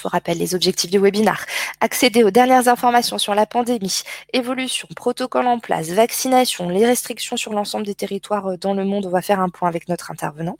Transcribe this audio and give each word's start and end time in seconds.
Je 0.00 0.04
vous 0.04 0.12
rappelle 0.12 0.38
les 0.38 0.54
objectifs 0.54 0.90
du 0.90 0.98
webinaire. 0.98 1.44
Accéder 1.82 2.24
aux 2.24 2.30
dernières 2.30 2.68
informations 2.68 3.18
sur 3.18 3.34
la 3.34 3.44
pandémie, 3.44 4.00
évolution, 4.32 4.88
protocole 4.96 5.46
en 5.46 5.58
place, 5.58 5.90
vaccination, 5.90 6.70
les 6.70 6.86
restrictions 6.86 7.36
sur 7.36 7.52
l'ensemble 7.52 7.84
des 7.84 7.94
territoires 7.94 8.46
euh, 8.46 8.56
dans 8.56 8.72
le 8.72 8.86
monde. 8.86 9.04
On 9.04 9.10
va 9.10 9.20
faire 9.20 9.40
un 9.40 9.50
point 9.50 9.68
avec 9.68 9.90
notre 9.90 10.10
intervenant. 10.10 10.56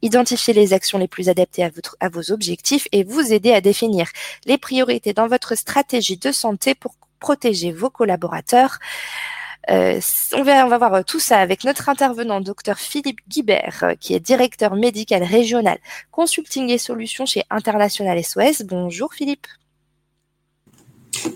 Identifier 0.00 0.54
les 0.54 0.72
actions 0.72 0.96
les 0.96 1.06
plus 1.06 1.28
adaptées 1.28 1.64
à, 1.64 1.70
à 2.00 2.08
vos 2.08 2.32
objectifs 2.32 2.88
et 2.92 3.04
vous 3.04 3.30
aider 3.30 3.52
à 3.52 3.60
définir 3.60 4.08
les 4.46 4.56
priorités 4.56 5.12
dans 5.12 5.26
votre 5.26 5.54
stratégie 5.54 6.16
de 6.16 6.32
santé 6.32 6.74
pour 6.74 6.94
protéger 7.20 7.72
vos 7.72 7.90
collaborateurs. 7.90 8.78
Euh, 9.70 10.00
on, 10.34 10.42
va, 10.42 10.64
on 10.64 10.68
va 10.68 10.78
voir 10.78 11.04
tout 11.04 11.20
ça 11.20 11.38
avec 11.38 11.64
notre 11.64 11.88
intervenant, 11.88 12.40
docteur 12.40 12.78
Philippe 12.78 13.20
Guibert, 13.28 13.80
euh, 13.82 13.94
qui 14.00 14.14
est 14.14 14.20
directeur 14.20 14.74
médical 14.74 15.22
régional 15.22 15.78
consulting 16.10 16.70
et 16.70 16.78
solutions 16.78 17.26
chez 17.26 17.42
International 17.50 18.22
SOS. 18.22 18.62
Bonjour 18.62 19.12
Philippe. 19.12 19.46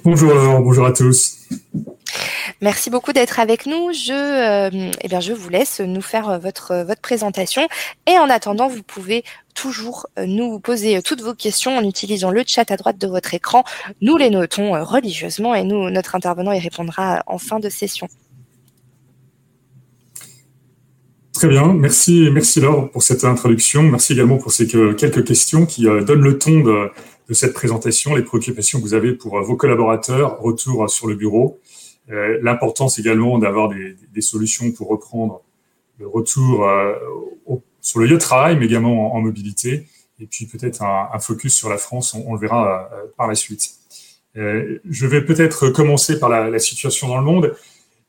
Bonjour 0.05 0.33
Laurent, 0.33 0.61
bonjour 0.61 0.87
à 0.87 0.93
tous. 0.93 1.39
Merci 2.61 2.89
beaucoup 2.89 3.13
d'être 3.13 3.41
avec 3.41 3.67
nous. 3.67 3.93
Je, 3.93 4.13
euh, 4.13 4.91
eh 5.01 5.09
bien, 5.09 5.21
je 5.21 5.33
vous 5.33 5.49
laisse 5.49 5.81
nous 5.81 6.01
faire 6.01 6.39
votre, 6.39 6.85
votre 6.85 7.01
présentation. 7.01 7.67
Et 8.07 8.17
en 8.19 8.31
attendant, 8.31 8.69
vous 8.69 8.83
pouvez 8.83 9.25
toujours 9.55 10.07
nous 10.25 10.61
poser 10.61 11.03
toutes 11.03 11.21
vos 11.21 11.35
questions 11.35 11.77
en 11.77 11.83
utilisant 11.83 12.31
le 12.31 12.45
chat 12.47 12.71
à 12.71 12.77
droite 12.77 12.99
de 12.99 13.09
votre 13.09 13.35
écran. 13.35 13.65
Nous 14.01 14.17
les 14.17 14.31
notons 14.31 14.73
religieusement 14.85 15.55
et 15.55 15.65
nous, 15.65 15.91
notre 15.91 16.15
intervenant 16.15 16.53
y 16.53 16.61
répondra 16.61 17.23
en 17.27 17.39
fin 17.39 17.59
de 17.59 17.69
session. 17.69 18.09
Très 21.43 21.49
bien, 21.49 21.73
merci, 21.73 22.31
merci 22.31 22.61
Laure 22.61 22.89
pour 22.93 23.03
cette 23.03 23.25
introduction. 23.25 23.83
Merci 23.83 24.13
également 24.13 24.39
pour 24.39 24.53
ces 24.53 24.65
quelques 24.65 25.25
questions 25.25 25.67
qui 25.67 25.89
euh, 25.89 26.05
donnent 26.05 26.23
le 26.23 26.39
ton 26.39 26.61
de, 26.61 26.93
cette 27.33 27.53
présentation, 27.53 28.15
les 28.15 28.23
préoccupations 28.23 28.79
que 28.79 28.85
vous 28.85 28.95
avez 28.95 29.13
pour 29.13 29.37
euh, 29.37 29.43
vos 29.43 29.57
collaborateurs, 29.57 30.41
retour 30.41 30.89
sur 30.89 31.09
le 31.09 31.17
bureau, 31.17 31.59
euh, 32.13 32.39
l'importance 32.43 33.01
également 33.01 33.39
d'avoir 33.39 33.71
des, 33.71 34.21
solutions 34.21 34.71
pour 34.71 34.87
reprendre 34.87 35.43
le 35.99 36.07
retour 36.07 36.65
sur 37.81 37.99
le 37.99 38.07
lieu 38.07 38.15
de 38.15 38.21
travail, 38.21 38.57
mais 38.57 38.67
également 38.67 39.13
en, 39.13 39.21
mobilité, 39.21 39.89
et 40.21 40.27
puis 40.27 40.47
peut-être 40.47 40.85
un, 40.85 41.19
focus 41.19 41.55
sur 41.55 41.69
la 41.69 41.77
France, 41.77 42.15
on, 42.15 42.35
le 42.35 42.39
verra 42.39 42.89
par 43.17 43.27
la 43.27 43.35
suite. 43.35 43.69
je 44.37 45.07
vais 45.07 45.25
peut-être 45.25 45.71
commencer 45.71 46.21
par 46.21 46.29
la, 46.29 46.49
la 46.49 46.59
situation 46.61 47.09
dans 47.09 47.19
le 47.19 47.25
monde, 47.25 47.57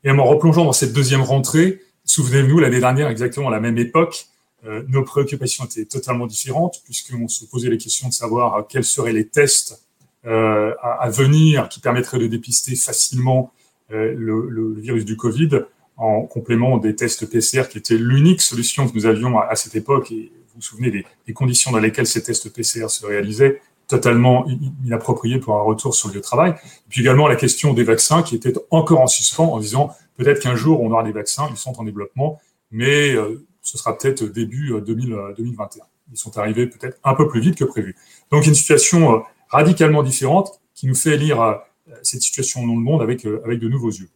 et 0.04 0.12
en 0.12 0.14
me 0.14 0.22
replongeant 0.22 0.66
dans 0.66 0.72
cette 0.72 0.94
deuxième 0.94 1.22
rentrée, 1.22 1.80
Souvenez-vous, 2.06 2.60
l'année 2.60 2.80
dernière, 2.80 3.08
exactement 3.08 3.48
à 3.48 3.52
la 3.52 3.60
même 3.60 3.78
époque, 3.78 4.28
euh, 4.66 4.84
nos 4.88 5.04
préoccupations 5.04 5.66
étaient 5.66 5.86
totalement 5.86 6.26
différentes, 6.26 6.82
puisqu'on 6.86 7.28
se 7.28 7.46
posait 7.46 7.70
les 7.70 7.78
questions 7.78 8.08
de 8.08 8.14
savoir 8.14 8.56
euh, 8.56 8.62
quels 8.68 8.86
seraient 8.86 9.14
les 9.14 9.28
tests 9.28 9.86
euh, 10.26 10.74
à, 10.82 11.10
venir 11.10 11.68
qui 11.68 11.82
permettraient 11.82 12.20
de 12.20 12.28
dépister 12.28 12.76
facilement 12.76 13.52
le, 13.90 14.74
virus 14.80 15.06
du 15.06 15.18
Covid, 15.18 15.66
en 15.98 16.22
complément 16.24 16.78
des 16.78 16.96
tests 16.96 17.30
PCR 17.30 17.68
qui 17.70 17.78
étaient 17.78 17.98
l'unique 17.98 18.42
solution 18.42 18.88
que 18.88 18.96
nous 18.96 19.06
avions 19.06 19.38
à, 19.38 19.56
cette 19.56 19.76
époque. 19.76 20.12
Et 20.12 20.32
vous 20.48 20.56
vous 20.56 20.62
souvenez 20.62 20.90
des, 20.92 21.34
conditions 21.34 21.72
dans 21.72 21.80
lesquelles 21.80 22.08
ces 22.08 22.24
tests 22.24 22.52
PCR 22.52 22.90
se 22.90 23.06
réalisaient, 23.06 23.62
totalement 23.88 24.46
inappropriés 24.86 25.40
pour 25.40 25.56
un 25.58 25.62
retour 25.62 25.94
sur 25.94 26.08
le 26.08 26.16
lieu 26.16 26.20
de 26.20 26.26
travail. 26.26 26.52
Et 26.52 26.90
puis 26.90 27.02
également 27.02 27.28
la 27.28 27.36
question 27.36 27.74
des 27.74 27.84
vaccins 27.84 28.24
qui 28.24 28.36
était 28.36 28.54
encore 28.72 29.02
en 29.02 29.08
suspens 29.08 29.52
en 29.52 29.60
disant 29.60 29.96
Peut-être 30.18 30.42
qu'un 30.42 30.56
jour, 30.56 30.82
on 30.82 30.92
aura 30.92 31.04
des 31.04 31.12
vaccins, 31.12 31.48
ils 31.50 31.58
sont 31.58 31.80
en 31.80 31.84
développement, 31.84 32.40
mais 32.72 33.14
euh, 33.16 33.46
ce 33.62 33.78
sera 33.78 33.98
peut-être 33.98 34.24
début 34.26 34.74
2021. 34.86 35.84
Euh, 35.84 35.88
ils 36.12 36.18
sont 36.18 36.38
arrivés 36.38 36.68
peut-être 36.68 37.00
un 37.04 37.16
peu 37.16 37.28
plus 37.28 37.42
vite 37.42 37.56
que 37.56 37.64
prévu. 37.64 37.96
Donc, 38.32 38.46
une 38.46 38.54
situation 38.54 39.16
euh, 39.16 39.20
radicalement 39.50 40.04
différente 40.04 40.62
qui 40.76 40.88
nous 40.88 40.96
fait 40.96 41.18
lire 41.18 41.62
cette 42.02 42.22
situation 42.22 42.66
dans 42.66 42.74
le 42.74 42.80
monde 42.80 43.02
avec, 43.02 43.26
avec 43.46 43.60
de 43.60 43.70
nouveaux 43.70 43.92
yeux. 43.92 44.10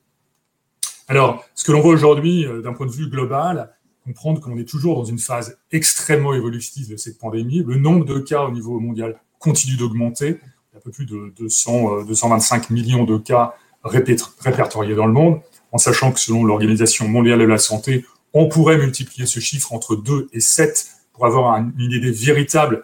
Alors, 1.08 1.46
ce 1.54 1.64
que 1.64 1.72
l'on 1.72 1.82
voit 1.82 1.94
aujourd'hui 1.94 2.48
d'un 2.64 2.74
point 2.74 2.88
de 2.88 2.92
vue 2.92 3.08
global, 3.08 3.72
comprendre 4.04 4.42
qu'on 4.42 4.58
est 4.58 4.68
toujours 4.68 4.96
dans 4.96 5.06
une 5.06 5.20
phase 5.20 5.60
extrêmement 5.72 6.34
évolutive 6.34 6.90
de 6.90 6.98
cette 6.98 7.20
pandémie. 7.20 7.64
Le 7.64 7.76
nombre 7.76 8.06
de 8.06 8.18
cas 8.20 8.44
au 8.46 8.52
niveau 8.52 8.80
mondial 8.80 9.20
continue 9.40 9.78
d'augmenter. 9.78 10.40
Un 10.76 10.80
peu 10.80 10.92
plus 10.92 11.06
de 11.06 11.34
200, 11.38 12.04
225 12.04 12.70
millions 12.70 13.04
de 13.04 13.18
cas 13.18 13.56
répertoriés 13.84 14.96
dans 14.96 15.08
le 15.08 15.14
monde 15.14 15.42
en 15.72 15.78
sachant 15.78 16.12
que 16.12 16.20
selon 16.20 16.44
l'Organisation 16.44 17.08
mondiale 17.08 17.40
de 17.40 17.46
la 17.46 17.58
santé, 17.58 18.06
on 18.34 18.48
pourrait 18.48 18.78
multiplier 18.78 19.26
ce 19.26 19.40
chiffre 19.40 19.74
entre 19.74 19.96
2 19.96 20.30
et 20.34 20.40
7 20.40 20.88
pour 21.14 21.26
avoir 21.26 21.58
une 21.58 21.92
idée 21.92 22.12
véritable 22.12 22.84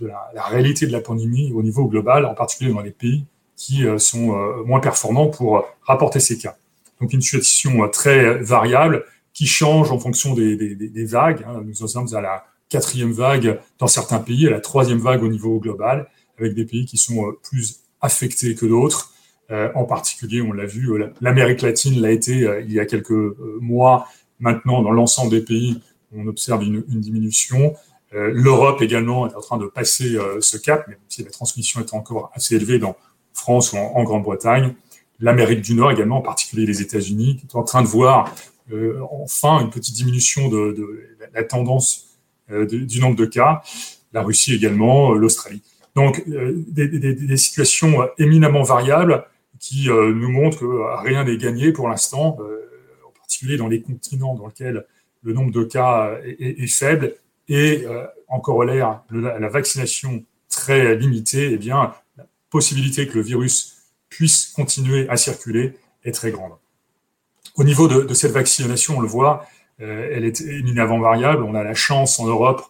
de 0.00 0.06
la, 0.06 0.42
réalité 0.44 0.86
de 0.86 0.92
la 0.92 1.00
pandémie 1.00 1.52
au 1.52 1.62
niveau 1.62 1.86
global, 1.86 2.26
en 2.26 2.34
particulier 2.34 2.72
dans 2.72 2.80
les 2.80 2.90
pays 2.90 3.24
qui 3.56 3.86
euh, 3.86 3.98
sont 3.98 4.36
euh, 4.36 4.64
moins 4.64 4.80
performants 4.80 5.28
pour 5.28 5.64
rapporter 5.82 6.20
ces 6.20 6.38
cas. 6.38 6.56
Donc 7.00 7.12
une 7.12 7.20
situation 7.20 7.84
euh, 7.84 7.88
très 7.88 8.38
variable 8.38 9.04
qui 9.32 9.46
change 9.46 9.92
en 9.92 9.98
fonction 9.98 10.34
des, 10.34 11.04
vagues. 11.04 11.44
Hein. 11.46 11.62
Nous 11.64 11.86
sommes 11.86 12.14
à 12.14 12.20
la 12.20 12.44
quatrième 12.72 13.12
vague 13.12 13.60
dans 13.78 13.86
certains 13.86 14.18
pays, 14.18 14.46
à 14.46 14.50
la 14.50 14.60
troisième 14.60 14.98
vague 14.98 15.22
au 15.22 15.28
niveau 15.28 15.60
global, 15.60 16.08
avec 16.38 16.54
des 16.54 16.64
pays 16.64 16.86
qui 16.86 16.96
sont 16.96 17.34
plus 17.42 17.80
affectés 18.00 18.54
que 18.54 18.66
d'autres. 18.66 19.12
Euh, 19.50 19.70
en 19.74 19.84
particulier, 19.84 20.40
on 20.40 20.52
l'a 20.52 20.64
vu, 20.64 20.90
euh, 20.90 21.12
l'Amérique 21.20 21.60
latine 21.60 22.00
l'a 22.00 22.10
été 22.10 22.44
euh, 22.44 22.62
il 22.62 22.72
y 22.72 22.80
a 22.80 22.86
quelques 22.86 23.36
mois. 23.60 24.08
Maintenant, 24.40 24.82
dans 24.82 24.90
l'ensemble 24.90 25.30
des 25.30 25.42
pays, 25.42 25.80
on 26.16 26.26
observe 26.26 26.62
une, 26.62 26.82
diminution. 26.88 27.74
L'Europe 28.12 28.82
également 28.82 29.26
est 29.26 29.34
en 29.34 29.40
train 29.40 29.56
de 29.56 29.66
passer 29.66 30.18
ce 30.40 30.58
cap, 30.58 30.86
même 30.86 30.98
si 31.08 31.24
la 31.24 31.30
transmission 31.30 31.80
est 31.80 31.94
encore 31.94 32.30
assez 32.34 32.56
élevée 32.56 32.78
dans 32.78 32.94
France 33.32 33.72
ou 33.72 33.78
en, 33.78 34.02
Grande-Bretagne. 34.02 34.74
L'Amérique 35.20 35.62
du 35.62 35.74
Nord 35.74 35.92
également, 35.92 36.18
en 36.18 36.22
particulier 36.22 36.66
les 36.66 36.82
États-Unis, 36.82 37.36
qui 37.36 37.46
est 37.46 37.56
en 37.56 37.62
train 37.62 37.80
de 37.80 37.86
voir 37.86 38.34
enfin 39.10 39.60
une 39.60 39.70
petite 39.70 39.94
diminution 39.94 40.50
de, 40.50 40.76
la 41.32 41.44
tendance 41.44 42.11
du 42.66 43.00
nombre 43.00 43.16
de 43.16 43.26
cas. 43.26 43.62
La 44.12 44.22
Russie 44.22 44.54
également, 44.54 45.12
l'Australie. 45.12 45.62
Donc, 45.94 46.22
des, 46.26 47.36
situations 47.36 48.08
éminemment 48.18 48.62
variables 48.62 49.24
qui 49.62 49.88
euh, 49.88 50.12
nous 50.12 50.28
montre 50.28 50.58
que 50.58 50.64
euh, 50.64 50.96
rien 50.96 51.24
n'est 51.24 51.36
gagné 51.36 51.72
pour 51.72 51.88
l'instant, 51.88 52.36
euh, 52.40 52.68
en 53.06 53.12
particulier 53.12 53.56
dans 53.56 53.68
les 53.68 53.80
continents 53.80 54.34
dans 54.34 54.46
lesquels 54.46 54.84
le 55.22 55.32
nombre 55.32 55.52
de 55.52 55.62
cas 55.62 56.18
est, 56.24 56.66
faible 56.66 57.14
et 57.48 57.86
en 58.26 58.40
corollaire 58.40 59.02
la, 59.12 59.48
vaccination 59.48 60.24
très 60.48 60.96
limitée, 60.96 61.52
eh 61.52 61.58
bien, 61.58 61.94
la 62.16 62.26
possibilité 62.50 63.06
que 63.06 63.14
le 63.14 63.22
virus 63.22 63.76
puisse 64.08 64.46
continuer 64.48 65.08
à 65.08 65.16
circuler 65.16 65.74
est 66.02 66.10
très 66.10 66.32
grande. 66.32 66.54
Au 67.54 67.62
niveau 67.62 67.86
de, 67.86 68.12
cette 68.14 68.32
vaccination, 68.32 68.98
on 68.98 69.00
le 69.00 69.06
voit, 69.06 69.46
elle 69.82 70.24
est 70.24 70.40
éminemment 70.40 71.00
variable. 71.00 71.42
On 71.42 71.54
a 71.54 71.62
la 71.62 71.74
chance 71.74 72.20
en 72.20 72.26
Europe 72.26 72.62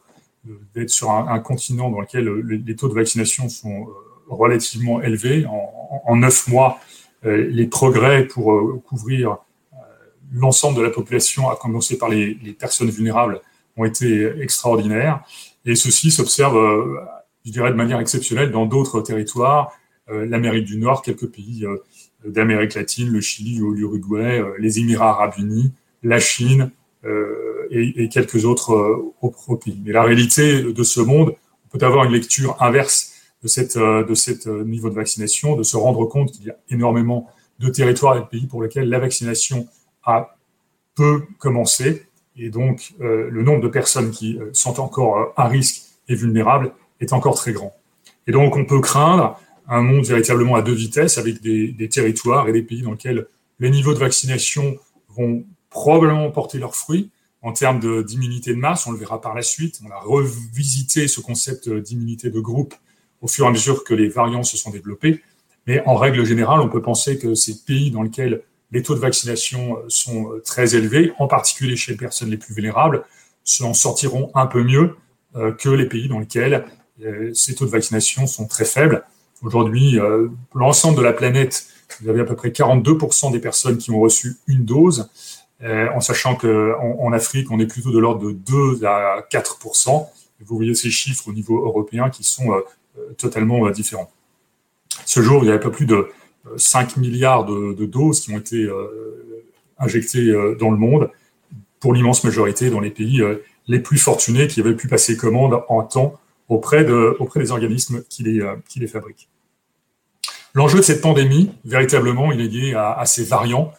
d'être 0.75 0.91
sur 0.91 1.11
un, 1.11 1.39
continent 1.39 1.91
dans 1.91 2.01
lequel 2.01 2.29
les 2.67 2.77
taux 2.77 2.89
de 2.89 2.95
vaccination 2.95 3.49
sont 3.49 3.87
relativement 4.29 5.01
élevé. 5.03 5.47
En, 5.47 6.17
neuf 6.17 6.49
mois, 6.49 6.81
euh, 7.25 7.49
les 7.51 7.67
progrès 7.67 8.27
pour 8.27 8.53
euh, 8.53 8.83
couvrir 8.87 9.33
euh, 9.73 9.77
l'ensemble 10.33 10.79
de 10.79 10.83
la 10.83 10.91
population, 10.91 11.51
à 11.51 11.57
commencer 11.57 11.99
par 11.99 12.09
les, 12.09 12.35
personnes 12.59 12.91
vulnérables, 12.91 13.41
ont 13.77 13.85
été 13.85 14.27
extraordinaires. 14.41 15.23
Et 15.65 15.75
ceci 15.77 16.11
s'observe, 16.11 16.57
je 17.45 17.53
dirais, 17.53 17.71
de 17.71 17.77
manière 17.77 18.01
exceptionnelle 18.01 18.51
dans 18.51 18.67
d'autres 18.67 19.01
territoires, 19.01 19.73
l'Amérique 20.09 20.67
du 20.67 20.77
Nord, 20.77 21.01
quelques 21.01 21.29
pays 21.29 21.65
d'Amérique 22.27 22.75
latine, 22.75 23.09
le 23.09 23.21
Chili 23.23 23.63
ou 23.63 23.73
l'Uruguay, 23.73 24.45
les 24.59 24.81
Émirats 24.81 25.11
arabes 25.11 25.35
unis, 25.39 25.73
la 26.03 26.19
Chine 26.19 26.71
et, 27.05 28.09
quelques 28.09 28.45
autres 28.45 29.13
pays. 29.65 29.81
Mais 29.85 29.93
la 29.93 30.03
réalité 30.03 30.63
de 30.63 30.83
ce 30.83 31.01
monde, 31.01 31.35
on 31.67 31.79
peut 31.79 31.85
avoir 31.85 32.05
une 32.05 32.13
lecture 32.13 32.57
inverse 32.61 33.13
de 33.43 33.49
cette 33.49 33.77
euh, 33.77 34.05
de 34.05 34.15
cette 34.15 34.47
euh, 34.47 34.65
niveau 34.65 34.89
de 34.89 34.95
vaccination, 34.95 35.57
de 35.57 35.63
se 35.63 35.77
rendre 35.77 36.07
compte 36.07 36.33
qu'il 36.33 36.47
y 36.47 36.51
a 36.51 36.57
énormément 36.71 37.29
de 37.59 37.69
territoires 37.69 38.17
et 38.17 38.21
de 38.21 38.27
pays 38.27 38.47
pour 38.47 38.63
lesquels 38.63 38.89
la 38.89 38.99
vaccination 38.99 39.67
a 40.05 40.37
peu 40.95 41.23
commencé 41.39 42.07
et 42.37 42.51
donc 42.51 42.95
euh, 43.01 43.29
le 43.31 43.43
nombre 43.43 43.61
de 43.61 43.69
personnes 43.69 44.11
qui 44.11 44.39
sont 44.53 44.81
encore 44.81 45.33
à 45.37 45.49
risque 45.49 45.83
et 46.09 46.15
vulnérables 46.15 46.73
est 47.01 47.13
encore 47.13 47.35
très 47.35 47.53
grand. 47.53 47.75
Et 48.27 48.33
donc 48.33 48.57
on 48.57 48.65
peut 48.65 48.81
craindre 48.81 49.39
un 49.69 49.83
monde 49.83 50.05
véritablement 50.05 50.57
à 50.57 50.63
deux 50.63 50.75
vitesses 50.75 51.19
avec 51.19 51.41
des 51.41 51.89
territoires 51.89 52.49
et 52.49 52.53
des 52.53 52.63
pays 52.63 52.83
dans 52.83 52.93
lesquels 52.93 53.27
les 53.61 53.71
niveaux 53.71 53.95
de 53.95 53.99
vaccination 53.99 54.77
vont 55.09 55.45
probablement 55.73 56.31
porter 56.31 56.59
leurs 56.59 56.77
fruits 56.77 57.11
en 57.43 57.53
termes 57.53 58.05
d'immunité 58.05 58.55
de 58.55 58.59
masse, 58.59 58.87
on 58.87 58.93
le 58.93 58.99
verra 58.99 59.21
par 59.21 59.35
la 59.35 59.43
suite. 59.43 59.81
On 59.85 59.91
a 59.91 59.99
revisité 59.99 61.09
ce 61.09 61.21
concept 61.21 61.69
d'immunité 61.69 62.31
de 62.31 62.39
groupe 62.39 62.75
au 63.21 63.27
fur 63.27 63.47
et 63.47 63.49
à 63.49 63.51
mesure 63.51 63.83
que 63.85 63.95
les 63.95 64.09
variants 64.09 64.45
se 64.45 64.57
sont 64.57 64.71
développés. 64.71 65.23
Mais 65.67 65.83
en 65.87 65.97
règle 65.97 66.25
générale, 66.25 66.61
on 66.61 66.69
peut 66.69 66.83
penser 66.83 67.19
que 67.19 67.35
ces 67.35 67.65
pays 67.65 67.91
dans 67.91 68.03
lesquels 68.03 68.43
les 68.73 68.83
taux 68.83 68.95
de 68.95 69.01
vaccination 69.01 69.77
euh, 69.77 69.85
sont 69.89 70.33
euh, 70.33 70.41
très 70.41 70.75
élevés, 70.75 71.13
en 71.19 71.29
particulier 71.29 71.77
chez 71.77 71.93
les 71.93 71.99
personnes 71.99 72.31
les 72.31 72.37
plus 72.37 72.55
vulnérables, 72.55 73.05
s'en 73.45 73.75
sortiront 73.75 74.31
un 74.35 74.47
peu 74.47 74.63
mieux 74.63 74.97
euh, 75.37 75.53
que 75.53 75.69
les 75.69 75.87
pays 75.87 76.09
dans 76.09 76.19
lesquels 76.19 76.65
ces 77.35 77.57
taux 77.57 77.65
de 77.65 77.71
vaccination 77.71 78.29
sont 78.29 78.47
très 78.47 78.67
faibles. 78.67 79.03
Aujourd'hui, 79.43 79.99
l'ensemble 80.55 80.97
de 80.97 81.03
la 81.03 81.13
planète, 81.13 81.67
vous 82.01 82.09
avez 82.09 82.21
à 82.21 82.25
peu 82.25 82.37
près 82.37 82.51
42% 82.51 83.33
des 83.33 83.41
personnes 83.41 83.77
qui 83.77 83.91
ont 83.91 83.99
reçu 83.99 84.37
une 84.47 84.65
dose, 84.65 85.09
en 85.63 86.01
sachant 86.01 86.35
qu'en 86.35 86.99
en 87.01 87.13
Afrique, 87.13 87.51
on 87.51 87.61
est 87.61 87.67
plutôt 87.67 87.93
de 87.93 87.99
l'ordre 87.99 88.27
de 88.27 88.33
2 88.33 88.85
à 88.85 89.25
4%. 89.31 90.09
Vous 90.41 90.57
voyez 90.57 90.75
ces 90.75 90.91
chiffres 90.91 91.29
au 91.29 91.33
niveau 91.33 91.65
européen 91.65 92.11
qui 92.11 92.25
sont 92.25 92.51
totalement 93.17 93.71
différents. 93.71 94.11
Ce 95.05 95.23
jour, 95.23 95.45
il 95.45 95.47
y 95.47 95.51
avait 95.51 95.61
pas 95.61 95.71
plus 95.71 95.87
de 95.87 96.09
5 96.57 96.97
milliards 96.97 97.45
de, 97.45 97.85
doses 97.87 98.21
qui 98.21 98.33
ont 98.33 98.39
été 98.39 98.57
euh, 98.57 99.45
injectées 99.79 100.29
euh, 100.29 100.57
dans 100.59 100.71
le 100.71 100.77
monde, 100.77 101.11
pour 101.81 101.95
l'immense 101.95 102.25
majorité 102.25 102.71
dans 102.71 102.81
les 102.81 102.91
pays 102.91 103.21
euh, 103.21 103.43
les 103.67 103.81
plus 103.81 103.99
fortunés 103.99 104.47
qui 104.47 104.61
avaient 104.61 104.77
pu 104.77 104.89
passer 104.89 105.17
commande 105.17 105.63
en 105.69 105.83
temps 105.83 106.19
auprès, 106.49 106.85
de, 106.85 107.17
auprès 107.19 107.41
des 107.41 107.53
organismes 107.53 108.03
qui 108.09 108.23
les, 108.23 108.45
qui 108.69 108.81
les 108.81 108.87
fabriquent. 108.87 109.29
L'enjeu 110.55 110.79
de 110.79 110.85
cette 110.85 111.01
pandémie, 111.01 111.51
véritablement, 111.65 112.31
il 112.33 112.41
est 112.41 112.49
lié 112.49 112.75
à, 112.75 113.03
ces 113.07 113.25
variants 113.25 113.73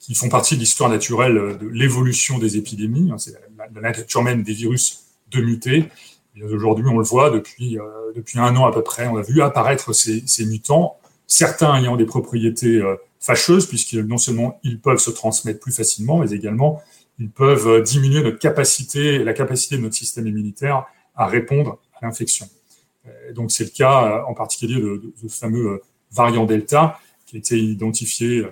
qui 0.00 0.14
font 0.14 0.28
partie 0.28 0.56
de 0.56 0.60
l'histoire 0.60 0.90
naturelle 0.90 1.58
de 1.60 1.68
l'évolution 1.68 2.38
des 2.38 2.56
épidémies. 2.56 3.12
C'est 3.18 3.34
la, 3.56 3.80
nature 3.80 4.22
même 4.22 4.42
des 4.42 4.54
virus 4.54 5.04
de 5.30 5.40
muter. 5.40 5.88
Aujourd'hui, 6.42 6.86
on 6.88 6.98
le 6.98 7.04
voit 7.04 7.30
depuis, 7.30 7.78
depuis 8.16 8.40
un 8.40 8.56
an 8.56 8.66
à 8.66 8.72
peu 8.72 8.82
près, 8.82 9.06
on 9.06 9.18
a 9.18 9.22
vu 9.22 9.42
apparaître 9.42 9.92
ces, 9.92 10.26
ces 10.26 10.46
mutants 10.46 11.00
certains 11.30 11.76
ayant 11.78 11.96
des 11.96 12.04
propriétés 12.04 12.82
euh, 12.82 12.96
fâcheuses, 13.20 13.66
puisque 13.66 13.94
non 13.94 14.18
seulement 14.18 14.58
ils 14.64 14.80
peuvent 14.80 14.98
se 14.98 15.10
transmettre 15.10 15.60
plus 15.60 15.72
facilement, 15.72 16.18
mais 16.18 16.32
également 16.32 16.82
ils 17.18 17.30
peuvent 17.30 17.68
euh, 17.68 17.80
diminuer 17.80 18.22
notre 18.22 18.38
capacité, 18.38 19.20
la 19.20 19.32
capacité 19.32 19.76
de 19.76 19.82
notre 19.82 19.94
système 19.94 20.26
immunitaire 20.26 20.86
à 21.14 21.26
répondre 21.26 21.78
à 21.94 22.06
l'infection. 22.06 22.48
Euh, 23.06 23.32
donc 23.32 23.52
c'est 23.52 23.64
le 23.64 23.70
cas 23.70 24.24
en 24.26 24.34
particulier 24.34 24.80
de, 24.80 25.14
ce 25.22 25.28
fameux 25.28 25.80
variant 26.10 26.44
Delta 26.44 26.98
qui 27.26 27.36
a 27.36 27.38
été 27.38 27.56
identifié 27.56 28.44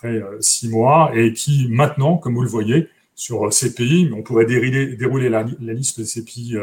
près 0.00 0.22
six 0.40 0.68
mois 0.68 1.10
et 1.14 1.32
qui 1.32 1.68
maintenant, 1.68 2.16
comme 2.16 2.34
vous 2.34 2.42
le 2.42 2.48
voyez, 2.48 2.88
sur 3.14 3.52
ces 3.52 3.74
pays, 3.74 4.10
on 4.16 4.22
pourrait 4.22 4.46
dérouler, 4.46 5.28
la, 5.28 5.42
liste 5.42 6.00
de 6.00 6.04
ces 6.04 6.24
pays 6.24 6.56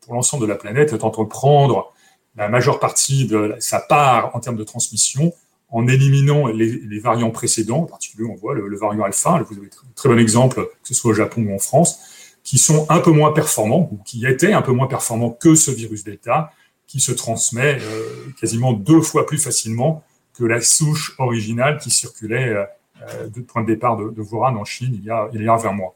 pour 0.00 0.14
l'ensemble 0.14 0.44
de 0.44 0.48
la 0.48 0.56
planète, 0.56 0.96
tentant 0.98 1.24
de 1.24 1.28
prendre 1.28 1.92
la 2.36 2.48
majeure 2.48 2.80
partie 2.80 3.26
de 3.26 3.54
sa 3.58 3.80
part 3.80 4.34
en 4.34 4.40
termes 4.40 4.56
de 4.56 4.64
transmission 4.64 5.32
en 5.74 5.88
éliminant 5.88 6.46
les, 6.46 7.00
variants 7.00 7.30
précédents, 7.30 7.80
en 7.80 7.86
particulier 7.86 8.28
on 8.30 8.36
voit 8.36 8.54
le, 8.54 8.76
variant 8.76 9.02
alpha, 9.02 9.44
vous 9.50 9.56
avez 9.56 9.66
un 9.66 9.92
très 9.96 10.08
bon 10.08 10.18
exemple, 10.18 10.70
que 10.82 10.88
ce 10.88 10.94
soit 10.94 11.10
au 11.10 11.14
Japon 11.14 11.42
ou 11.42 11.54
en 11.54 11.58
France, 11.58 11.98
qui 12.44 12.58
sont 12.58 12.86
un 12.90 13.00
peu 13.00 13.10
moins 13.10 13.32
performants, 13.32 13.88
ou 13.90 13.98
qui 14.04 14.24
étaient 14.24 14.52
un 14.52 14.62
peu 14.62 14.72
moins 14.72 14.86
performants 14.86 15.30
que 15.30 15.56
ce 15.56 15.72
virus 15.72 16.04
Delta, 16.04 16.52
qui 16.86 17.00
se 17.00 17.10
transmet 17.10 17.78
euh, 17.80 18.30
quasiment 18.40 18.72
deux 18.72 19.00
fois 19.00 19.26
plus 19.26 19.38
facilement 19.38 20.04
que 20.34 20.44
la 20.44 20.60
souche 20.60 21.14
originale 21.18 21.78
qui 21.78 21.90
circulait 21.90 22.48
euh, 22.48 22.64
euh, 23.02 23.28
de 23.28 23.40
point 23.40 23.62
de 23.62 23.66
départ 23.66 23.96
de, 23.96 24.10
de 24.10 24.34
en 24.34 24.64
Chine 24.64 24.92
il 24.94 25.04
y, 25.04 25.10
a, 25.10 25.28
il 25.32 25.42
y 25.42 25.48
a 25.48 25.56
20 25.56 25.72
mois. 25.72 25.94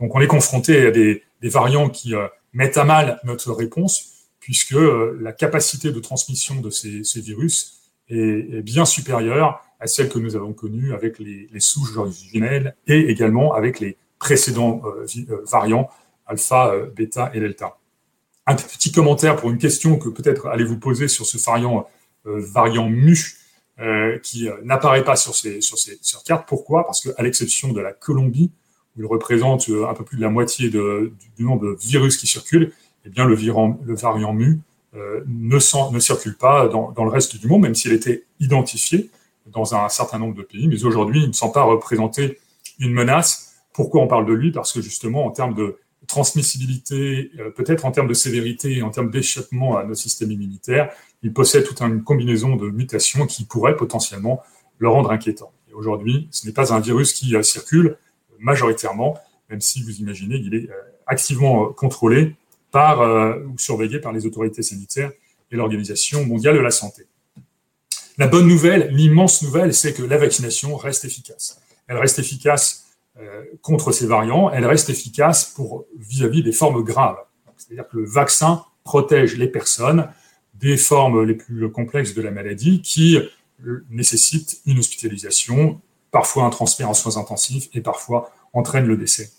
Donc 0.00 0.14
on 0.14 0.20
est 0.20 0.26
confronté 0.26 0.86
à 0.86 0.90
des, 0.90 1.22
variants 1.42 1.88
qui 1.88 2.14
mettent 2.52 2.76
à 2.76 2.84
mal 2.84 3.20
notre 3.24 3.52
réponse, 3.52 4.12
puisque 4.42 4.74
euh, 4.74 5.18
la 5.20 5.32
capacité 5.32 5.92
de 5.92 6.00
transmission 6.00 6.56
de 6.60 6.70
ces, 6.70 7.02
virus 7.20 7.80
est, 8.08 8.62
bien 8.62 8.84
supérieure 8.84 9.64
à 9.80 9.86
celle 9.86 10.08
que 10.08 10.18
nous 10.18 10.36
avons 10.36 10.52
connue 10.52 10.92
avec 10.92 11.18
les, 11.18 11.48
souches 11.58 11.96
originelles 11.96 12.74
et 12.86 13.10
également 13.10 13.54
avec 13.54 13.80
les 13.80 13.96
précédents 14.18 14.82
euh, 14.84 15.06
euh, 15.30 15.44
variants 15.50 15.88
alpha, 16.26 16.72
bêta 16.94 17.30
et 17.34 17.40
delta. 17.40 17.78
Un 18.46 18.54
petit 18.54 18.90
commentaire 18.90 19.36
pour 19.36 19.50
une 19.50 19.58
question 19.58 19.98
que 19.98 20.08
peut-être 20.08 20.46
allez 20.46 20.64
vous 20.64 20.78
poser 20.78 21.08
sur 21.08 21.26
ce 21.26 21.36
variant, 21.36 21.88
variant 22.24 22.88
mu 22.88 23.16
qui 24.22 24.48
n'apparaît 24.62 25.02
pas 25.02 25.16
sur 25.16 25.34
ces, 25.34 25.60
sur 25.60 25.78
ces 25.78 25.98
sur 26.02 26.22
cartes. 26.22 26.46
Pourquoi? 26.46 26.84
Parce 26.84 27.00
qu'à 27.00 27.22
l'exception 27.22 27.72
de 27.72 27.80
la 27.80 27.92
Colombie, 27.92 28.50
où 28.96 29.00
il 29.00 29.06
représente 29.06 29.68
un 29.68 29.94
peu 29.94 30.04
plus 30.04 30.18
de 30.18 30.22
la 30.22 30.28
moitié 30.28 30.68
du, 30.68 30.78
du 31.36 31.42
nombre 31.44 31.66
de 31.66 31.76
virus 31.80 32.16
qui 32.16 32.26
circulent, 32.26 32.72
eh 33.04 33.08
bien, 33.08 33.24
le, 33.24 33.34
le 33.34 33.94
variant 33.94 34.32
mu 34.32 34.60
euh, 34.94 35.24
ne, 35.26 35.56
ne, 35.92 35.98
circule 35.98 36.36
pas 36.36 36.68
dans, 36.68 36.92
dans, 36.92 37.04
le 37.04 37.10
reste 37.10 37.36
du 37.36 37.46
monde, 37.46 37.62
même 37.62 37.74
s'il 37.74 37.92
était 37.92 38.24
identifié 38.40 39.10
dans 39.46 39.74
un 39.74 39.88
certain 39.88 40.18
nombre 40.18 40.34
de 40.34 40.42
pays. 40.42 40.68
Mais 40.68 40.84
aujourd'hui, 40.84 41.22
il 41.22 41.28
ne 41.28 41.32
semble 41.32 41.54
pas 41.54 41.62
représenter 41.62 42.38
une 42.78 42.92
menace. 42.92 43.54
Pourquoi 43.72 44.02
on 44.02 44.06
parle 44.06 44.26
de 44.26 44.34
lui? 44.34 44.52
Parce 44.52 44.72
que 44.72 44.82
justement, 44.82 45.24
en 45.24 45.30
termes 45.30 45.54
de 45.54 45.78
transmissibilité, 46.06 47.30
euh, 47.38 47.50
peut-être 47.50 47.84
en 47.84 47.92
termes 47.92 48.08
de 48.08 48.14
sévérité 48.14 48.76
et 48.76 48.82
en 48.82 48.90
termes 48.90 49.10
d'échappement 49.10 49.76
à 49.76 49.84
nos 49.84 49.94
systèmes 49.94 50.30
immunitaires, 50.30 50.92
il 51.22 51.32
possède 51.32 51.64
toute 51.64 51.80
une 51.80 52.02
combinaison 52.02 52.56
de 52.56 52.68
mutations 52.70 53.26
qui 53.26 53.44
pourraient 53.44 53.76
potentiellement 53.76 54.42
le 54.78 54.88
rendre 54.88 55.10
inquiétant. 55.10 55.52
Et 55.70 55.74
aujourd'hui, 55.74 56.28
ce 56.30 56.46
n'est 56.46 56.52
pas 56.52 56.72
un 56.74 56.80
virus 56.80 57.12
qui 57.12 57.34
euh, 57.36 57.42
circule 57.42 57.96
majoritairement, 58.38 59.18
même 59.50 59.60
si 59.60 59.82
vous 59.82 60.00
imaginez 60.00 60.42
qu'il 60.42 60.54
est 60.54 60.68
activement 61.06 61.72
contrôlé 61.72 62.34
par, 62.72 63.02
euh, 63.02 63.38
ou 63.44 63.58
surveillé 63.58 64.00
par 64.00 64.12
les 64.12 64.26
autorités 64.26 64.62
sanitaires 64.62 65.12
et 65.52 65.56
l'Organisation 65.56 66.24
mondiale 66.26 66.56
de 66.56 66.60
la 66.60 66.70
santé. 66.70 67.06
La 68.18 68.26
bonne 68.26 68.48
nouvelle, 68.48 68.88
l'immense 68.90 69.42
nouvelle, 69.42 69.72
c'est 69.72 69.92
que 69.92 70.02
la 70.02 70.18
vaccination 70.18 70.76
reste 70.76 71.04
efficace. 71.04 71.60
Elle 71.86 71.98
reste 71.98 72.18
efficace 72.18 72.81
euh, 72.81 72.81
contre 73.60 73.92
ces 73.92 74.06
variants, 74.06 74.50
elle 74.50 74.64
reste 74.64 74.90
efficace 74.90 75.44
pour 75.44 75.86
vis-à-vis 75.98 76.42
des 76.42 76.52
formes 76.52 76.82
graves. 76.82 77.18
C'est-à-dire 77.56 77.88
que 77.88 77.98
le 77.98 78.04
vaccin 78.04 78.64
protège 78.84 79.36
les 79.36 79.48
personnes 79.48 80.08
des 80.54 80.76
formes 80.76 81.24
les 81.24 81.34
plus 81.34 81.70
complexes 81.70 82.14
de 82.14 82.22
la 82.22 82.30
maladie 82.30 82.82
qui 82.82 83.16
euh, 83.16 83.84
nécessitent 83.90 84.60
une 84.66 84.78
hospitalisation, 84.78 85.80
parfois 86.10 86.44
un 86.44 86.50
transfert 86.50 86.88
en 86.88 86.94
soins 86.94 87.16
intensifs 87.16 87.68
et 87.74 87.80
parfois 87.80 88.30
entraînent 88.52 88.86
le 88.86 88.96
décès. 88.96 89.30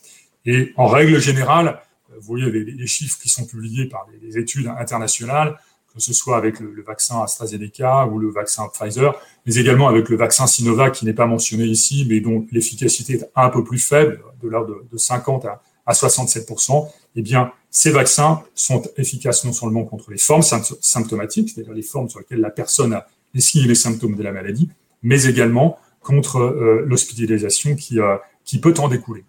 Et 0.45 0.73
en 0.75 0.87
règle 0.87 1.19
générale, 1.19 1.79
vous 2.09 2.21
voyez 2.21 2.51
les, 2.51 2.87
chiffres 2.87 3.17
qui 3.19 3.29
sont 3.29 3.45
publiés 3.45 3.85
par 3.85 4.07
les, 4.21 4.37
études 4.37 4.67
internationales, 4.67 5.57
que 5.93 6.01
ce 6.01 6.13
soit 6.13 6.37
avec 6.37 6.59
le, 6.59 6.81
vaccin 6.81 7.21
AstraZeneca 7.21 8.07
ou 8.07 8.19
le 8.19 8.31
vaccin 8.31 8.67
Pfizer, 8.67 9.13
mais 9.45 9.55
également 9.55 9.87
avec 9.87 10.09
le 10.09 10.17
vaccin 10.17 10.47
Sinovac 10.47 10.93
qui 10.93 11.05
n'est 11.05 11.13
pas 11.13 11.27
mentionné 11.27 11.65
ici, 11.65 12.05
mais 12.09 12.19
dont 12.19 12.45
l'efficacité 12.51 13.13
est 13.13 13.31
un 13.35 13.49
peu 13.49 13.63
plus 13.63 13.79
faible, 13.79 14.21
de 14.41 14.49
l'ordre 14.49 14.81
de, 14.91 14.97
50 14.97 15.45
à, 15.45 15.61
à 15.85 15.93
67% 15.93 16.87
eh 17.15 17.21
bien, 17.21 17.51
ces 17.69 17.91
vaccins 17.91 18.43
sont 18.55 18.81
efficaces 18.97 19.45
non 19.45 19.53
seulement 19.53 19.83
contre 19.83 20.11
les 20.11 20.17
formes 20.17 20.41
symptomatiques, 20.41 21.49
c'est-à-dire 21.49 21.73
les 21.73 21.83
formes 21.83 22.09
sur 22.09 22.19
lesquelles 22.19 22.41
la 22.41 22.49
personne 22.49 22.93
a 22.93 23.07
les 23.33 23.41
les 23.65 23.75
symptômes 23.75 24.15
de 24.15 24.23
la 24.23 24.31
maladie, 24.31 24.69
mais 25.01 25.23
également 25.25 25.77
contre 26.01 26.37
euh, 26.37 26.83
l'hospitalisation 26.85 27.75
euh, 27.93 28.17
qui 28.45 28.59
peut 28.59 28.73
en 28.77 28.87
découler. 28.87 29.25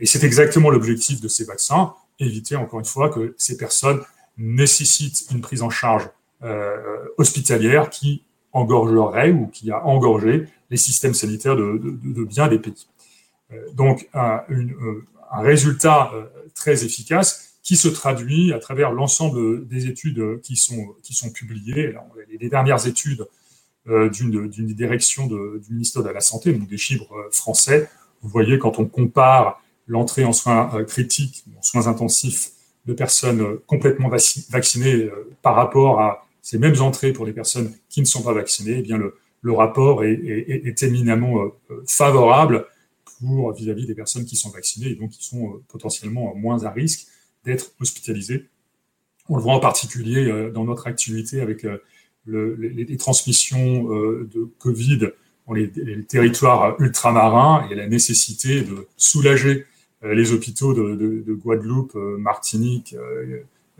Et 0.00 0.06
c'est 0.06 0.22
exactement 0.22 0.70
l'objectif 0.70 1.20
de 1.20 1.28
ces 1.28 1.44
vaccins 1.44 1.94
éviter 2.20 2.56
encore 2.56 2.80
une 2.80 2.86
fois 2.86 3.08
que 3.10 3.34
ces 3.38 3.56
personnes 3.56 4.00
nécessitent 4.38 5.26
une 5.30 5.40
prise 5.40 5.62
en 5.62 5.70
charge 5.70 6.08
euh, 6.42 6.76
hospitalière 7.18 7.90
qui 7.90 8.22
engorgerait 8.52 9.32
ou 9.32 9.48
qui 9.48 9.70
a 9.70 9.84
engorgé 9.84 10.46
les 10.70 10.76
systèmes 10.76 11.14
sanitaires 11.14 11.56
de, 11.56 12.24
bien 12.24 12.48
des 12.48 12.58
pays. 12.58 12.86
Euh, 13.52 13.70
donc 13.72 14.08
un, 14.14 14.42
euh, 14.50 15.04
un 15.32 15.40
résultat 15.40 16.12
très 16.54 16.84
efficace 16.84 17.58
qui 17.62 17.76
se 17.76 17.88
traduit 17.88 18.52
à 18.52 18.58
travers 18.58 18.92
l'ensemble 18.92 19.66
des 19.66 19.88
études 19.88 20.40
qui 20.42 20.56
sont, 20.56 20.94
qui 21.02 21.12
sont 21.12 21.30
publiées. 21.30 21.94
les 22.40 22.48
dernières 22.48 22.86
études 22.86 23.26
d'une 23.86 24.74
direction 24.74 25.26
du 25.26 25.70
ministère 25.70 26.02
de 26.02 26.08
la 26.08 26.20
Santé, 26.20 26.52
donc 26.52 26.66
des 26.66 26.78
chiffres 26.78 27.28
français, 27.30 27.90
vous 28.22 28.30
voyez 28.30 28.58
quand 28.58 28.78
on 28.78 28.86
compare 28.86 29.62
l'entrée 29.86 30.24
en 30.24 30.32
soins 30.32 30.82
critiques, 30.84 31.44
en 31.58 31.62
soins 31.62 31.88
intensifs 31.88 32.52
de 32.88 32.94
personnes 32.94 33.42
euh, 33.42 33.62
complètement 33.66 34.08
vaccinées 34.08 34.94
euh, 34.94 35.30
par 35.42 35.54
rapport 35.54 36.00
à 36.00 36.26
ces 36.40 36.58
mêmes 36.58 36.80
entrées 36.80 37.12
pour 37.12 37.26
les 37.26 37.34
personnes 37.34 37.72
qui 37.90 38.00
ne 38.00 38.06
sont 38.06 38.22
pas 38.22 38.32
vaccinées, 38.32 38.76
eh 38.78 38.82
bien 38.82 38.96
le, 38.96 39.12
rapport 39.52 40.04
est, 40.04 40.12
est, 40.12 40.82
éminemment 40.82 41.50
favorable 41.86 42.66
pour 43.04 43.52
vis-à-vis 43.52 43.86
des 43.86 43.94
personnes 43.94 44.24
qui 44.24 44.36
sont 44.36 44.50
vaccinées 44.50 44.88
et 44.88 44.94
donc 44.94 45.10
qui 45.10 45.24
sont 45.24 45.60
potentiellement 45.68 46.34
moins 46.34 46.64
à 46.64 46.70
risque 46.70 47.06
d'être 47.44 47.72
hospitalisées. 47.80 48.46
On 49.28 49.36
le 49.36 49.42
voit 49.42 49.54
en 49.54 49.60
particulier 49.60 50.50
dans 50.52 50.64
notre 50.64 50.86
activité 50.86 51.40
avec 51.40 51.66
le, 52.26 52.54
les, 52.54 52.96
transmissions 52.96 53.84
de 53.84 54.50
Covid 54.58 55.10
dans 55.46 55.54
les, 55.54 55.70
territoires 56.04 56.80
ultramarins 56.80 57.66
et 57.70 57.74
la 57.74 57.88
nécessité 57.88 58.62
de 58.62 58.86
soulager 58.96 59.50
euh, 59.50 59.66
les 60.02 60.32
hôpitaux 60.32 60.74
de, 60.74 61.34
Guadeloupe, 61.34 61.96
euh, 61.96 62.16
Martinique, 62.18 62.94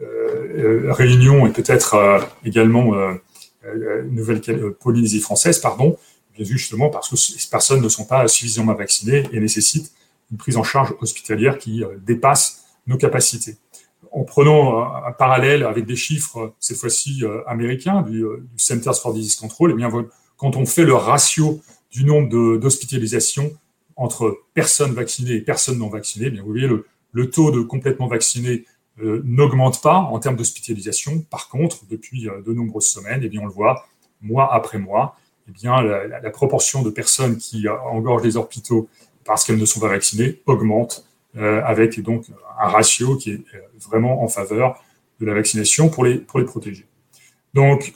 euh, 0.00 0.92
Réunion 0.92 1.46
et 1.46 1.52
peut-être 1.52 1.96
également 2.44 2.92
Nouvelle-Polynésie 4.10 5.20
française, 5.20 5.58
pardon, 5.58 5.98
bien 6.36 6.44
justement 6.44 6.88
parce 6.88 7.08
que 7.08 7.16
ces 7.16 7.48
personnes 7.50 7.82
ne 7.82 7.88
sont 7.88 8.04
pas 8.04 8.28
suffisamment 8.28 8.74
vaccinées 8.74 9.24
et 9.32 9.40
nécessitent 9.40 9.92
une 10.30 10.36
prise 10.36 10.56
en 10.56 10.62
charge 10.62 10.94
hospitalière 11.00 11.58
qui 11.58 11.82
dépasse 12.06 12.64
nos 12.86 12.96
capacités. 12.96 13.56
en 14.12 14.22
prenant 14.22 14.84
un, 15.04 15.10
parallèle 15.10 15.64
avec 15.64 15.84
des 15.84 15.96
chiffres, 15.96 16.54
cette 16.60 16.76
fois-ci 16.76 17.24
américains, 17.48 18.02
du, 18.02 18.20
du, 18.20 18.58
Centers 18.58 18.94
for 18.94 19.12
Disease 19.12 19.34
Control, 19.34 19.72
eh 19.72 19.74
bien, 19.74 19.90
quand 20.36 20.54
on 20.54 20.64
fait 20.64 20.84
le 20.84 20.94
ratio 20.94 21.60
du 21.90 22.04
nombre 22.04 22.56
d'hospitalisations 22.58 23.50
entre 23.98 24.44
personnes 24.54 24.92
vaccinées 24.92 25.34
et 25.34 25.40
personnes 25.40 25.78
non 25.78 25.88
vaccinées, 25.88 26.30
bien, 26.30 26.42
vous 26.42 26.50
voyez, 26.50 26.68
le, 26.68 27.30
taux 27.30 27.50
de 27.50 27.60
complètement 27.60 28.06
vaccinés 28.06 28.64
euh, 29.02 29.20
n'augmente 29.24 29.82
pas 29.82 29.96
en 29.96 30.18
termes 30.20 30.36
d'hospitalisation. 30.36 31.20
Par 31.22 31.48
contre, 31.48 31.84
depuis 31.90 32.28
euh, 32.28 32.40
de 32.46 32.52
nombreuses 32.52 32.86
semaines, 32.86 33.20
eh 33.24 33.28
bien, 33.28 33.40
on 33.42 33.46
le 33.46 33.52
voit, 33.52 33.86
mois 34.22 34.54
après 34.54 34.78
mois, 34.78 35.16
eh 35.48 35.52
bien, 35.52 35.82
la, 35.82 36.30
proportion 36.30 36.82
de 36.82 36.90
personnes 36.90 37.38
qui 37.38 37.66
euh, 37.66 37.76
engorgent 37.90 38.22
les 38.22 38.36
hôpitaux 38.36 38.88
parce 39.24 39.44
qu'elles 39.44 39.58
ne 39.58 39.64
sont 39.66 39.80
pas 39.80 39.88
vaccinées 39.88 40.40
augmente, 40.46 41.04
avec 41.36 42.00
donc 42.00 42.24
un 42.58 42.68
ratio 42.68 43.16
qui 43.16 43.30
est 43.30 43.44
vraiment 43.86 44.24
en 44.24 44.28
faveur 44.28 44.82
de 45.20 45.26
la 45.26 45.34
vaccination 45.34 45.88
pour 45.88 46.04
les, 46.04 46.16
pour 46.16 46.40
les 46.40 46.46
protéger. 46.46 46.86
Donc, 47.52 47.92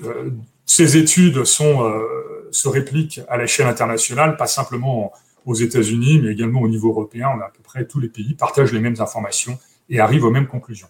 ces 0.67 0.99
études 0.99 1.43
se 1.45 2.69
répliquent 2.69 3.21
à 3.29 3.39
l'échelle 3.39 3.67
internationale, 3.67 4.37
pas 4.37 4.47
simplement 4.47 5.13
aux 5.45 5.55
États-Unis, 5.55 6.21
mais 6.23 6.33
également 6.33 6.61
au 6.61 6.69
niveau 6.69 6.91
européen. 6.91 7.29
On 7.37 7.41
a 7.41 7.47
à 7.47 7.51
peu 7.51 7.63
près 7.63 7.87
tous 7.87 8.01
les 8.01 8.09
pays 8.09 8.35
partagent 8.35 8.73
les 8.73 8.81
mêmes 8.81 8.97
informations 8.99 9.59
et 9.89 10.01
arrivent 10.01 10.25
aux 10.25 10.31
mêmes 10.31 10.47
conclusions. 10.47 10.89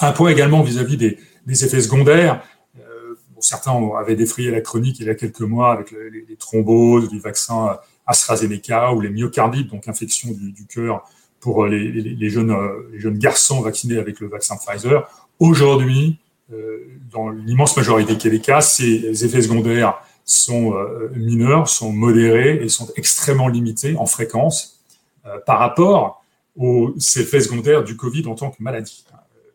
Un 0.00 0.12
point 0.12 0.30
également 0.30 0.62
vis-à-vis 0.62 0.96
des, 0.96 1.18
effets 1.48 1.80
secondaires. 1.80 2.42
Euh, 2.78 3.14
certains 3.40 3.72
avaient 3.98 4.16
défrayé 4.16 4.50
la 4.50 4.60
chronique 4.60 5.00
il 5.00 5.06
y 5.06 5.10
a 5.10 5.14
quelques 5.14 5.40
mois 5.40 5.72
avec 5.72 5.90
les, 5.90 6.36
thromboses 6.36 7.08
du 7.08 7.18
vaccin 7.18 7.78
AstraZeneca 8.06 8.92
ou 8.92 9.00
les 9.00 9.10
myocardites, 9.10 9.68
donc 9.70 9.88
infection 9.88 10.30
du, 10.30 10.66
cœur 10.66 11.04
pour 11.40 11.66
les, 11.66 12.28
jeunes, 12.28 12.56
les 12.92 12.98
jeunes 12.98 13.18
garçons 13.18 13.60
vaccinés 13.60 13.98
avec 13.98 14.20
le 14.20 14.28
vaccin 14.28 14.56
Pfizer. 14.56 15.08
Aujourd'hui, 15.38 16.18
euh, 16.52 16.78
dans 17.12 17.30
l'immense 17.30 17.76
majorité 17.76 18.30
des 18.30 18.40
cas, 18.40 18.60
ces 18.60 19.24
effets 19.24 19.42
secondaires 19.42 20.02
sont 20.24 20.74
euh, 20.74 21.10
mineurs, 21.14 21.68
sont 21.68 21.92
modérés 21.92 22.62
et 22.62 22.68
sont 22.68 22.88
extrêmement 22.96 23.48
limités 23.48 23.96
en 23.96 24.06
fréquence 24.06 24.80
euh, 25.26 25.38
par 25.46 25.58
rapport 25.58 26.24
aux 26.56 26.94
effets 27.16 27.40
secondaires 27.40 27.84
du 27.84 27.96
Covid 27.96 28.26
en 28.26 28.34
tant 28.34 28.50
que 28.50 28.62
maladie. 28.62 29.04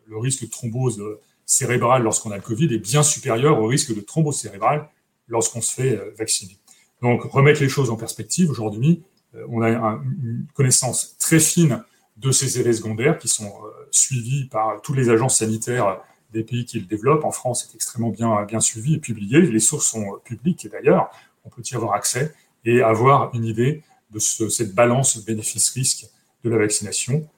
Le 0.06 0.18
risque 0.18 0.42
de 0.42 0.48
thrombose 0.48 1.02
cérébrale 1.44 2.02
lorsqu'on 2.02 2.30
a 2.30 2.36
le 2.36 2.42
Covid 2.42 2.72
est 2.74 2.78
bien 2.78 3.02
supérieur 3.02 3.60
au 3.60 3.66
risque 3.66 3.94
de 3.94 4.00
thrombose 4.00 4.38
cérébrale 4.38 4.88
lorsqu'on 5.28 5.60
se 5.60 5.74
fait 5.74 5.96
euh, 5.96 6.14
vacciner. 6.18 6.58
Donc, 7.02 7.22
remettre 7.24 7.60
les 7.60 7.68
choses 7.68 7.90
en 7.90 7.96
perspective, 7.96 8.50
aujourd'hui, 8.50 9.02
on 9.50 9.60
a 9.60 9.68
une 9.68 10.46
connaissance 10.54 11.16
très 11.18 11.38
fine 11.38 11.84
de 12.16 12.30
ces 12.30 12.58
effets 12.58 12.72
secondaires 12.72 13.18
qui 13.18 13.28
sont 13.28 13.52
suivis 13.90 14.46
par 14.46 14.80
tous 14.80 14.94
les 14.94 15.10
agences 15.10 15.36
sanitaires 15.36 16.00
des 16.32 16.42
pays 16.42 16.64
qui 16.64 16.78
le 16.78 16.86
développent. 16.86 17.24
En 17.24 17.30
France, 17.30 17.66
c'est 17.66 17.74
extrêmement 17.74 18.10
bien, 18.10 18.60
suivi 18.60 18.94
et 18.94 18.98
publié. 18.98 19.40
Les 19.40 19.60
sources 19.60 19.86
sont 19.86 20.18
publiques 20.24 20.64
et 20.64 20.68
d'ailleurs, 20.68 21.10
on 21.44 21.48
peut 21.48 21.62
y 21.70 21.74
avoir 21.74 21.94
accès 21.94 22.34
et 22.64 22.82
avoir 22.82 23.34
une 23.34 23.44
idée 23.44 23.82
de 24.10 24.18
cette 24.18 24.74
balance 24.74 25.24
bénéfice-risque 25.24 26.06
de 26.44 26.50
la 26.50 26.58
vaccination, 26.58 27.28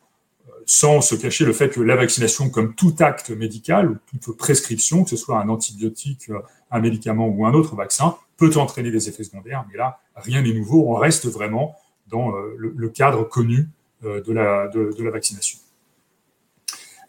euh, 0.49 0.53
sans 0.67 1.01
se 1.01 1.15
cacher 1.15 1.45
le 1.45 1.53
fait 1.53 1.71
que 1.71 1.81
la 1.81 1.97
vaccination, 1.97 2.51
comme 2.51 2.75
tout 2.75 2.95
acte 3.01 3.31
médical 3.31 3.91
ou 3.91 4.19
toute 4.21 4.37
prescription, 4.37 5.05
que 5.05 5.11
ce 5.11 5.17
soit 5.17 5.41
un 5.41 5.49
antibiotique, 5.49 6.31
euh, 6.31 6.41
un 6.71 6.81
médicament 6.81 7.29
ou 7.29 7.47
un 7.47 7.55
autre 7.55 7.75
vaccin, 7.75 8.17
peut 8.37 8.53
entraîner 8.57 8.91
des 8.91 9.09
effets 9.09 9.25
secondaires. 9.25 9.65
Mais 9.71 9.77
là, 9.77 10.01
rien 10.15 10.43
n'est 10.43 10.53
nouveau. 10.53 10.85
On 10.89 10.95
reste 10.95 11.27
vraiment 11.27 11.77
dans 12.09 12.35
euh, 12.35 12.55
le, 12.57 12.89
cadre 12.89 13.25
connu 13.25 13.69
de 14.03 14.33
la 14.33 15.11
vaccination. 15.11 15.59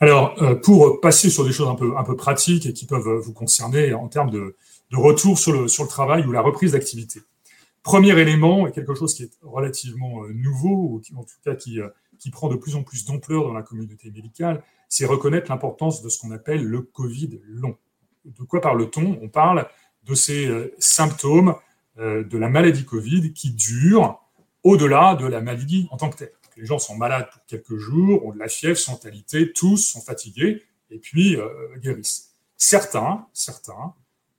Alors, 0.01 0.41
euh, 0.41 0.55
pour 0.55 1.01
passer 1.01 1.29
sur 1.29 1.43
des 1.43 1.51
choses 1.51 1.67
un 1.67 1.75
peu, 1.75 1.97
un 1.97 2.03
peu 2.03 2.15
pratiques 2.15 2.65
et 2.65 2.73
qui 2.73 2.85
peuvent 2.85 3.17
vous 3.17 3.33
concerner 3.33 3.93
en 3.93 4.07
termes 4.07 4.31
de, 4.31 4.55
retour 4.93 5.37
sur 5.37 5.51
le, 5.51 5.67
sur 5.67 5.83
le 5.83 5.89
travail 5.89 6.25
ou 6.25 6.31
la 6.31 6.41
reprise 6.41 6.71
d'activité. 6.71 7.21
Premier 7.83 8.17
élément, 8.17 8.65
et 8.65 8.71
quelque 8.71 8.95
chose 8.95 9.13
qui 9.13 9.23
est 9.23 9.31
relativement 9.41 10.23
euh, 10.23 10.31
nouveau, 10.33 10.93
ou 10.93 10.99
qui, 10.99 11.13
en 11.15 11.23
tout 11.23 11.35
cas 11.43 11.53
qui, 11.53 11.81
euh, 11.81 11.89
qui 12.17 12.29
prend 12.29 12.47
de 12.47 12.55
plus 12.55 12.75
en 12.75 12.83
plus 12.83 13.05
d'ampleur 13.05 13.43
dans 13.43 13.53
la 13.53 13.61
communauté 13.61 14.09
médicale, 14.09 14.63
c'est 14.87 15.05
reconnaître 15.05 15.51
l'importance 15.51 16.01
de 16.01 16.07
ce 16.07 16.17
qu'on 16.17 16.31
appelle 16.31 16.63
le 16.63 16.81
Covid 16.81 17.41
long. 17.45 17.75
De 18.23 18.43
quoi 18.43 18.61
parle-t-on? 18.61 19.19
On 19.21 19.27
parle 19.27 19.67
de 20.05 20.15
ces 20.15 20.49
symptômes 20.79 21.55
de 21.97 22.37
la 22.37 22.49
maladie 22.49 22.85
Covid 22.85 23.33
qui 23.33 23.51
durent 23.51 24.19
au-delà 24.63 25.15
de 25.15 25.27
la 25.27 25.41
maladie 25.41 25.87
en 25.91 25.97
tant 25.97 26.09
que 26.09 26.17
telle 26.17 26.31
les 26.59 26.65
gens 26.65 26.77
sont 26.77 26.95
malades 26.95 27.29
pour 27.31 27.41
quelques 27.45 27.77
jours, 27.77 28.25
ont 28.25 28.33
de 28.33 28.39
la 28.39 28.49
fièvre, 28.49 28.77
sont 28.77 29.05
alités, 29.05 29.53
tous 29.53 29.77
sont 29.77 30.01
fatigués, 30.01 30.61
et 30.91 30.99
puis 30.99 31.37
euh, 31.37 31.47
guérissent. 31.77 32.33
Certains, 32.57 33.25
certains, 33.33 33.93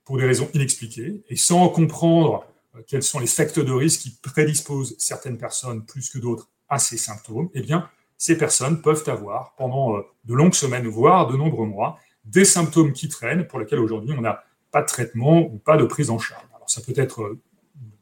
pour 0.05 0.17
des 0.17 0.25
raisons 0.25 0.49
inexpliquées, 0.53 1.23
et 1.27 1.35
sans 1.35 1.67
comprendre 1.69 2.45
euh, 2.75 2.81
quels 2.87 3.01
sont 3.01 3.19
les 3.19 3.27
facteurs 3.27 3.65
de 3.65 3.71
risque 3.71 4.01
qui 4.01 4.11
prédisposent 4.21 4.95
certaines 4.99 5.37
personnes 5.37 5.83
plus 5.83 6.09
que 6.09 6.19
d'autres 6.19 6.49
à 6.69 6.77
ces 6.77 6.97
symptômes, 6.97 7.49
eh 7.55 7.61
bien, 7.61 7.89
ces 8.17 8.37
personnes 8.37 8.81
peuvent 8.83 9.03
avoir, 9.07 9.55
pendant 9.55 9.97
euh, 9.97 10.01
de 10.25 10.35
longues 10.35 10.53
semaines, 10.53 10.87
voire 10.87 11.27
de 11.27 11.35
nombreux 11.35 11.65
mois, 11.65 11.97
des 12.23 12.45
symptômes 12.45 12.93
qui 12.93 13.09
traînent, 13.09 13.47
pour 13.47 13.59
lesquels 13.59 13.79
aujourd'hui 13.79 14.13
on 14.15 14.21
n'a 14.21 14.43
pas 14.69 14.83
de 14.83 14.87
traitement 14.87 15.39
ou 15.39 15.57
pas 15.57 15.75
de 15.75 15.85
prise 15.85 16.11
en 16.11 16.19
charge. 16.19 16.45
Alors 16.53 16.69
ça 16.69 16.81
peut 16.81 16.93
être, 16.95 17.35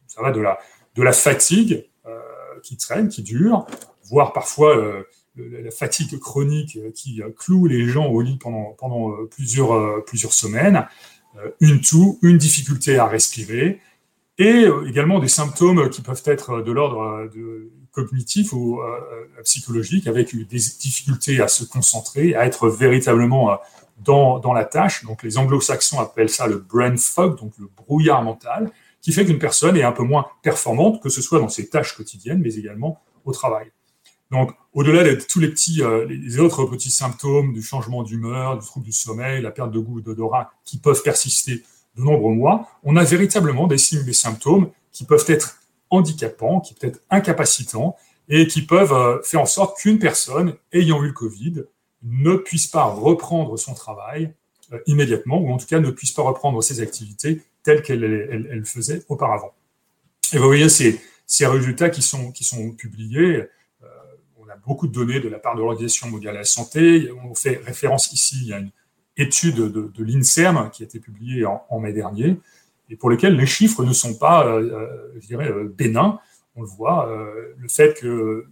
ça 0.08 0.22
va 0.22 0.32
de 0.32 0.42
la, 0.42 0.60
de 0.96 1.04
la 1.04 1.14
fatigue 1.14 1.86
qui 2.62 2.76
traîne, 2.76 3.08
qui 3.08 3.24
dure, 3.24 3.66
voire 4.10 4.34
parfois 4.34 4.76
euh, 4.78 5.04
la 5.38 5.72
fatigue 5.72 6.20
chronique 6.20 6.78
euh, 6.78 6.92
qui 6.92 7.22
euh, 7.22 7.30
cloue 7.38 7.68
les 7.68 7.88
gens 7.88 8.08
au 8.08 8.22
lit 8.22 8.38
pendant, 8.38 8.76
pendant 8.78 9.16
plusieurs, 9.28 10.04
plusieurs 10.06 10.34
semaines, 10.34 10.86
une 11.60 11.80
toux, 11.80 12.18
une 12.22 12.38
difficulté 12.38 12.98
à 12.98 13.08
respirer, 13.08 13.80
et 14.40 14.66
également 14.88 15.20
des 15.20 15.28
symptômes 15.28 15.90
qui 15.90 16.02
peuvent 16.02 16.24
être 16.26 16.62
de 16.62 16.72
l'ordre 16.72 17.30
cognitif 17.92 18.52
ou 18.52 18.82
psychologique, 19.44 20.08
avec 20.08 20.36
des 20.36 20.58
difficultés 20.80 21.40
à 21.40 21.48
se 21.48 21.64
concentrer, 21.64 22.36
à 22.36 22.46
être 22.46 22.68
véritablement 22.68 23.60
dans, 24.00 24.40
dans 24.40 24.54
la 24.54 24.66
tâche. 24.66 25.06
Donc 25.06 25.22
les 25.24 25.38
anglo-saxons 25.38 26.00
appellent 26.00 26.30
ça 26.30 26.48
le 26.48 26.58
brain 26.58 26.98
fog, 26.98 27.38
donc 27.38 27.54
le 27.60 27.70
brouillard 27.78 28.24
mental, 28.24 28.72
qui 29.02 29.12
fait 29.12 29.26
qu'une 29.26 29.40
personne 29.40 29.78
est 29.78 29.84
un 29.84 29.92
peu 29.92 30.04
moins 30.04 30.26
performante, 30.42 31.02
que 31.02 31.10
ce 31.10 31.22
soit 31.22 31.40
dans 31.40 31.50
ses 31.50 31.70
tâches 31.70 31.96
quotidiennes, 31.96 32.42
mais 32.42 32.56
également 32.56 33.00
au 33.24 33.32
travail. 33.34 33.72
Donc, 34.32 34.52
au-delà 34.74 35.04
de 35.04 35.16
tous 35.16 35.40
les 35.40 35.50
petits, 35.50 35.82
euh, 35.82 36.06
les 36.06 36.40
autres 36.40 36.66
petits 36.66 36.92
symptômes 36.92 37.54
du 37.54 37.64
changement 37.64 38.04
d'humeur, 38.04 38.58
du 38.58 38.66
trouble 38.66 38.86
du 38.86 38.92
sommeil, 38.92 39.42
la 39.42 39.52
perte 39.52 39.72
de 39.72 39.80
goût, 39.80 40.02
d'odorat, 40.02 40.52
qui 40.66 40.78
peuvent 40.78 41.02
persister 41.02 41.64
de 41.96 42.04
nombreux 42.04 42.34
mois, 42.34 42.70
on 42.84 42.96
a 42.96 43.04
véritablement 43.04 43.66
des 43.66 43.80
signes, 43.80 44.04
des 44.04 44.14
symptômes 44.14 44.70
qui 44.92 45.06
peuvent 45.06 45.26
être 45.28 45.60
handicapants, 45.90 46.60
qui 46.60 46.76
peuvent 46.76 46.92
être 46.92 47.02
incapacitants 47.10 47.98
et 48.28 48.46
qui 48.46 48.62
peuvent 48.62 48.94
euh, 48.94 49.22
faire 49.24 49.42
en 49.42 49.48
sorte 49.48 49.80
qu'une 49.80 49.98
personne 49.98 50.56
ayant 50.72 51.04
eu 51.04 51.08
le 51.08 51.14
Covid 51.14 51.64
ne 52.04 52.36
puisse 52.36 52.68
pas 52.68 52.86
reprendre 52.86 53.58
son 53.58 53.74
travail 53.74 54.32
euh, 54.72 54.80
immédiatement, 54.86 55.42
ou 55.42 55.52
en 55.52 55.58
tout 55.58 55.66
cas 55.66 55.80
ne 55.80 55.90
puisse 55.90 56.12
pas 56.12 56.22
reprendre 56.22 56.62
ses 56.62 56.82
activités 56.82 57.42
telles 57.64 57.82
qu'elle 57.82 58.04
elle, 58.04 58.66
faisait 58.66 59.02
auparavant. 59.10 59.54
Et 60.32 60.38
vous 60.38 60.46
voyez 60.46 60.70
ces, 60.70 61.02
résultats 61.42 61.90
qui 61.90 62.04
sont 62.04 62.72
publiés 62.78 63.44
beaucoup 64.70 64.88
de 64.88 64.94
données 64.94 65.20
de 65.20 65.28
la 65.28 65.40
part 65.40 65.56
de 65.56 65.62
l'Organisation 65.62 66.08
mondiale 66.08 66.36
de 66.36 66.40
la 66.40 66.46
santé. 66.46 67.10
On 67.28 67.34
fait 67.34 67.60
référence 67.66 68.14
ici 68.14 68.54
à 68.54 68.60
une 68.60 68.70
étude 69.18 69.56
de, 69.56 70.04
l'INSERM 70.04 70.70
qui 70.72 70.84
a 70.84 70.86
été 70.86 71.00
publiée 71.00 71.44
en, 71.46 71.80
mai 71.80 71.92
dernier 71.92 72.38
et 72.92 72.96
pour 72.96 73.10
lesquelles 73.10 73.36
les 73.36 73.48
chiffres 73.48 73.84
ne 73.84 73.94
sont 73.94 74.14
pas, 74.14 74.46
euh, 74.46 74.62
euh, 74.62 75.20
je 75.20 75.28
dirais, 75.28 75.50
euh, 75.50 75.74
bénins. 75.76 76.20
On 76.56 76.62
le 76.62 76.68
voit, 76.68 77.10
le 77.58 77.68
fait 77.70 77.98
que 78.02 78.46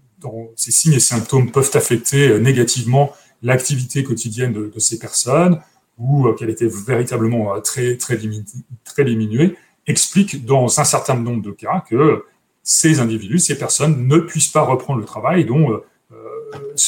ces 0.56 0.72
signes 0.72 0.94
et 0.94 1.00
symptômes 1.00 1.52
peuvent 1.52 1.72
affecter 1.74 2.40
négativement 2.40 3.12
l'activité 3.42 4.02
quotidienne 4.04 4.54
de, 4.54 4.80
ces 4.80 4.98
personnes 4.98 5.60
ou 5.98 6.32
qu'elle 6.34 6.50
était 6.50 6.70
véritablement 6.70 7.60
très, 7.60 7.98
très, 7.98 8.18
très 8.86 9.04
diminuée, 9.04 9.58
explique 9.88 10.46
dans 10.46 10.80
un 10.80 10.86
certain 10.86 11.16
nombre 11.16 11.42
de 11.42 11.52
cas 11.52 11.84
que 11.90 12.24
ces 12.64 13.02
individus, 13.02 13.40
ces 13.40 13.58
personnes 13.58 14.08
ne 14.08 14.20
puissent 14.20 14.48
pas 14.48 14.62
reprendre 14.62 15.00
le 15.00 15.06
travail, 15.06 15.44
dont 15.44 15.82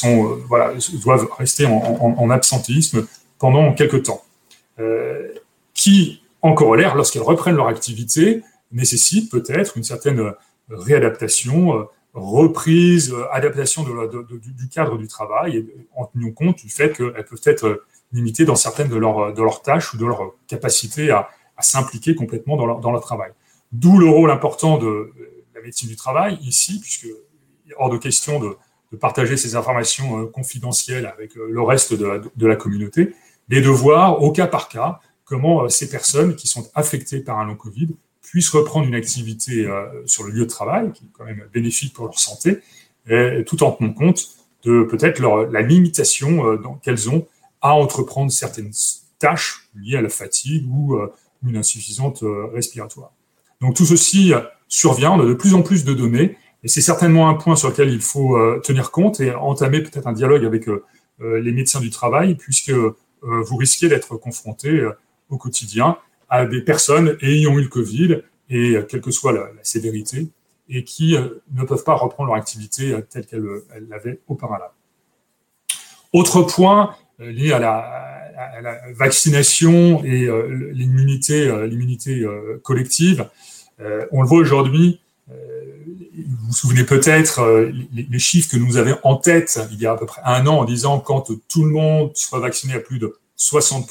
euh, 0.04 0.36
doivent 1.02 1.28
rester 1.38 1.66
en, 1.66 2.30
absentéisme 2.30 3.06
pendant 3.38 3.72
quelques 3.74 4.04
temps. 4.04 4.22
Euh, 4.78 5.34
qui, 5.74 6.22
en 6.42 6.54
corollaire, 6.54 6.94
lorsqu'elles 6.94 7.22
reprennent 7.22 7.56
leur 7.56 7.68
activité, 7.68 8.42
nécessitent 8.72 9.30
peut-être 9.30 9.76
une 9.76 9.84
certaine 9.84 10.32
réadaptation, 10.70 11.76
euh, 11.76 11.84
reprise, 12.14 13.14
adaptation 13.32 13.84
du 13.84 14.68
cadre 14.68 14.96
du 14.96 15.06
travail, 15.06 15.66
en 15.94 16.06
tenant 16.06 16.32
compte 16.32 16.58
du 16.58 16.68
fait 16.68 16.96
qu'elles 16.96 17.24
peuvent 17.24 17.42
être 17.44 17.84
limitées 18.12 18.44
dans 18.44 18.56
certaines 18.56 18.88
de, 18.88 18.96
leurs 18.96 19.32
de 19.32 19.42
leurs 19.42 19.62
tâches 19.62 19.94
ou 19.94 19.96
de 19.96 20.06
leur 20.06 20.32
capacité 20.48 21.10
à, 21.10 21.28
s'impliquer 21.62 22.14
complètement 22.14 22.56
dans 22.56 22.64
leur, 22.64 22.80
dans 22.80 22.90
leur 22.90 23.02
travail. 23.02 23.32
D'où 23.70 23.98
le 23.98 24.08
rôle 24.08 24.30
important 24.30 24.78
de 24.78 25.12
la 25.54 25.60
médecine 25.60 25.90
du 25.90 25.96
travail 25.96 26.38
ici, 26.40 26.80
puisque 26.80 27.06
hors 27.76 27.90
de 27.90 27.98
question 27.98 28.40
de, 28.40 28.56
de 28.92 28.96
partager 28.96 29.36
ces 29.36 29.56
informations 29.56 30.26
confidentielles 30.26 31.06
avec 31.06 31.34
le 31.34 31.62
reste 31.62 31.94
de 31.94 32.46
la, 32.46 32.56
communauté, 32.56 33.14
mais 33.48 33.60
de 33.60 33.68
voir 33.68 34.22
au 34.22 34.32
cas 34.32 34.46
par 34.46 34.68
cas 34.68 35.00
comment 35.24 35.68
ces 35.68 35.88
personnes 35.88 36.34
qui 36.34 36.48
sont 36.48 36.68
affectées 36.74 37.20
par 37.20 37.38
un 37.38 37.46
long 37.46 37.56
Covid 37.56 37.88
puissent 38.22 38.50
reprendre 38.50 38.86
une 38.86 38.94
activité 38.94 39.68
sur 40.06 40.24
le 40.24 40.32
lieu 40.32 40.42
de 40.42 40.50
travail, 40.50 40.92
qui 40.92 41.04
est 41.04 41.08
quand 41.12 41.24
même 41.24 41.46
bénéfique 41.52 41.94
pour 41.94 42.06
leur 42.06 42.18
santé, 42.18 42.58
tout 43.46 43.62
en 43.62 43.72
tenant 43.72 43.92
compte 43.92 44.28
de 44.64 44.82
peut-être 44.82 45.20
la 45.20 45.62
limitation 45.62 46.58
qu'elles 46.82 47.08
ont 47.10 47.26
à 47.60 47.74
entreprendre 47.74 48.32
certaines 48.32 48.72
tâches 49.18 49.68
liées 49.76 49.96
à 49.96 50.02
la 50.02 50.08
fatigue 50.08 50.66
ou 50.68 50.98
une 51.46 51.56
insuffisante 51.56 52.24
respiratoire. 52.52 53.12
Donc 53.60 53.76
tout 53.76 53.86
ceci 53.86 54.32
survient, 54.68 55.12
on 55.12 55.20
a 55.20 55.26
de 55.26 55.34
plus 55.34 55.54
en 55.54 55.62
plus 55.62 55.84
de 55.84 55.92
données, 55.92 56.36
et 56.62 56.68
c'est 56.68 56.82
certainement 56.82 57.28
un 57.28 57.34
point 57.34 57.56
sur 57.56 57.70
lequel 57.70 57.90
il 57.90 58.02
faut 58.02 58.36
euh, 58.36 58.60
tenir 58.62 58.90
compte 58.90 59.20
et 59.20 59.34
entamer 59.34 59.80
peut-être 59.80 60.06
un 60.06 60.12
dialogue 60.12 60.44
avec 60.44 60.68
euh, 60.68 60.84
euh, 61.22 61.40
les 61.40 61.52
médecins 61.52 61.80
du 61.80 61.90
travail, 61.90 62.34
puisque 62.34 62.72
vous 63.22 63.56
risquez 63.56 63.90
d'être 63.90 64.16
confronté 64.16 64.82
au 65.28 65.36
quotidien 65.36 65.98
à 66.30 66.46
des 66.46 66.62
personnes 66.62 67.18
ayant 67.20 67.58
eu 67.58 67.64
le 67.64 67.68
Covid, 67.68 68.22
et 68.48 68.76
quelle 68.88 69.02
que 69.02 69.10
soit 69.10 69.32
la, 69.32 69.50
sévérité, 69.62 70.28
et 70.70 70.84
qui 70.84 71.18
ne 71.52 71.64
peuvent 71.64 71.84
pas 71.84 71.92
reprendre 71.96 72.28
leur 72.30 72.38
activité 72.38 72.96
telle 73.10 73.26
qu'elle 73.26 73.44
l'avait 73.90 74.20
auparavant. 74.26 74.70
Autre 76.14 76.40
point 76.44 76.96
lié 77.18 77.52
à 77.52 77.58
la, 77.58 78.80
vaccination 78.94 80.02
et 80.02 80.26
l'immunité 80.72 81.54
collective, 82.62 83.28
on 84.12 84.22
le 84.22 84.26
voit 84.26 84.38
aujourd'hui, 84.38 85.02
vous 86.50 86.56
souvenez 86.56 86.82
peut-être 86.82 87.38
euh, 87.42 87.70
les, 87.92 88.18
chiffres 88.18 88.50
que 88.50 88.56
nous 88.56 88.76
avions 88.76 88.98
en 89.04 89.14
tête 89.14 89.60
il 89.70 89.80
y 89.80 89.86
a 89.86 89.92
à 89.92 89.96
peu 89.96 90.04
près 90.04 90.20
un 90.24 90.48
an 90.48 90.58
en 90.58 90.64
disant 90.64 90.98
quand 90.98 91.30
tout 91.48 91.64
le 91.64 91.70
monde 91.70 92.10
soit 92.16 92.40
vacciné 92.40 92.74
à 92.74 92.80
plus 92.80 92.98
de 92.98 93.16
60%, 93.38 93.86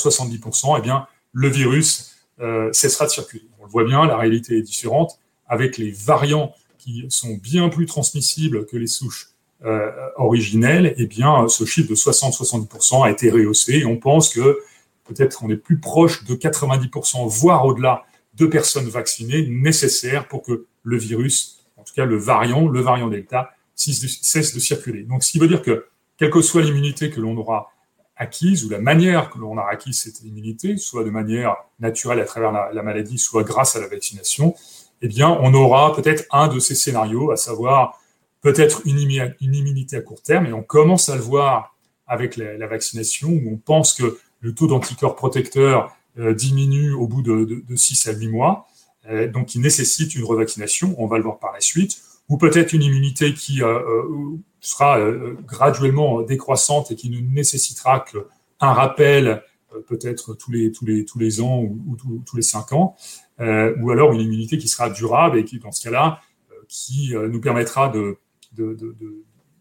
70%, 0.00 0.76
eh 0.78 0.80
bien, 0.80 1.08
le 1.32 1.48
virus 1.48 2.14
euh, 2.40 2.72
cessera 2.72 3.06
de 3.06 3.10
circuler. 3.10 3.42
On 3.58 3.64
le 3.64 3.70
voit 3.70 3.82
bien, 3.82 4.06
la 4.06 4.16
réalité 4.16 4.58
est 4.58 4.62
différente 4.62 5.18
avec 5.48 5.76
les 5.76 5.90
variants 5.90 6.54
qui 6.78 7.04
sont 7.08 7.34
bien 7.34 7.68
plus 7.68 7.86
transmissibles 7.86 8.64
que 8.66 8.76
les 8.76 8.86
souches 8.86 9.30
euh, 9.64 9.90
originelles. 10.14 10.94
Eh 10.96 11.06
bien, 11.06 11.48
ce 11.48 11.64
chiffre 11.64 11.90
de 11.90 11.96
60-70% 11.96 13.04
a 13.04 13.10
été 13.10 13.28
rehaussé 13.28 13.78
et 13.78 13.86
on 13.86 13.96
pense 13.96 14.28
que 14.28 14.60
peut-être 15.04 15.42
on 15.42 15.50
est 15.50 15.56
plus 15.56 15.80
proche 15.80 16.22
de 16.22 16.36
90%, 16.36 17.26
voire 17.28 17.66
au-delà 17.66 18.04
de 18.34 18.46
personnes 18.46 18.88
vaccinées 18.88 19.48
nécessaires 19.48 20.28
pour 20.28 20.44
que 20.44 20.66
le 20.84 20.96
virus 20.96 21.63
en 21.84 21.86
tout 21.86 21.94
cas 21.94 22.06
le 22.06 22.16
variant, 22.16 22.66
le 22.66 22.80
variant 22.80 23.08
Delta, 23.08 23.50
cesse 23.74 24.54
de 24.54 24.58
circuler. 24.58 25.02
Donc, 25.02 25.22
ce 25.22 25.30
qui 25.30 25.38
veut 25.38 25.48
dire 25.48 25.60
que, 25.60 25.84
quelle 26.16 26.30
que 26.30 26.40
soit 26.40 26.62
l'immunité 26.62 27.10
que 27.10 27.20
l'on 27.20 27.36
aura 27.36 27.72
acquise 28.16 28.64
ou 28.64 28.70
la 28.70 28.78
manière 28.78 29.28
que 29.28 29.38
l'on 29.38 29.58
a 29.58 29.66
acquise 29.68 30.00
cette 30.00 30.22
immunité, 30.22 30.78
soit 30.78 31.04
de 31.04 31.10
manière 31.10 31.56
naturelle 31.80 32.20
à 32.20 32.24
travers 32.24 32.52
la, 32.52 32.82
maladie, 32.82 33.18
soit 33.18 33.42
grâce 33.42 33.76
à 33.76 33.80
la 33.80 33.88
vaccination, 33.88 34.54
eh 35.02 35.08
bien, 35.08 35.28
on 35.28 35.52
aura 35.52 35.94
peut-être 35.94 36.24
un 36.30 36.48
de 36.48 36.58
ces 36.58 36.74
scénarios, 36.74 37.30
à 37.30 37.36
savoir 37.36 38.00
peut-être 38.40 38.80
une, 38.86 38.98
immunité 38.98 39.96
à 39.96 40.00
court 40.00 40.22
terme, 40.22 40.46
et 40.46 40.54
on 40.54 40.62
commence 40.62 41.10
à 41.10 41.16
le 41.16 41.20
voir 41.20 41.76
avec 42.06 42.38
la, 42.38 42.66
vaccination, 42.66 43.28
où 43.28 43.52
on 43.52 43.56
pense 43.58 43.92
que 43.92 44.18
le 44.40 44.54
taux 44.54 44.68
d'anticorps 44.68 45.16
protecteurs 45.16 45.94
euh, 46.18 46.32
diminue 46.32 46.92
au 46.92 47.06
bout 47.06 47.20
de, 47.20 47.44
de, 47.44 47.62
de 47.68 47.76
6 47.76 48.08
à 48.08 48.12
8 48.12 48.28
mois. 48.28 48.68
Euh, 49.10 49.28
donc 49.28 49.46
qui 49.46 49.58
nécessite 49.58 50.14
une 50.14 50.24
revaccination, 50.24 50.94
on 50.98 51.06
va 51.06 51.18
le 51.18 51.24
voir 51.24 51.38
par 51.38 51.52
la 51.52 51.60
suite, 51.60 52.00
ou 52.28 52.38
peut-être 52.38 52.72
une 52.72 52.82
immunité 52.82 53.34
qui 53.34 53.62
euh, 53.62 53.80
euh, 53.80 54.38
sera 54.60 54.98
graduellement 55.46 56.22
décroissante 56.22 56.90
et 56.90 56.96
qui 56.96 57.10
ne 57.10 57.20
nécessitera 57.20 58.00
qu'un 58.00 58.72
rappel 58.72 59.42
peut-être 59.88 60.34
tous 60.34 60.52
les, 60.52 60.72
tous, 60.72 60.86
les, 60.86 61.04
tous 61.04 61.18
les 61.18 61.42
ans 61.42 61.60
ou, 61.60 61.96
tous, 62.24 62.36
les 62.36 62.42
cinq 62.42 62.72
ans, 62.72 62.96
ou 63.40 63.90
alors 63.90 64.12
une 64.12 64.20
immunité 64.20 64.56
qui 64.56 64.68
sera 64.68 64.88
durable 64.88 65.36
et 65.36 65.44
qui, 65.44 65.58
dans 65.58 65.72
ce 65.72 65.82
cas-là, 65.82 66.20
qui 66.68 67.12
nous 67.14 67.40
permettra 67.40 67.92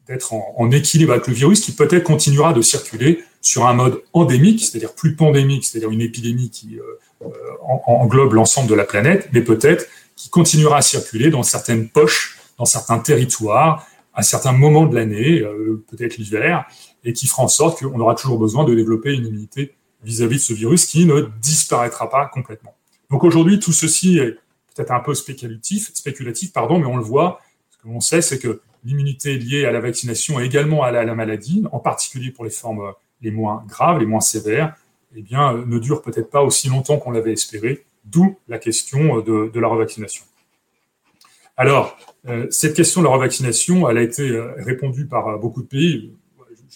d'être 0.08 0.34
en, 0.34 0.72
équilibre 0.72 1.14
avec 1.14 1.28
le 1.28 1.34
virus, 1.34 1.60
qui 1.62 1.74
peut-être 1.74 2.04
continuera 2.04 2.54
de 2.54 2.62
circuler 2.62 3.24
sur 3.44 3.68
un 3.68 3.74
mode 3.74 4.02
endémique, 4.14 4.62
c'est-à-dire 4.62 4.96
plus 4.96 5.16
pandémique, 5.16 5.66
c'est-à-dire 5.66 5.92
une 5.92 6.02
épidémie 6.02 6.50
qui 6.50 6.80
euh, 6.80 7.28
englobe 7.86 8.34
l'ensemble 8.34 8.70
de 8.70 8.74
la 8.74 8.86
planète, 8.86 9.30
mais 9.34 9.42
peut-être 9.42 9.86
qui 10.16 10.30
continuera 10.30 10.78
à 10.78 10.82
circuler 10.82 11.30
dans 11.30 11.44
certaines 11.44 11.90
poches, 11.90 12.40
dans 12.58 12.66
certains 12.66 13.00
territoires, 13.00 13.86
à 14.14 14.24
certains 14.24 14.54
moments 14.54 14.86
de 14.86 14.96
l'année, 14.96 15.42
euh, 15.42 15.84
peut-être 15.90 16.18
l'hiver, 16.18 16.66
et 17.04 17.12
qui 17.12 17.28
fera 17.28 17.44
en 17.44 17.48
sorte 17.50 17.84
qu'on 17.84 18.00
aura 18.00 18.16
toujours 18.16 18.40
besoin 18.40 18.64
de 18.64 18.74
développer 18.74 19.14
une 19.14 19.28
immunité 19.28 19.76
vis-à-vis 20.04 20.38
de 20.38 20.42
ce 20.42 20.54
virus 20.54 20.86
qui 20.86 21.06
ne 21.06 21.28
disparaîtra 21.42 22.10
pas 22.10 22.28
complètement. 22.28 22.76
Donc 23.10 23.26
aujourd'hui, 23.26 23.60
tout 23.60 23.74
ceci 23.74 24.20
est 24.20 24.38
peut-être 24.74 24.92
un 24.92 25.02
peu 25.02 25.14
spéculatif, 25.14 25.92
spéculatif, 25.94 26.54
pardon, 26.54 26.80
mais 26.80 26.86
on 26.86 26.98
le 26.98 27.04
voit. 27.04 27.42
Ce 27.72 27.78
que 27.78 27.88
l'on 27.88 28.00
sait, 28.00 28.22
c'est 28.22 28.40
que 28.40 28.62
l'immunité 28.86 29.38
liée 29.38 29.66
à 29.66 29.72
la 29.72 29.82
vaccination 29.82 30.40
et 30.40 30.46
également 30.46 30.84
à 30.84 30.92
la 30.92 31.16
maladie, 31.16 31.64
en 31.72 31.80
particulier 31.80 32.32
pour 32.32 32.46
les 32.46 32.52
formes 32.52 32.94
les 33.24 33.32
moins 33.32 33.64
graves, 33.68 34.00
les 34.00 34.06
moins 34.06 34.22
sévères, 34.22 34.76
eh 35.16 35.22
bien, 35.22 35.54
euh, 35.54 35.66
ne 35.66 35.80
dure 35.80 36.02
peut-être 36.02 36.30
pas 36.30 36.44
aussi 36.44 36.70
longtemps 36.70 36.98
qu'on 36.98 37.12
l'avait 37.12 37.34
espéré, 37.34 37.86
d'où 38.06 38.38
la 38.48 38.60
question 38.60 39.20
euh, 39.20 39.50
de, 39.50 39.60
la 39.60 39.68
revaccination. 39.68 40.26
Alors, 41.56 41.98
euh, 42.28 42.48
cette 42.50 42.76
question 42.76 43.02
de 43.02 43.08
la 43.08 43.14
revaccination, 43.14 43.90
elle 43.90 43.98
a 43.98 44.02
été 44.02 44.38
répondue 44.58 45.06
par 45.06 45.40
beaucoup 45.40 45.62
de 45.62 45.68
pays. 45.68 46.14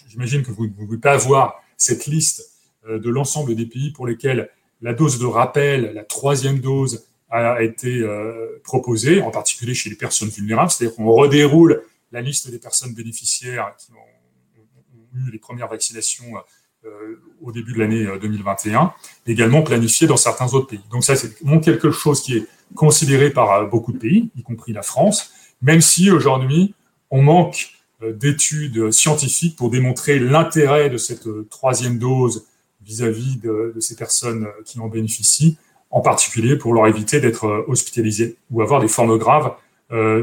J'imagine 0.07 0.43
que 0.43 0.51
vous 0.51 0.67
ne 0.67 0.71
pouvez 0.71 0.97
pas 0.97 1.13
avoir 1.13 1.61
cette 1.77 2.05
liste 2.05 2.53
de 2.87 3.09
l'ensemble 3.09 3.55
des 3.55 3.65
pays 3.65 3.91
pour 3.91 4.07
lesquels 4.07 4.49
la 4.81 4.93
dose 4.93 5.19
de 5.19 5.25
rappel, 5.25 5.93
la 5.93 6.03
troisième 6.03 6.59
dose, 6.59 7.07
a 7.29 7.61
été 7.61 8.05
proposée, 8.63 9.21
en 9.21 9.31
particulier 9.31 9.73
chez 9.73 9.89
les 9.89 9.97
personnes 9.97 10.29
vulnérables. 10.29 10.71
C'est-à-dire 10.71 10.95
qu'on 10.95 11.11
redéroule 11.11 11.83
la 12.11 12.21
liste 12.21 12.49
des 12.49 12.59
personnes 12.59 12.93
bénéficiaires 12.93 13.73
qui 13.77 13.91
ont 13.91 14.06
les 15.31 15.39
premières 15.39 15.67
vaccinations 15.67 16.25
euh, 16.85 17.19
au 17.41 17.51
début 17.51 17.73
de 17.73 17.79
l'année 17.79 18.05
2021, 18.21 18.81
euh, 18.81 18.87
également 19.25 19.61
planifié 19.61 20.05
dans 20.05 20.17
certains 20.17 20.53
autres 20.53 20.67
pays. 20.67 20.81
Donc 20.91 21.03
ça, 21.03 21.15
c'est 21.15 21.33
quelque 21.63 21.91
chose 21.91 22.21
qui 22.21 22.37
est 22.37 22.47
considéré 22.75 23.29
par 23.29 23.51
euh, 23.51 23.65
beaucoup 23.65 23.91
de 23.93 23.97
pays, 23.97 24.29
y 24.35 24.43
compris 24.43 24.73
la 24.73 24.83
France, 24.83 25.31
même 25.61 25.81
si 25.81 26.11
aujourd'hui, 26.11 26.73
on 27.09 27.21
manque 27.21 27.69
d'études 28.01 28.91
scientifiques 28.91 29.55
pour 29.55 29.71
démontrer 29.71 30.19
l'intérêt 30.19 30.89
de 30.91 30.97
cette 30.97 31.27
troisième 31.49 31.97
dose 31.97 32.45
vis-à-vis 32.81 33.37
de, 33.37 33.73
ces 33.79 33.95
personnes 33.95 34.47
qui 34.65 34.79
en 34.79 34.87
bénéficient, 34.87 35.57
en 35.89 36.01
particulier 36.01 36.57
pour 36.57 36.73
leur 36.75 36.85
éviter 36.85 37.19
d'être 37.19 37.65
hospitalisés 37.67 38.37
ou 38.51 38.61
avoir 38.61 38.81
des 38.81 38.87
formes 38.87 39.17
graves 39.17 39.55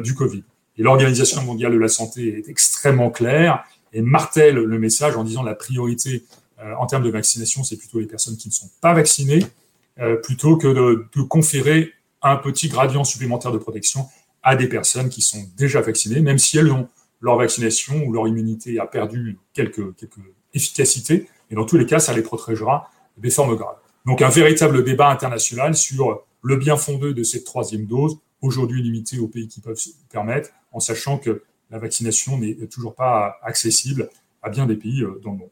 du 0.04 0.14
Covid. 0.14 0.44
Et 0.76 0.82
l'Organisation 0.82 1.42
mondiale 1.42 1.72
de 1.72 1.78
la 1.78 1.88
santé 1.88 2.38
est 2.38 2.48
extrêmement 2.48 3.10
claire 3.10 3.64
et 3.94 4.02
martèle 4.02 4.56
le 4.56 4.78
message 4.78 5.16
en 5.16 5.24
disant 5.24 5.42
la 5.42 5.54
priorité 5.54 6.24
euh, 6.60 6.74
en 6.78 6.86
termes 6.86 7.04
de 7.04 7.10
vaccination, 7.10 7.64
c'est 7.64 7.76
plutôt 7.76 8.00
les 8.00 8.06
personnes 8.06 8.36
qui 8.36 8.48
ne 8.48 8.52
sont 8.52 8.68
pas 8.80 8.92
vaccinées, 8.92 9.44
euh, 10.00 10.16
plutôt 10.16 10.56
que 10.56 10.68
de, 10.68 11.22
conférer 11.22 11.92
un 12.22 12.36
petit 12.36 12.68
gradient 12.68 13.04
supplémentaire 13.04 13.52
de 13.52 13.58
protection 13.58 14.06
à 14.42 14.56
des 14.56 14.68
personnes 14.68 15.08
qui 15.08 15.22
sont 15.22 15.42
déjà 15.56 15.80
vaccinées, 15.80 16.20
même 16.20 16.38
si 16.38 16.58
elles 16.58 16.70
ont 16.70 16.88
leur 17.20 17.36
vaccination 17.36 18.04
ou 18.04 18.12
leur 18.12 18.28
immunité 18.28 18.78
a 18.78 18.86
perdu 18.86 19.38
quelques, 19.52 19.94
quelques 19.96 20.20
efficacités. 20.52 21.28
Et 21.50 21.54
dans 21.54 21.64
tous 21.64 21.78
les 21.78 21.86
cas, 21.86 21.98
ça 21.98 22.12
les 22.12 22.22
protégera 22.22 22.90
des 23.16 23.30
formes 23.30 23.56
graves. 23.56 23.76
Donc 24.04 24.20
un 24.20 24.28
véritable 24.28 24.84
débat 24.84 25.08
international 25.08 25.74
sur 25.74 26.24
le 26.42 26.56
bien 26.56 26.76
fondé 26.76 27.14
de 27.14 27.22
cette 27.22 27.44
troisième 27.44 27.86
dose, 27.86 28.18
aujourd'hui 28.42 28.82
limitée 28.82 29.18
aux 29.18 29.28
pays 29.28 29.48
qui 29.48 29.60
peuvent 29.60 29.78
se 29.78 29.90
permettre, 30.10 30.50
en 30.72 30.80
sachant 30.80 31.18
que 31.18 31.42
la 31.74 31.80
vaccination 31.80 32.38
n'est 32.38 32.54
toujours 32.68 32.94
pas 32.94 33.40
accessible 33.42 34.08
à 34.42 34.48
bien 34.48 34.64
des 34.64 34.76
pays 34.76 35.02
euh, 35.02 35.20
dans 35.24 35.32
le 35.32 35.38
monde. 35.38 35.50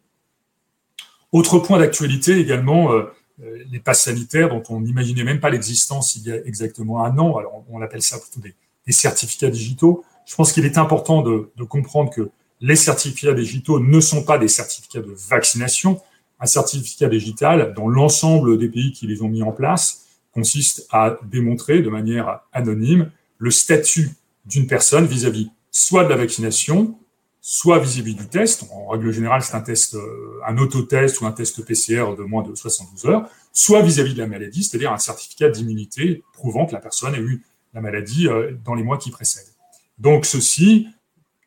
Autre 1.33 1.59
point 1.59 1.81
d'actualité 1.81 2.39
également, 2.39 2.93
euh, 2.93 3.07
euh, 3.43 3.65
les 3.73 3.81
passes 3.81 4.05
sanitaires 4.05 4.49
dont 4.49 4.63
on 4.69 4.81
n'imaginait 4.81 5.25
même 5.25 5.41
pas 5.41 5.51
l'existence 5.51 6.15
il 6.15 6.23
y 6.23 6.31
a 6.31 6.37
exactement 6.47 7.05
un 7.05 7.19
an. 7.19 7.37
Alors 7.39 7.65
on 7.69 7.83
appelle 7.83 8.03
ça 8.03 8.21
plutôt 8.21 8.41
des, 8.41 8.55
certificats 8.93 9.51
digitaux. 9.51 10.05
Je 10.25 10.37
pense 10.37 10.53
qu'il 10.53 10.65
est 10.65 10.79
important 10.79 11.23
de, 11.23 11.51
comprendre 11.65 12.11
que 12.11 12.31
les 12.61 12.77
certificats 12.77 13.33
digitaux 13.33 13.81
ne 13.81 13.99
sont 13.99 14.23
pas 14.23 14.39
des 14.39 14.49
certificats 14.49 15.01
de 15.01 15.15
vaccination. 15.29 16.01
Un 16.39 16.47
certificat 16.47 17.09
digital, 17.09 17.75
dans 17.75 17.89
l'ensemble 17.89 18.59
des 18.59 18.69
pays 18.69 18.93
qui 18.93 19.09
les 19.09 19.23
ont 19.23 19.29
mis 19.29 19.43
en 19.43 19.53
place, 19.53 20.07
consiste 20.33 20.87
à 20.91 21.19
démontrer 21.25 21.83
de 21.83 21.91
manière 21.91 22.43
anonyme 22.53 23.11
le 23.39 23.51
statut 23.51 24.11
d'une 24.45 24.69
personne 24.69 25.07
vis-à-vis 25.07 25.47
-vis 25.47 25.51
soit 25.73 26.05
de 26.05 26.11
la 26.11 26.17
vaccination, 26.17 26.99
soit 27.41 27.81
vis-à-vis 27.81 28.15
du 28.15 28.29
test, 28.29 28.69
en 28.71 28.87
règle 28.87 29.11
générale 29.11 29.43
c'est 29.43 29.57
un 29.57 29.63
test, 29.63 29.95
euh, 29.95 30.57
autotest 30.59 31.21
ou 31.21 31.27
un 31.27 31.33
test 31.33 31.65
PCR 31.65 32.15
de 32.17 32.23
moins 32.23 32.45
de 32.45 32.55
72 32.55 33.07
heures, 33.07 33.29
soit 33.53 33.83
vis-à-vis 33.83 34.15
de 34.15 34.19
la 34.19 34.29
maladie, 34.29 34.63
c'est-à-dire 34.63 34.93
un 34.93 34.99
certificat 34.99 35.49
d'immunité 35.49 36.23
prouvant 36.35 36.67
que 36.67 36.73
la 36.73 36.79
personne 36.79 37.15
a 37.15 37.19
eu 37.19 37.43
la 37.75 37.81
maladie 37.81 38.29
euh, 38.29 38.53
dans 38.65 38.75
les 38.75 38.85
mois 38.85 38.99
qui 38.99 39.11
précèdent. 39.11 39.53
Donc 39.99 40.27
ceci 40.27 40.87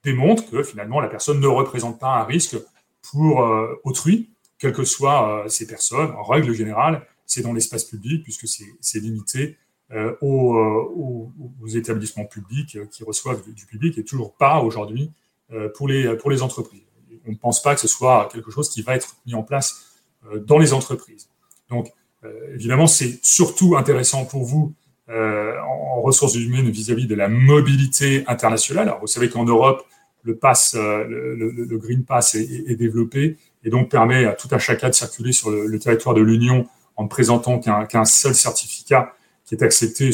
démontre 0.03 0.49
que 0.49 0.63
finalement 0.63 0.99
la 0.99 1.07
personne 1.07 1.39
ne 1.39 1.47
représente 1.47 1.99
pas 1.99 2.19
un 2.19 2.23
risque 2.25 2.57
pour 3.11 3.39
autrui, 3.83 4.31
quelles 4.57 4.73
que 4.73 4.83
soient 4.83 5.45
ces 5.47 5.67
personnes. 5.67 6.11
En 6.11 6.23
règle 6.23 6.53
générale, 6.53 7.05
c'est 7.25 7.41
dans 7.41 7.53
l'espace 7.53 7.83
public 7.83 8.23
puisque 8.23 8.47
c'est 8.47 8.99
limité 8.99 9.57
aux, 10.21 11.31
établissements 11.73 12.25
publics 12.25 12.77
qui 12.91 13.03
reçoivent 13.03 13.43
du 13.51 13.65
public 13.65 13.97
et 13.97 14.03
toujours 14.03 14.33
pas 14.33 14.59
aujourd'hui 14.59 15.11
pour, 15.75 15.87
les, 15.87 16.15
pour 16.17 16.29
les 16.29 16.41
entreprises. 16.41 16.81
On 17.27 17.31
ne 17.31 17.35
pense 17.35 17.61
pas 17.61 17.75
que 17.75 17.81
ce 17.81 17.87
soit 17.87 18.29
quelque 18.31 18.51
chose 18.51 18.69
qui 18.69 18.81
va 18.81 18.95
être 18.95 19.15
mis 19.25 19.33
en 19.33 19.43
place 19.43 20.03
dans 20.37 20.57
les 20.57 20.73
entreprises. 20.73 21.29
Donc, 21.69 21.91
évidemment, 22.53 22.87
c'est 22.87 23.19
surtout 23.23 23.75
intéressant 23.77 24.25
pour 24.25 24.43
vous 24.43 24.73
en 25.09 26.01
ressources 26.01 26.35
humaines 26.35 26.69
vis-à-vis 26.69 27.07
de 27.07 27.15
la 27.15 27.27
mobilité 27.27 28.23
internationale. 28.27 28.87
Alors, 28.87 29.01
vous 29.01 29.07
savez 29.07 29.29
qu'en 29.29 29.45
Europe, 29.45 29.85
le, 30.25 31.77
Green 31.77 32.03
Pass 32.03 32.35
est, 32.35 32.75
développé 32.75 33.37
et 33.63 33.69
donc 33.69 33.89
permet 33.89 34.25
à 34.25 34.33
tout 34.33 34.47
un 34.51 34.59
chacun 34.59 34.89
de 34.89 34.95
circuler 34.95 35.31
sur 35.31 35.51
le, 35.51 35.79
territoire 35.79 36.15
de 36.15 36.21
l'Union 36.21 36.67
en 36.95 37.03
ne 37.03 37.09
présentant 37.09 37.59
qu'un 37.59 38.05
seul 38.05 38.33
certificat 38.33 39.13
qui 39.45 39.55
est 39.55 39.63
accepté 39.63 40.09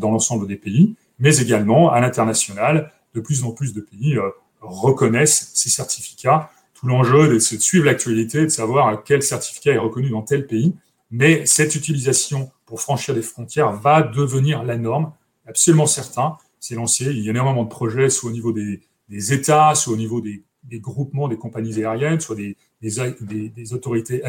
dans 0.00 0.10
l'ensemble 0.10 0.46
des 0.46 0.56
pays, 0.56 0.94
mais 1.18 1.38
également 1.38 1.90
à 1.90 2.00
l'international, 2.00 2.92
de 3.14 3.20
plus 3.20 3.42
en 3.44 3.50
plus 3.50 3.72
de 3.72 3.80
pays 3.80 4.16
euh, 4.16 4.30
reconnaissent 4.60 5.50
ces 5.54 5.70
certificats. 5.70 6.50
Tout 6.74 6.86
l'enjeu, 6.86 7.40
c'est 7.40 7.56
de 7.56 7.62
suivre 7.62 7.86
l'actualité, 7.86 8.42
de 8.42 8.48
savoir 8.48 9.02
quel 9.02 9.22
certificat 9.22 9.72
est 9.72 9.78
reconnu 9.78 10.10
dans 10.10 10.22
tel 10.22 10.46
pays. 10.46 10.74
Mais 11.10 11.46
cette 11.46 11.74
utilisation 11.74 12.50
pour 12.66 12.80
franchir 12.82 13.14
des 13.14 13.22
frontières 13.22 13.72
va 13.72 14.02
devenir 14.02 14.62
la 14.62 14.76
norme, 14.76 15.12
absolument 15.46 15.86
certain. 15.86 16.36
C'est 16.60 16.74
lancé, 16.74 17.04
il 17.06 17.20
y 17.20 17.28
a 17.28 17.30
énormément 17.30 17.62
de 17.62 17.68
projets, 17.68 18.10
soit 18.10 18.28
au 18.28 18.32
niveau 18.32 18.52
des, 18.52 18.82
États, 19.08 19.74
soit 19.74 19.94
au 19.94 19.96
niveau 19.96 20.20
des, 20.20 20.42
groupements 20.80 21.28
des 21.28 21.36
compagnies 21.36 21.82
aériennes, 21.82 22.20
soit 22.20 22.36
des 22.36 23.72
autorités 23.72 24.22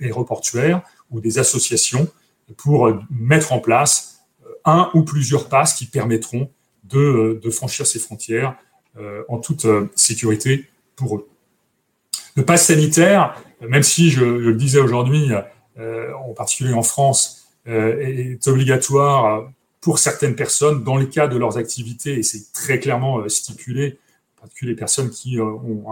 aéroportuaires 0.00 0.82
ou 1.10 1.20
des 1.20 1.38
associations 1.38 2.08
pour 2.56 2.92
mettre 3.10 3.52
en 3.52 3.58
place 3.58 4.24
euh, 4.44 4.50
un 4.64 4.90
ou 4.94 5.02
plusieurs 5.02 5.48
passes 5.48 5.74
qui 5.74 5.86
permettront 5.86 6.50
de, 6.84 7.40
euh, 7.44 7.50
franchir 7.50 7.86
ces 7.86 7.98
frontières 7.98 8.56
euh, 8.98 9.22
en 9.28 9.38
toute 9.38 9.66
sécurité 9.94 10.66
pour 10.96 11.16
eux. 11.16 11.28
Le 12.36 12.44
pass 12.44 12.66
sanitaire, 12.66 13.40
même 13.60 13.82
si 13.82 14.10
je, 14.10 14.24
le 14.24 14.54
disais 14.54 14.80
aujourd'hui, 14.80 15.30
en 15.78 16.32
particulier 16.34 16.72
en 16.72 16.82
France, 16.82 17.48
est 17.66 18.46
obligatoire 18.48 19.48
pour 19.80 20.00
certaines 20.00 20.34
personnes 20.34 20.82
dans 20.82 20.96
les 20.96 21.08
cas 21.08 21.28
de 21.28 21.36
leurs 21.36 21.58
activités, 21.58 22.18
et 22.18 22.22
c'est 22.24 22.52
très 22.52 22.80
clairement 22.80 23.28
stipulé, 23.28 23.98
en 24.36 24.40
particulier 24.42 24.72
les 24.72 24.76
personnes 24.76 25.10
qui 25.10 25.40
ont 25.40 25.84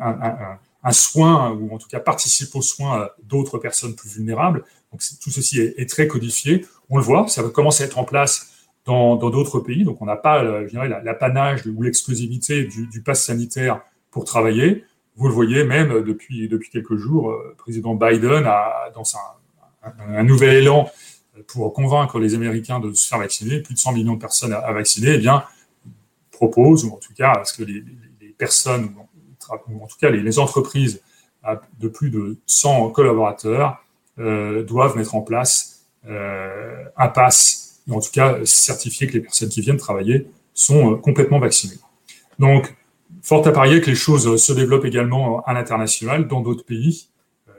un, 0.00 0.58
un, 0.84 0.92
soin, 0.92 1.50
ou 1.50 1.74
en 1.74 1.78
tout 1.78 1.88
cas 1.88 1.98
participent 1.98 2.54
aux 2.54 2.62
soins 2.62 3.08
d'autres 3.24 3.58
personnes 3.58 3.96
plus 3.96 4.08
vulnérables. 4.08 4.64
Tout 4.92 5.30
ceci 5.30 5.60
est, 5.60 5.88
très 5.88 6.06
codifié. 6.06 6.64
On 6.88 6.96
le 6.96 7.02
voit, 7.02 7.26
ça 7.28 7.42
commence 7.42 7.80
à 7.80 7.84
être 7.84 7.98
en 7.98 8.04
place 8.04 8.52
dans 8.84 9.16
d'autres 9.16 9.60
pays. 9.60 9.84
Donc 9.84 10.00
on 10.00 10.06
n'a 10.06 10.16
pas, 10.16 10.42
euh, 10.42 10.68
l'apanage 11.02 11.66
ou 11.66 11.82
l'exclusivité 11.82 12.64
du, 12.64 13.02
pass 13.02 13.24
sanitaire 13.24 13.80
pour 14.10 14.24
travailler. 14.24 14.84
Vous 15.16 15.28
le 15.28 15.34
voyez 15.34 15.64
même 15.64 16.02
depuis, 16.02 16.48
depuis 16.48 16.70
quelques 16.70 16.96
jours, 16.96 17.30
le 17.30 17.36
euh, 17.36 17.54
président 17.58 17.94
Biden 17.94 18.44
a, 18.46 18.90
dans 18.94 19.04
un, 19.14 20.22
nouvel 20.24 20.56
élan 20.56 20.90
pour 21.46 21.72
convaincre 21.72 22.18
les 22.18 22.34
Américains 22.34 22.80
de 22.80 22.92
se 22.92 23.06
faire 23.06 23.18
vacciner, 23.18 23.60
plus 23.60 23.74
de 23.74 23.78
100 23.78 23.92
millions 23.92 24.14
de 24.14 24.20
personnes 24.20 24.52
à, 24.52 24.72
vacciner, 24.72 25.20
eh 25.22 25.28
propose, 26.32 26.84
ou 26.84 26.92
en 26.92 26.96
tout 26.96 27.14
cas, 27.14 27.32
à 27.32 27.44
ce 27.44 27.54
que 27.56 27.62
les, 27.62 27.84
personnes, 28.36 28.94
ou 29.68 29.82
en 29.82 29.86
tout 29.86 29.96
cas 29.98 30.10
les, 30.10 30.20
les 30.20 30.38
entreprises 30.38 31.00
de 31.78 31.88
plus 31.88 32.10
de 32.10 32.36
100 32.46 32.90
collaborateurs 32.90 33.70
euh, 33.70 33.85
doivent 34.18 34.96
mettre 34.96 35.14
en 35.14 35.20
place 35.20 35.76
euh, 36.08 36.84
un 36.96 37.08
pass, 37.08 37.80
ou 37.88 37.94
en 37.94 38.00
tout 38.00 38.12
cas 38.12 38.38
certifier 38.44 39.08
que 39.08 39.14
les 39.14 39.20
personnes 39.20 39.48
qui 39.48 39.60
viennent 39.60 39.76
travailler 39.76 40.28
sont 40.54 40.92
euh, 40.92 40.96
complètement 40.96 41.40
vaccinées. 41.40 41.78
Donc, 42.38 42.76
fort 43.22 43.46
à 43.46 43.52
parier 43.52 43.80
que 43.80 43.90
les 43.90 43.96
choses 43.96 44.36
se 44.36 44.52
développent 44.52 44.84
également 44.84 45.42
à 45.42 45.52
l'international, 45.52 46.28
dans 46.28 46.42
d'autres 46.42 46.64
pays. 46.64 47.08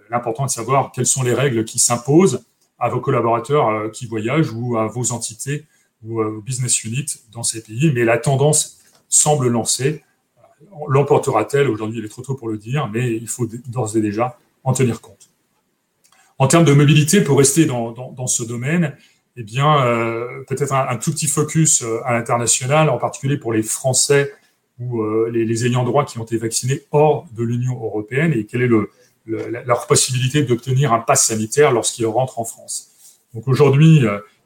L'important 0.09 0.45
est 0.45 0.47
de 0.47 0.51
savoir 0.51 0.93
quelles 0.93 1.05
sont 1.05 1.23
les 1.23 1.33
règles 1.33 1.65
qui 1.65 1.79
s'imposent 1.79 2.45
à 2.79 2.87
vos 2.87 3.01
collaborateurs 3.01 3.91
qui 3.91 4.05
voyagent 4.05 4.51
ou 4.53 4.77
à 4.77 4.87
vos 4.87 5.11
entités 5.11 5.65
ou 6.03 6.21
aux 6.21 6.39
business 6.41 6.85
units 6.85 7.17
dans 7.33 7.43
ces 7.43 7.61
pays. 7.61 7.91
Mais 7.93 8.05
la 8.05 8.17
tendance 8.17 8.79
semble 9.09 9.49
lancée. 9.49 10.03
L'emportera-t-elle? 10.87 11.67
Aujourd'hui, 11.67 11.99
il 11.99 12.05
est 12.05 12.09
trop 12.09 12.21
tôt 12.21 12.35
pour 12.35 12.47
le 12.47 12.57
dire, 12.57 12.87
mais 12.87 13.13
il 13.13 13.27
faut 13.27 13.47
d'ores 13.67 13.97
et 13.97 14.01
déjà 14.01 14.37
en 14.63 14.71
tenir 14.71 15.01
compte. 15.01 15.29
En 16.39 16.47
termes 16.47 16.65
de 16.65 16.73
mobilité, 16.73 17.21
pour 17.21 17.37
rester 17.37 17.65
dans, 17.65 17.91
dans, 17.91 18.11
dans 18.11 18.27
ce 18.27 18.43
domaine, 18.43 18.95
eh 19.37 19.43
bien, 19.43 19.83
euh, 19.85 20.43
peut-être 20.47 20.73
un, 20.73 20.97
tout 20.97 21.11
petit 21.11 21.27
focus 21.27 21.81
euh, 21.83 21.99
à 22.05 22.13
l'international, 22.13 22.89
en 22.89 22.97
particulier 22.97 23.37
pour 23.37 23.53
les 23.53 23.63
Français 23.63 24.33
ou 24.79 25.01
euh, 25.01 25.29
les, 25.31 25.45
les, 25.45 25.65
ayants 25.65 25.83
droit 25.83 26.05
qui 26.05 26.19
ont 26.19 26.23
été 26.23 26.37
vaccinés 26.37 26.83
hors 26.91 27.27
de 27.35 27.43
l'Union 27.43 27.73
européenne 27.73 28.33
et 28.33 28.45
quelle 28.45 28.61
est 28.61 28.67
le, 28.67 28.91
leur 29.25 29.87
possibilité 29.87 30.43
d'obtenir 30.43 30.93
un 30.93 30.99
pass 30.99 31.25
sanitaire 31.25 31.71
lorsqu'ils 31.71 32.05
rentrent 32.05 32.39
en 32.39 32.45
France. 32.45 32.89
Donc 33.33 33.47
aujourd'hui, 33.47 34.05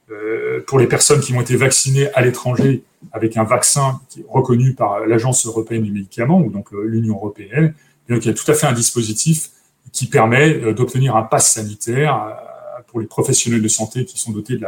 euh, 0.10 0.62
pour 0.66 0.80
les 0.80 0.88
personnes 0.88 1.20
qui 1.20 1.34
ont 1.34 1.42
été 1.42 1.56
vaccinées 1.56 2.12
à 2.14 2.22
l'étranger 2.22 2.84
avec 3.12 3.38
un 3.38 3.44
vaccin 3.44 4.02
qui 4.10 4.22
est 4.22 4.26
reconnu 4.28 4.74
par 4.74 5.06
l'Agence 5.06 5.46
européenne 5.46 5.84
du 5.84 5.92
médicament 5.92 6.40
ou 6.40 6.50
donc 6.50 6.72
l'Union 6.72 7.16
européenne, 7.16 7.74
eh 8.10 8.16
il 8.16 8.26
y 8.26 8.30
a 8.30 8.34
tout 8.34 8.50
à 8.50 8.56
fait 8.56 8.68
un 8.68 8.74
dispositif 8.74 9.52
qui 9.92 10.08
permet 10.08 10.56
euh, 10.56 10.74
d'obtenir 10.74 11.16
un 11.16 11.24
pass 11.24 11.54
sanitaire 11.54 12.24
euh, 12.24 12.82
pour 12.88 13.00
les 13.00 13.08
professionnels 13.08 13.62
de 13.62 13.68
santé 13.68 14.06
qui 14.06 14.20
sont 14.20 14.32
dotés 14.32 14.58
de 14.58 14.66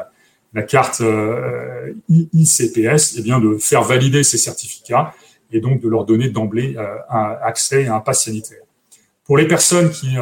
la, 0.53 0.63
carte 0.63 1.01
euh, 1.01 1.93
ICPS, 2.09 3.15
et 3.15 3.19
eh 3.19 3.21
bien 3.21 3.39
de 3.39 3.57
faire 3.57 3.83
valider 3.83 4.23
ces 4.23 4.37
certificats 4.37 5.13
et 5.51 5.59
donc 5.59 5.81
de 5.81 5.89
leur 5.89 6.05
donner 6.05 6.29
d'emblée 6.29 6.75
un 7.09 7.37
accès 7.43 7.87
à 7.87 7.95
un 7.95 7.99
pass 7.99 8.25
sanitaire. 8.25 8.63
Pour 9.23 9.37
les 9.37 9.47
personnes 9.47 9.91
qui 9.91 10.15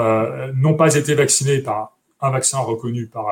n'ont 0.55 0.73
pas 0.73 0.95
été 0.95 1.15
vaccinées 1.15 1.59
par 1.59 1.97
un 2.19 2.31
vaccin 2.31 2.59
reconnu 2.59 3.07
par 3.07 3.27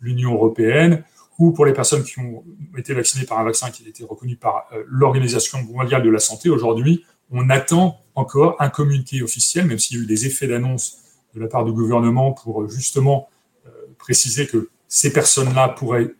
l'Union 0.00 0.34
européenne, 0.34 1.04
ou 1.38 1.52
pour 1.52 1.64
les 1.64 1.72
personnes 1.72 2.02
qui 2.02 2.18
ont 2.18 2.44
été 2.76 2.92
vaccinées 2.92 3.24
par 3.24 3.38
un 3.38 3.44
vaccin 3.44 3.70
qui 3.70 3.84
a 3.86 3.88
été 3.88 4.04
reconnu 4.04 4.36
par 4.36 4.68
l'Organisation 4.86 5.62
mondiale 5.62 6.02
de 6.02 6.10
la 6.10 6.18
santé, 6.18 6.50
aujourd'hui, 6.50 7.04
on 7.30 7.50
attend 7.50 8.00
encore 8.14 8.56
un 8.58 8.68
communiqué 8.68 9.22
officiel, 9.22 9.66
même 9.66 9.78
s'il 9.78 9.96
y 9.96 10.00
a 10.00 10.02
eu 10.02 10.06
des 10.06 10.26
effets 10.26 10.46
d'annonce 10.46 10.98
de 11.34 11.40
la 11.40 11.46
part 11.46 11.64
du 11.64 11.72
gouvernement 11.72 12.32
pour 12.32 12.62
euh, 12.62 12.68
justement 12.68 13.28
euh, 13.66 13.70
préciser 13.98 14.46
que 14.46 14.70
ces 14.88 15.12
personnes-là 15.12 15.68
pourraient 15.68 16.14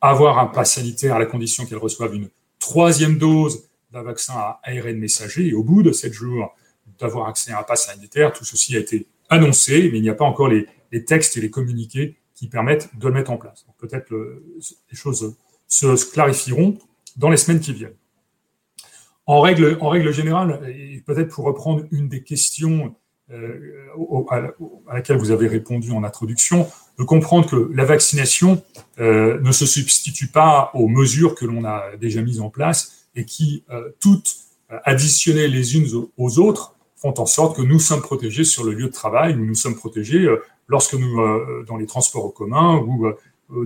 avoir 0.00 0.38
un 0.38 0.46
pass 0.46 0.74
sanitaire 0.74 1.14
à 1.14 1.18
la 1.18 1.26
condition 1.26 1.64
qu'elles 1.64 1.78
reçoivent 1.78 2.14
une 2.14 2.28
troisième 2.58 3.18
dose 3.18 3.68
d'un 3.92 4.02
vaccin 4.02 4.34
à 4.34 4.60
ARN 4.64 4.98
messager 4.98 5.46
et 5.46 5.54
au 5.54 5.62
bout 5.62 5.82
de 5.82 5.92
sept 5.92 6.12
jours 6.12 6.54
d'avoir 6.98 7.28
accès 7.28 7.52
à 7.52 7.60
un 7.60 7.62
pass 7.62 7.86
sanitaire. 7.86 8.32
Tout 8.32 8.44
ceci 8.44 8.76
a 8.76 8.80
été 8.80 9.06
annoncé, 9.28 9.88
mais 9.90 9.98
il 9.98 10.02
n'y 10.02 10.10
a 10.10 10.14
pas 10.14 10.24
encore 10.24 10.48
les, 10.48 10.66
textes 11.04 11.36
et 11.36 11.40
les 11.40 11.50
communiqués 11.50 12.16
qui 12.34 12.48
permettent 12.48 12.90
de 12.98 13.06
le 13.06 13.14
mettre 13.14 13.30
en 13.30 13.38
place. 13.38 13.64
Peut-être 13.78 14.12
euh, 14.12 14.44
les 14.90 14.96
choses 14.96 15.36
se 15.68 16.12
clarifieront 16.12 16.78
dans 17.16 17.30
les 17.30 17.36
semaines 17.36 17.60
qui 17.60 17.72
viennent. 17.72 17.96
En 19.32 19.40
règle, 19.40 20.12
générale, 20.12 20.60
et 20.68 21.02
peut-être 21.06 21.30
pour 21.30 21.46
reprendre 21.46 21.84
une 21.90 22.06
des 22.06 22.22
questions 22.22 22.94
euh, 23.32 23.86
à 24.28 24.94
laquelle 24.94 25.16
vous 25.16 25.30
avez 25.30 25.48
répondu 25.48 25.90
en 25.90 26.04
introduction, 26.04 26.68
de 26.98 27.04
comprendre 27.04 27.48
que 27.48 27.70
la 27.74 27.86
vaccination 27.86 28.62
euh, 29.00 29.40
ne 29.40 29.50
se 29.50 29.64
substitue 29.64 30.26
pas 30.26 30.70
aux 30.74 30.86
mesures 30.86 31.34
que 31.34 31.46
l'on 31.46 31.64
a 31.64 31.96
déjà 31.98 32.20
mises 32.20 32.42
en 32.42 32.50
place 32.50 33.06
et 33.14 33.24
qui, 33.24 33.64
euh, 33.70 33.88
toutes 34.00 34.36
additionnées 34.84 35.48
les 35.48 35.76
unes 35.76 35.88
aux 36.18 36.38
autres, 36.38 36.74
font 36.96 37.14
en 37.18 37.24
sorte 37.24 37.56
que 37.56 37.62
nous 37.62 37.78
sommes 37.78 38.02
protégés 38.02 38.44
sur 38.44 38.64
le 38.64 38.72
lieu 38.72 38.88
de 38.88 38.92
travail, 38.92 39.34
nous 39.34 39.54
sommes 39.54 39.76
protégés 39.76 40.28
lorsque 40.68 40.92
nous, 40.92 41.16
dans 41.66 41.78
les 41.78 41.86
transports 41.86 42.26
en 42.26 42.30
commun 42.30 42.76
ou 42.76 43.06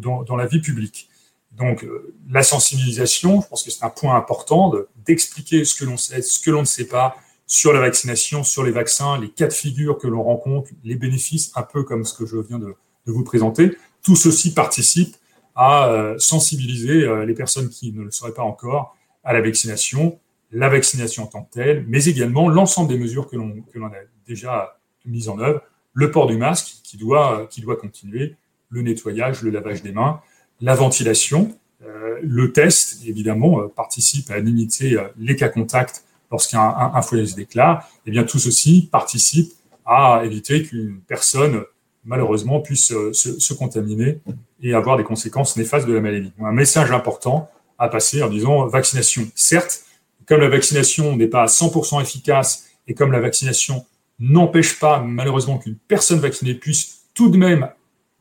dans, 0.01 0.37
la 0.37 0.47
vie 0.47 0.61
publique. 0.61 1.09
Donc, 1.57 1.87
la 2.29 2.43
sensibilisation, 2.43 3.41
je 3.41 3.49
pense 3.49 3.63
que 3.63 3.71
c'est 3.71 3.85
un 3.85 3.91
point 3.91 4.15
important 4.15 4.73
d'expliquer 5.07 5.65
ce 5.65 5.75
que 5.75 5.85
l'on 5.85 5.97
sait, 5.97 6.21
ce 6.21 6.39
que 6.39 6.51
l'on 6.51 6.61
ne 6.61 6.67
sait 6.67 6.87
pas, 6.87 7.17
sur 7.47 7.73
la 7.73 7.81
vaccination, 7.81 8.45
sur 8.45 8.65
les 8.65 8.73
vaccins, 8.73 9.19
les 9.19 9.31
cas 9.31 9.47
de 9.47 9.53
figure 9.53 9.99
que 9.99 10.09
l'on 10.09 10.23
rencontre, 10.23 10.71
les 10.85 10.97
bénéfices, 10.97 11.53
un 11.55 11.63
peu 11.63 11.85
comme 11.85 12.05
ce 12.05 12.13
que 12.13 12.27
je 12.27 12.37
viens 12.37 12.59
de, 12.59 12.75
vous 13.07 13.23
présenter. 13.23 13.77
Tout 14.03 14.17
ceci 14.17 14.53
participe 14.53 15.17
à 15.55 15.89
euh, 15.89 16.19
sensibiliser 16.19 17.05
euh, 17.05 17.25
les 17.25 17.35
personnes 17.35 17.69
qui 17.69 17.93
ne 17.93 18.03
le 18.03 18.11
seraient 18.11 18.35
pas 18.35 18.43
encore 18.43 18.97
à 19.23 19.33
la 19.33 19.41
vaccination, 19.41 20.19
la 20.51 20.69
vaccination 20.69 21.23
en 21.23 21.27
tant 21.29 21.45
que 21.45 21.53
telle, 21.53 21.85
mais 21.87 22.05
également 22.07 22.49
l'ensemble 22.49 22.89
des 22.89 22.99
mesures 22.99 23.29
que 23.29 23.37
l'on 23.37 23.87
a 23.87 23.93
déjà 24.27 24.81
mises 25.05 25.29
en 25.29 25.39
œuvre, 25.39 25.63
le 25.95 26.11
port 26.11 26.27
du 26.27 26.37
masque 26.37 26.81
qui 26.83 26.97
doit 26.97 27.49
continuer, 27.81 28.35
le 28.71 28.83
nettoyage, 28.83 29.43
le 29.43 29.51
lavage 29.51 29.83
des 29.83 29.93
mains, 29.93 30.21
la 30.61 30.75
ventilation, 30.75 31.57
euh, 31.85 32.19
le 32.23 32.53
test, 32.53 32.99
évidemment, 33.07 33.69
participe 33.69 34.31
à 34.31 34.39
limiter 34.39 34.97
les 35.19 35.37
cas 35.37 35.49
contacts 35.49 36.05
lorsqu'un 36.31 37.03
foyer 37.03 37.27
se 37.27 37.37
déclare, 37.37 37.89
eh 38.07 38.11
bien 38.11 38.25
tout 38.25 38.39
ceci 38.39 38.89
participe 38.91 39.53
à 39.85 40.23
éviter 40.25 40.65
qu'une 40.65 41.01
personne 41.07 41.63
malheureusement 42.05 42.61
puisse 42.61 42.87
se, 42.87 43.13
se, 43.13 43.55
contaminer 43.55 44.21
et 44.63 44.75
avoir 44.75 44.97
des 44.97 45.05
conséquences 45.05 45.57
néfastes 45.57 45.87
de 45.87 45.93
la 45.93 46.01
maladie. 46.01 46.33
Un 46.41 46.53
message 46.53 46.91
important 46.93 47.51
à 47.79 47.89
passer 47.89 48.23
en 48.23 48.29
disant 48.29 48.67
vaccination. 48.67 49.29
Certes, 49.35 49.85
comme 50.27 50.41
la 50.41 50.49
vaccination 50.49 51.17
n'est 51.17 51.27
pas 51.27 51.43
à 51.43 51.47
100% 51.47 52.01
efficace 52.01 52.69
et 52.87 52.95
comme 52.95 53.13
la 53.13 53.21
vaccination 53.21 53.85
n'empêche 54.19 54.79
pas 54.79 55.01
malheureusement 55.01 55.59
qu'une 55.59 55.77
personne 55.77 56.21
vaccinée 56.21 56.55
puisse 56.55 57.03
tout 57.15 57.29
de 57.29 57.37
même, 57.37 57.69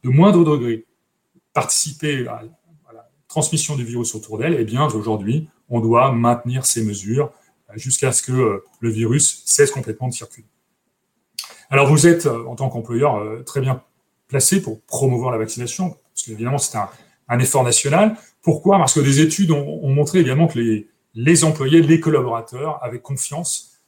de 0.04 0.10
moindre 0.10 0.43
degré, 0.43 0.86
participer 1.55 2.27
à, 2.27 2.43
la 2.93 3.09
transmission 3.27 3.75
du 3.75 3.83
virus 3.83 4.13
autour 4.13 4.37
d'elle, 4.37 4.55
eh 4.59 4.65
bien 4.65 4.85
aujourd'hui, 4.85 5.49
on 5.69 5.79
doit 5.79 6.11
maintenir 6.11 6.65
ces 6.65 6.83
mesures 6.83 7.31
jusqu'à 7.73 8.11
ce 8.11 8.21
que 8.21 8.31
euh, 8.31 8.63
le 8.81 8.89
virus 8.89 9.41
cesse 9.45 9.71
complètement 9.71 10.07
de 10.07 10.13
circuler. 10.13 10.45
Alors 11.71 11.87
vous 11.87 12.05
êtes, 12.05 12.27
euh, 12.27 12.45
en 12.45 12.55
tant 12.55 12.69
qu'employeur, 12.69 13.15
euh, 13.15 13.41
très 13.43 13.61
bien 13.61 13.81
placé 14.27 14.61
pour 14.61 14.81
promouvoir 14.81 15.31
la 15.31 15.37
vaccination, 15.37 15.97
parce 16.13 16.23
qu'évidemment 16.25 16.57
c'est 16.59 16.77
un, 16.77 17.39
effort 17.39 17.63
national. 17.63 18.15
Pourquoi? 18.43 18.77
Parce 18.77 18.93
que 18.93 18.99
des 18.99 19.21
études 19.21 19.51
ont, 19.51 19.89
montré 19.89 20.19
également 20.19 20.47
que 20.47 20.59
les, 20.59 20.87
les, 21.15 21.43
employés, 21.43 21.81
les 21.81 21.99
collaborateurs 21.99 22.83
avaient 22.83 22.99
confiance 22.99 23.79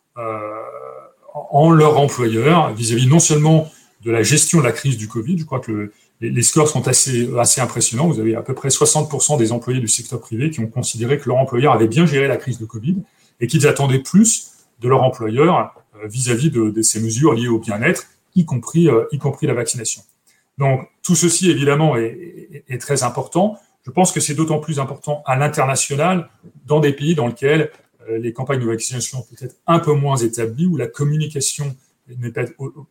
en 1.52 1.70
leur 1.70 2.00
employeur 2.00 2.74
vis-à-vis 2.74 3.06
non 3.06 3.20
seulement 3.20 3.72
de 4.02 4.10
la 4.10 4.24
gestion 4.24 4.58
de 4.58 4.64
la 4.64 4.72
crise 4.72 4.98
du 4.98 5.08
Covid, 5.08 5.38
je 5.38 5.44
crois 5.44 5.60
que 5.60 5.92
les, 6.22 6.42
scores 6.42 6.68
sont 6.68 6.88
assez, 6.88 7.30
assez 7.38 7.62
impressionnants. 7.62 8.08
Vous 8.08 8.20
avez 8.20 8.36
à 8.36 8.42
peu 8.42 8.54
près 8.54 8.70
60% 8.70 9.38
des 9.38 9.52
employés 9.52 9.80
du 9.80 9.88
secteur 9.88 10.20
privé 10.20 10.50
qui 10.50 10.60
ont 10.60 10.68
considéré 10.68 11.20
que 11.20 11.28
leur 11.30 11.38
employeur 11.38 11.74
avait 11.74 11.88
bien 11.88 12.06
géré 12.06 12.28
la 12.28 12.38
crise 12.38 12.60
de 12.60 12.66
Covid 12.66 12.98
et 13.40 13.48
qu'ils 13.48 13.68
attendaient 13.68 14.00
plus 14.00 14.52
de 14.80 14.90
leur 14.90 15.04
employeur 15.04 15.74
euh, 15.96 16.08
vis-à-vis 16.08 16.50
de, 16.52 16.82
ces 16.82 17.02
mesures 17.02 17.34
liées 17.34 17.48
au 17.48 17.60
bien-être, 17.60 18.08
y 18.36 18.46
compris, 18.46 18.90
euh, 18.90 19.06
y 19.12 19.18
compris 19.18 19.48
la 19.48 19.54
vaccination. 19.54 20.02
Donc 20.58 20.88
tout 21.04 21.16
ceci, 21.16 21.52
évidemment, 21.52 21.96
est, 21.98 22.78
très 22.80 23.04
important. 23.04 23.58
Je 23.86 23.92
pense 23.92 24.12
que 24.12 24.20
c'est 24.20 24.34
d'autant 24.34 24.60
plus 24.60 24.80
important 24.80 25.24
à 25.26 25.36
l'international, 25.36 26.30
dans 26.66 26.80
des 26.80 26.94
pays 26.94 27.16
dans 27.16 27.28
lesquels 27.28 27.72
euh, 28.10 28.18
les 28.18 28.34
campagnes 28.34 28.60
de 28.60 28.66
vaccination 28.66 29.20
sont 29.20 29.26
peut-être 29.36 29.56
un 29.68 29.80
peu 29.80 29.94
moins 29.94 30.18
établies, 30.18 30.66
où 30.66 30.78
la 30.78 30.88
communication 30.88 31.76
n'est 32.08 32.32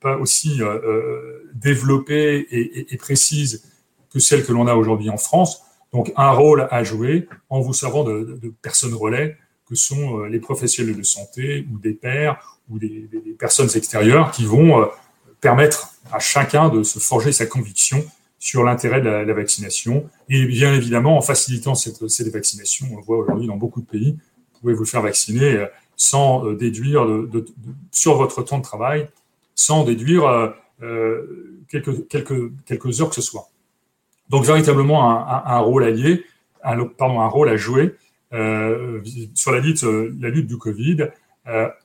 pas 0.00 0.16
aussi 0.16 0.62
euh, 0.62 0.78
euh, 0.84 1.50
développée 1.54 2.46
et, 2.50 2.96
précise 2.96 3.64
que 4.12 4.18
celle 4.18 4.44
que 4.44 4.52
l'on 4.52 4.66
a 4.66 4.74
aujourd'hui 4.74 5.10
en 5.10 5.16
France. 5.16 5.62
Donc 5.92 6.12
un 6.16 6.30
rôle 6.30 6.68
à 6.70 6.84
jouer 6.84 7.28
en 7.48 7.60
vous 7.60 7.72
servant 7.72 8.04
de, 8.04 8.52
personnes 8.62 8.94
relais 8.94 9.36
que 9.68 9.74
sont 9.74 10.24
les 10.24 10.38
professionnels 10.38 10.96
de 10.96 11.02
santé 11.02 11.66
ou 11.72 11.78
des 11.78 11.92
pairs 11.92 12.58
ou 12.68 12.78
des, 12.78 13.08
personnes 13.38 13.68
extérieures 13.74 14.30
qui 14.30 14.44
vont 14.44 14.88
permettre 15.40 15.94
à 16.12 16.18
chacun 16.18 16.68
de 16.68 16.82
se 16.82 16.98
forger 16.98 17.32
sa 17.32 17.46
conviction 17.46 18.04
sur 18.38 18.62
l'intérêt 18.62 19.00
de 19.00 19.08
la, 19.08 19.34
vaccination. 19.34 20.08
Et 20.28 20.44
bien 20.46 20.74
évidemment, 20.74 21.16
en 21.16 21.22
facilitant 21.22 21.74
cette, 21.74 22.28
vaccination, 22.32 22.86
on 22.92 23.00
voit 23.00 23.18
aujourd'hui 23.18 23.46
dans 23.46 23.56
beaucoup 23.56 23.80
de 23.80 23.86
pays, 23.86 24.16
pouvez 24.66 24.74
vous 24.74 24.84
faire 24.84 25.02
vacciner 25.02 25.44
euh, 25.44 25.66
sans 25.96 26.46
euh, 26.46 26.54
déduire 26.54 27.06
sur 27.90 28.16
votre 28.16 28.42
temps 28.42 28.58
de 28.58 28.62
travail, 28.62 29.08
sans 29.54 29.84
déduire 29.84 30.54
euh, 30.82 31.62
quelques, 31.68 32.06
quelques, 32.08 32.52
quelques 32.66 33.00
heures 33.00 33.08
que 33.08 33.14
ce 33.14 33.22
soit. 33.22 33.48
Donc 34.28 34.44
véritablement 34.44 35.08
un, 35.08 35.58
rôle 35.58 35.84
un, 36.64 36.84
pardon, 36.84 37.20
un 37.20 37.28
rôle 37.28 37.48
à 37.48 37.56
jouer 37.56 37.94
sur 39.34 39.52
la 39.52 39.60
lutte, 39.60 39.84
la 39.84 40.30
lutte 40.30 40.48
du 40.48 40.58
Covid, 40.58 41.08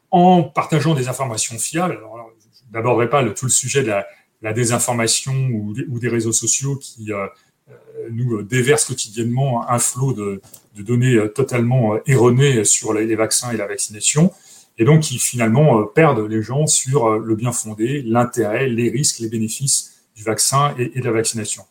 en 0.09 0.41
partageant 0.41 0.95
des 0.95 1.07
informations 1.07 1.57
fiables. 1.59 1.99
Je 2.01 2.73
n'aborderai 2.73 3.09
pas 3.09 3.21
le, 3.21 3.35
tout 3.35 3.45
le 3.45 3.51
sujet 3.51 3.83
de 3.83 3.93
la, 4.41 4.53
désinformation 4.53 5.33
ou, 5.51 5.99
des 5.99 6.09
réseaux 6.09 6.31
sociaux 6.31 6.77
qui 6.77 7.11
nous 8.09 8.41
déversent 8.41 8.85
quotidiennement 8.85 9.69
un 9.69 9.77
flot 9.77 10.13
de, 10.13 10.41
de 10.75 10.83
données 10.83 11.15
euh, 11.15 11.27
totalement 11.27 11.95
euh, 11.95 11.99
erronées 12.05 12.63
sur 12.63 12.93
les 12.93 13.15
vaccins 13.15 13.51
et 13.51 13.57
la 13.57 13.67
vaccination, 13.67 14.31
et 14.77 14.85
donc 14.85 15.01
qui 15.01 15.19
finalement 15.19 15.79
euh, 15.79 15.85
perdent 15.85 16.19
les 16.19 16.41
gens 16.41 16.67
sur 16.67 17.17
le 17.17 17.35
bien 17.35 17.51
fondé, 17.51 18.01
l'intérêt, 18.01 18.67
les 18.67 18.89
risques, 18.89 19.19
les 19.19 19.29
bénéfices 19.29 20.03
du 20.15 20.23
vaccin 20.23 20.73
et, 20.77 20.99
de 20.99 21.05
la 21.05 21.11
vaccination. 21.11 21.63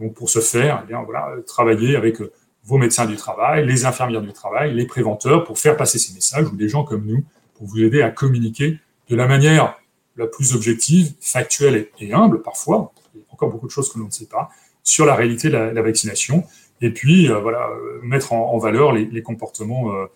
Donc 0.00 0.14
pour 0.14 0.30
ce 0.30 0.40
faire, 0.40 0.82
eh 0.84 0.86
bien, 0.86 1.02
voilà, 1.02 1.34
travailler 1.46 1.96
avec 1.96 2.18
vos 2.64 2.78
médecins 2.78 3.06
du 3.06 3.16
travail, 3.16 3.66
les 3.66 3.84
infirmières 3.84 4.22
du 4.22 4.32
travail, 4.32 4.74
les 4.74 4.86
préventeurs 4.86 5.44
pour 5.44 5.58
faire 5.58 5.76
passer 5.76 5.98
ces 5.98 6.14
messages 6.14 6.46
ou 6.46 6.56
des 6.56 6.68
gens 6.68 6.84
comme 6.84 7.04
nous 7.04 7.24
pour 7.54 7.66
vous 7.66 7.82
aider 7.82 8.02
à 8.02 8.10
communiquer 8.10 8.78
de 9.08 9.16
la 9.16 9.26
manière 9.26 9.80
la 10.16 10.26
plus 10.26 10.54
objective, 10.54 11.12
factuelle 11.20 11.88
et, 11.98 12.12
humble 12.12 12.42
parfois, 12.42 12.92
il 13.14 13.20
y 13.20 13.22
a 13.22 13.26
encore 13.32 13.50
beaucoup 13.50 13.66
de 13.66 13.72
choses 13.72 13.92
que 13.92 13.98
l'on 13.98 14.06
ne 14.06 14.10
sait 14.10 14.26
pas, 14.26 14.50
sur 14.82 15.06
la 15.06 15.14
réalité 15.14 15.48
de 15.48 15.56
la 15.56 15.82
vaccination 15.82 16.44
et 16.80 16.90
puis 16.90 17.30
euh, 17.30 17.38
voilà, 17.38 17.68
euh, 17.68 18.00
mettre 18.02 18.32
en, 18.32 18.58
valeur 18.58 18.92
les, 18.92 19.22
comportements 19.22 19.92
euh, 19.92 20.06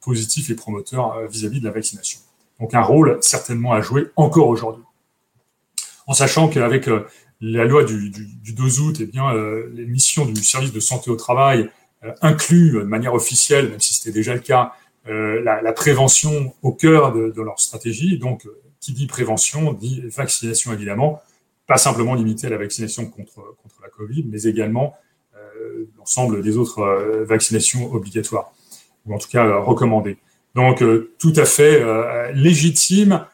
positifs 0.00 0.50
et 0.50 0.54
promoteurs 0.54 1.26
vis-à-vis 1.28 1.60
de 1.60 1.64
la 1.64 1.70
vaccination. 1.70 2.20
Donc 2.60 2.74
un 2.74 2.82
rôle 2.82 3.18
certainement 3.20 3.72
à 3.72 3.80
jouer 3.80 4.06
encore 4.16 4.48
aujourd'hui. 4.48 4.84
En 6.06 6.14
sachant 6.14 6.48
qu'avec 6.48 6.88
la 7.40 7.64
loi 7.64 7.84
du, 7.84 8.10
2 8.10 8.80
août, 8.80 8.96
eh 9.00 9.06
bien, 9.06 9.32
les 9.72 9.84
missions 9.84 10.24
du 10.24 10.42
service 10.42 10.72
de 10.72 10.80
santé 10.80 11.10
au 11.10 11.16
travail 11.16 11.70
incluent 12.22 12.72
de 12.72 12.82
manière 12.82 13.14
officielle, 13.14 13.68
même 13.68 13.80
si 13.80 13.94
c'était 13.94 14.12
déjà 14.12 14.34
le 14.34 14.40
cas, 14.40 14.72
la, 15.06 15.72
prévention 15.72 16.54
au 16.62 16.72
cœur 16.72 17.12
de, 17.12 17.42
leur 17.42 17.60
stratégie. 17.60 18.18
Donc, 18.18 18.48
qui 18.80 18.92
dit 18.92 19.06
prévention 19.06 19.72
dit 19.72 20.02
vaccination 20.08 20.72
évidemment, 20.72 21.20
pas 21.66 21.76
simplement 21.76 22.14
limitée 22.14 22.46
à 22.46 22.50
la 22.50 22.58
vaccination 22.58 23.06
contre, 23.06 23.56
contre 23.62 23.76
la 23.82 23.88
Covid, 23.88 24.24
mais 24.28 24.42
également 24.44 24.96
l'ensemble 25.98 26.42
des 26.42 26.56
autres 26.56 26.80
euh, 26.80 27.24
vaccinations 27.24 27.92
obligatoires, 27.92 28.52
ou 29.06 29.14
en 29.14 29.18
tout 29.18 29.28
cas 29.28 29.46
euh, 29.46 29.60
recommandées. 29.60 30.18
Donc, 30.54 30.82
euh, 30.82 31.12
tout 31.18 31.32
à 31.36 31.44
fait 31.44 31.84
légitime, 32.34 33.24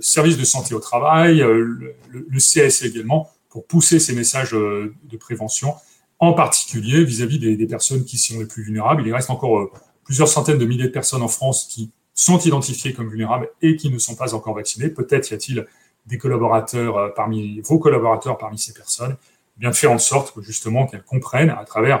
service 0.00 0.36
de 0.36 0.44
santé 0.44 0.74
au 0.74 0.80
travail, 0.80 1.38
le, 1.38 2.38
CS 2.38 2.82
également, 2.84 3.30
pour 3.50 3.66
pousser 3.66 3.98
ces 3.98 4.14
messages 4.14 4.52
de 4.52 5.16
prévention, 5.18 5.74
en 6.18 6.32
particulier 6.32 7.04
vis-à-vis 7.04 7.38
des, 7.38 7.56
des, 7.56 7.66
personnes 7.66 8.04
qui 8.04 8.16
sont 8.16 8.38
les 8.38 8.46
plus 8.46 8.62
vulnérables. 8.62 9.06
Il 9.06 9.14
reste 9.14 9.30
encore 9.30 9.70
plusieurs 10.04 10.28
centaines 10.28 10.58
de 10.58 10.64
milliers 10.64 10.84
de 10.84 10.92
personnes 10.92 11.22
en 11.22 11.28
France 11.28 11.66
qui 11.70 11.90
sont 12.14 12.38
identifiées 12.38 12.94
comme 12.94 13.08
vulnérables 13.08 13.48
et 13.62 13.76
qui 13.76 13.90
ne 13.90 13.98
sont 13.98 14.14
pas 14.14 14.34
encore 14.34 14.54
vaccinées. 14.54 14.88
Peut-être 14.88 15.30
y 15.30 15.34
a-t-il 15.34 15.66
des 16.06 16.18
collaborateurs 16.18 17.14
parmi 17.14 17.60
vos 17.60 17.78
collaborateurs 17.78 18.38
parmi 18.38 18.58
ces 18.58 18.72
personnes 18.72 19.16
bien 19.56 19.72
faire 19.72 19.92
en 19.92 19.98
sorte 19.98 20.34
que 20.34 20.42
justement 20.42 20.86
qu'elles 20.86 21.02
comprennent 21.02 21.50
à 21.50 21.64
travers 21.64 22.00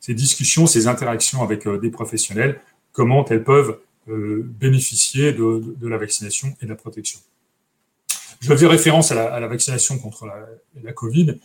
ces, 0.00 0.14
discussions, 0.14 0.66
ces 0.66 0.86
interactions 0.86 1.42
avec 1.42 1.66
euh, 1.66 1.78
des 1.78 1.90
professionnels, 1.90 2.60
comment 2.92 3.24
elles 3.26 3.44
peuvent 3.44 3.78
euh, 4.08 4.42
bénéficier 4.44 5.32
de, 5.32 5.88
la 5.88 5.98
vaccination 5.98 6.54
et 6.60 6.64
de 6.64 6.70
la 6.70 6.76
protection. 6.76 7.20
Je 8.40 8.48
faisais 8.48 8.66
référence 8.66 9.12
à 9.12 9.38
la, 9.38 9.46
vaccination 9.46 9.98
contre 9.98 10.26
la, 10.82 10.92
Covid, 10.92 11.38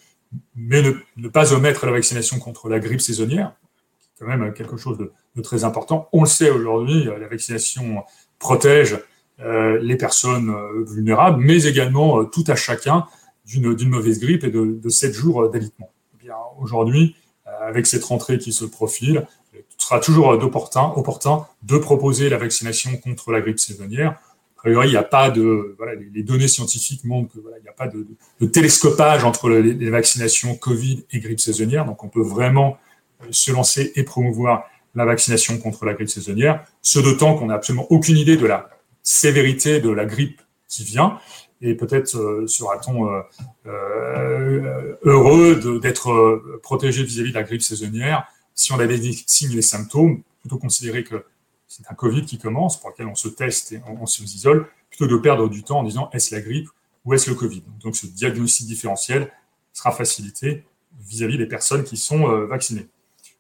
mais 0.56 0.82
ne, 1.18 1.28
pas 1.28 1.54
omettre 1.54 1.86
la 1.86 1.91
vaccination 1.91 2.39
contre 2.39 2.70
la 2.70 2.80
grippe 2.80 3.02
saisonnière, 3.02 3.54
qui 4.02 4.08
est 4.24 4.26
quand 4.26 4.38
même 4.38 4.54
quelque 4.54 4.78
chose 4.78 4.98
de, 4.98 5.41
très 5.41 5.65
important. 5.65 6.08
On 6.13 6.22
le 6.22 6.28
sait 6.28 6.50
aujourd'hui, 6.50 7.08
euh, 7.10 7.20
la 7.20 7.28
vaccination 7.28 8.04
protège 8.39 8.98
les 9.38 9.98
personnes 9.98 10.56
vulnérables, 10.88 11.44
mais 11.44 11.65
également 11.65 12.24
tout 12.24 12.46
à 12.48 12.56
chacun 12.56 13.06
d'une 13.45 13.89
mauvaise 13.89 14.19
grippe 14.19 14.43
et 14.43 14.51
de, 14.51 14.79
de 14.81 14.89
7 14.89 15.13
jours 15.13 15.49
d'alitement. 15.49 15.91
Eh 16.23 16.29
aujourd'hui, 16.60 17.15
euh, 17.47 17.51
avec 17.67 17.86
cette 17.86 18.03
rentrée 18.03 18.38
qui 18.38 18.51
se 18.51 18.65
profile, 18.65 19.27
il 19.53 19.63
sera 19.77 19.99
toujours 19.99 20.29
opportun, 20.29 20.91
opportun 20.95 21.45
de 21.63 21.77
proposer 21.77 22.29
la 22.29 22.38
vaccination 22.38 22.97
contre 22.97 23.31
la 23.31 23.41
grippe 23.41 23.60
saisonnière. 23.60 24.12
A 24.58 24.62
priori, 24.67 24.88
il 24.88 24.91
n'y 24.91 24.97
a 24.97 25.03
pas 25.03 25.29
de, 25.29 25.75
voilà, 25.77 25.93
les, 25.93 26.23
données 26.23 26.47
scientifiques 26.47 27.03
montrent 27.03 27.31
qu'il 27.31 27.41
n'y 27.41 27.69
a 27.69 27.71
pas 27.71 27.88
de, 27.88 28.45
télescopage 28.47 29.23
entre 29.23 29.49
les, 29.49 29.73
les, 29.73 29.89
vaccinations 29.91 30.55
Covid 30.55 31.05
et 31.12 31.19
grippe 31.19 31.39
saisonnière. 31.39 31.86
Donc, 31.86 32.03
on 32.03 32.10
peut 32.10 32.23
vraiment 32.23 32.77
euh, 33.21 33.27
se 33.29 33.51
lancer 33.51 33.91
et 33.95 34.03
promouvoir 34.03 34.65
la 34.95 35.05
vaccination 35.05 35.60
contre 35.60 35.86
la 35.86 35.93
grippe 35.93 36.10
saisonnière. 36.10 36.65
Ce 36.81 36.99
d'autant 36.99 37.36
qu'on 37.36 37.47
n'a 37.47 37.55
absolument 37.55 37.86
aucune 37.91 38.17
idée 38.17 38.38
de 38.38 38.45
la 38.47 38.69
sévérité 39.03 39.79
de 39.79 39.89
la 39.91 40.05
grippe 40.05 40.41
qui 40.67 40.84
vient 40.84 41.19
et 41.62 41.76
peut-être 41.76 42.15
euh, 42.18 42.48
sera-t-on 42.48 43.08
euh, 43.08 43.22
euh, 43.65 44.96
heureux 45.04 45.80
d'être 45.82 46.60
protégé 46.62 47.04
vis-à-vis 47.04 47.30
de 47.30 47.36
la 47.36 47.44
grippe 47.44 47.62
saisonnière 47.62 48.28
si 48.54 48.72
on 48.72 48.80
a 48.80 48.88
des 48.88 49.12
signes 49.28 49.58
et 49.58 49.62
symptômes, 49.62 50.22
plutôt 50.39 50.58
considérer 50.58 51.04
que 51.04 51.26
c'est 51.68 51.84
un 51.89 51.94
Covid 51.94 52.26
qui 52.26 52.38
commence, 52.38 52.80
pour 52.80 52.89
lequel 52.89 53.08
on 53.08 53.15
se 53.15 53.28
teste 53.28 53.74
et 53.74 53.82
on, 53.86 54.06
se 54.06 54.24
isole, 54.24 54.68
plutôt 54.89 55.08
de 55.08 55.18
perdre 55.18 55.50
du 55.50 55.63
temps 55.63 55.80
en 55.80 55.84
disant 55.84 56.10
est-ce 56.13 56.34
la 56.34 56.39
grippe 56.39 56.70
ou 57.04 57.13
est-ce 57.13 57.30
le 57.30 57.36
Covid? 57.36 57.63
Donc 57.84 57.98
ce 57.98 58.08
diagnostic 58.08 58.65
différentiel 58.65 59.30
sera 59.74 59.91
facilité 59.91 60.63
vis-à-vis 61.02 61.38
des 61.38 61.48
personnes 61.48 61.84
qui 61.84 61.98
sont 61.98 62.28
vaccinées. 62.46 62.88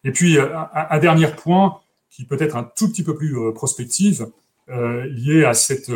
Et 0.03 0.11
puis 0.11 0.37
un, 0.37 0.99
dernier 0.99 1.27
point 1.27 1.79
qui 2.09 2.25
peut 2.25 2.37
être 2.41 2.57
un 2.57 2.63
tout 2.63 2.89
petit 2.89 3.03
peu 3.03 3.15
plus 3.15 3.37
prospectif, 3.53 4.21
liées 4.67 5.45
à 5.45 5.53
cette 5.53 5.91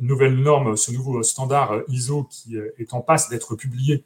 nouvelle 0.00 0.36
norme, 0.36 0.76
ce 0.76 0.90
nouveau 0.90 1.22
standard 1.22 1.82
ISO 1.88 2.24
qui 2.24 2.56
est 2.56 2.92
en 2.92 3.00
passe 3.00 3.28
d'être 3.28 3.54
publié 3.54 4.04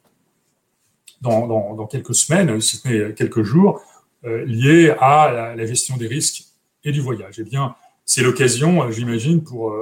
dans, 1.21 1.87
quelques 1.87 2.13
semaines, 2.13 2.59
si 2.61 2.77
ce 2.77 2.87
n'est 2.87 3.13
quelques 3.13 3.43
jours, 3.43 3.81
lié 4.23 4.93
à 4.99 5.55
la, 5.55 5.65
gestion 5.65 5.97
des 5.97 6.07
risques 6.07 6.43
et 6.83 6.91
du 6.91 7.01
voyage. 7.01 7.35
Eh 7.39 7.43
bien, 7.43 7.75
c'est 8.05 8.21
l'occasion, 8.21 8.91
j'imagine, 8.91 9.43
pour 9.43 9.73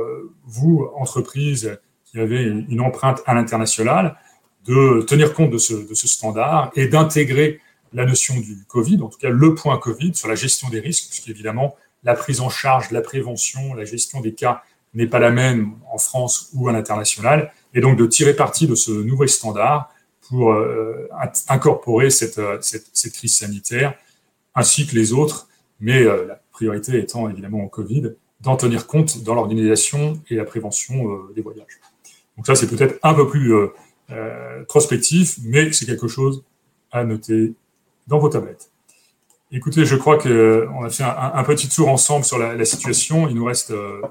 vous, 0.45 0.87
entreprises 0.95 1.77
qui 2.05 2.19
avez 2.19 2.43
une 2.43 2.81
empreinte 2.81 3.21
à 3.25 3.33
l'international, 3.33 4.17
de 4.65 5.01
tenir 5.01 5.33
compte 5.33 5.49
de 5.49 5.57
ce, 5.57 5.73
de 5.73 5.93
ce 5.93 6.07
standard 6.07 6.71
et 6.75 6.87
d'intégrer 6.87 7.59
la 7.93 8.05
notion 8.05 8.39
du 8.39 8.63
Covid, 8.67 9.01
en 9.01 9.09
tout 9.09 9.17
cas 9.17 9.29
le 9.29 9.55
point 9.55 9.77
Covid 9.77 10.13
sur 10.15 10.27
la 10.27 10.35
gestion 10.35 10.69
des 10.69 10.79
risques, 10.79 11.09
puisqu'évidemment, 11.09 11.75
la 12.03 12.15
prise 12.15 12.41
en 12.41 12.49
charge, 12.49 12.91
la 12.91 13.01
prévention, 13.01 13.73
la 13.73 13.85
gestion 13.85 14.21
des 14.21 14.33
cas 14.33 14.63
n'est 14.93 15.07
pas 15.07 15.19
la 15.19 15.31
même 15.31 15.73
en 15.91 15.97
France 15.97 16.49
ou 16.53 16.67
à 16.67 16.73
l'international, 16.73 17.53
et 17.73 17.81
donc 17.81 17.97
de 17.97 18.05
tirer 18.05 18.35
parti 18.35 18.67
de 18.67 18.75
ce 18.75 18.91
nouvel 18.91 19.29
standard 19.29 19.93
pour 20.21 20.51
euh, 20.51 21.07
incorporer 21.49 22.09
cette, 22.09 22.37
euh, 22.37 22.57
cette, 22.61 23.13
crise 23.13 23.35
sanitaire, 23.35 23.95
ainsi 24.55 24.87
que 24.87 24.95
les 24.95 25.13
autres, 25.13 25.47
mais 25.79 26.03
euh, 26.03 26.25
la 26.27 26.41
priorité 26.51 26.97
étant 26.99 27.29
évidemment 27.29 27.63
au 27.63 27.69
Covid, 27.69 28.13
d'en 28.41 28.57
tenir 28.57 28.87
compte 28.87 29.23
dans 29.23 29.35
l'organisation 29.35 30.21
et 30.29 30.35
la 30.35 30.45
prévention 30.45 31.27
des 31.35 31.41
voyages. 31.41 31.79
Donc 32.35 32.47
ça, 32.47 32.55
c'est 32.55 32.67
peut-être 32.67 32.97
un 33.03 33.13
peu 33.13 33.27
plus 33.27 33.53
prospectif, 34.67 35.37
mais 35.43 35.71
c'est 35.73 35.85
quelque 35.85 36.07
chose 36.07 36.43
à 36.91 37.03
noter 37.03 37.53
dans 38.07 38.17
vos 38.17 38.29
tablettes. 38.29 38.70
Écoutez, 39.53 39.83
je 39.83 39.97
crois 39.97 40.17
qu'on 40.17 40.83
a 40.83 40.89
fait 40.89 41.03
un, 41.03 41.43
petit 41.43 41.67
tour 41.67 41.89
ensemble 41.89 42.23
sur 42.23 42.39
la, 42.39 42.63
situation. 42.63 43.27
Il 43.27 43.35
nous 43.35 43.43
reste 43.43 43.71
euh, 43.71 44.01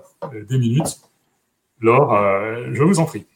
des 0.49 0.59
minutes. 0.59 1.01
Laure, 1.81 2.15
euh, 2.15 2.69
je 2.75 2.83
vous 2.83 3.01
en 3.01 3.07
prie. 3.07 3.27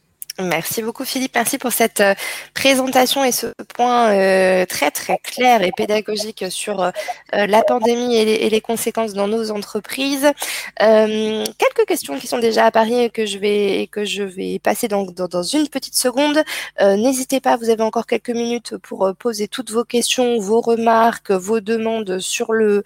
Merci 0.41 0.83
beaucoup 0.83 1.05
Philippe, 1.05 1.37
merci 1.37 1.59
pour 1.59 1.73
cette 1.73 2.01
euh, 2.01 2.15
présentation 2.55 3.23
et 3.23 3.31
ce 3.31 3.47
point 3.77 4.11
euh, 4.11 4.67
très 4.67 4.91
très 4.91 5.19
clair 5.19 5.63
et 5.63 5.71
pédagogique 5.71 6.47
sur 6.51 6.83
euh, 6.83 6.91
la 7.31 7.63
pandémie 7.63 8.17
et 8.17 8.51
les, 8.51 8.61
conséquences 8.61 9.13
dans 9.13 9.29
nos 9.29 9.53
entreprises. 9.53 10.33
quelques 10.79 11.87
questions 11.87 12.19
qui 12.19 12.27
sont 12.27 12.41
déjà 12.41 12.65
apparues 12.65 13.03
et 13.05 13.11
que 13.11 13.27
je 13.27 13.39
vais 13.39 13.89
que 13.93 14.05
je 14.05 14.25
vais 14.25 14.59
passer 14.59 14.89
dans, 14.89 15.05
dans, 15.05 15.43
une 15.43 15.69
petite 15.69 15.95
seconde. 15.95 16.43
N'hésitez 16.81 17.41
pas, 17.41 17.57
vous 17.57 17.71
avez 17.71 17.83
encore 17.83 18.07
quelques 18.07 18.31
minutes 18.31 18.77
pour 18.79 19.13
poser 19.17 19.47
toutes 19.47 19.71
vos 19.71 19.85
questions, 19.85 20.39
vos 20.39 20.61
remarques, 20.61 21.31
vos 21.31 21.61
demandes 21.61 22.19
sur 22.19 22.53
le 22.53 22.83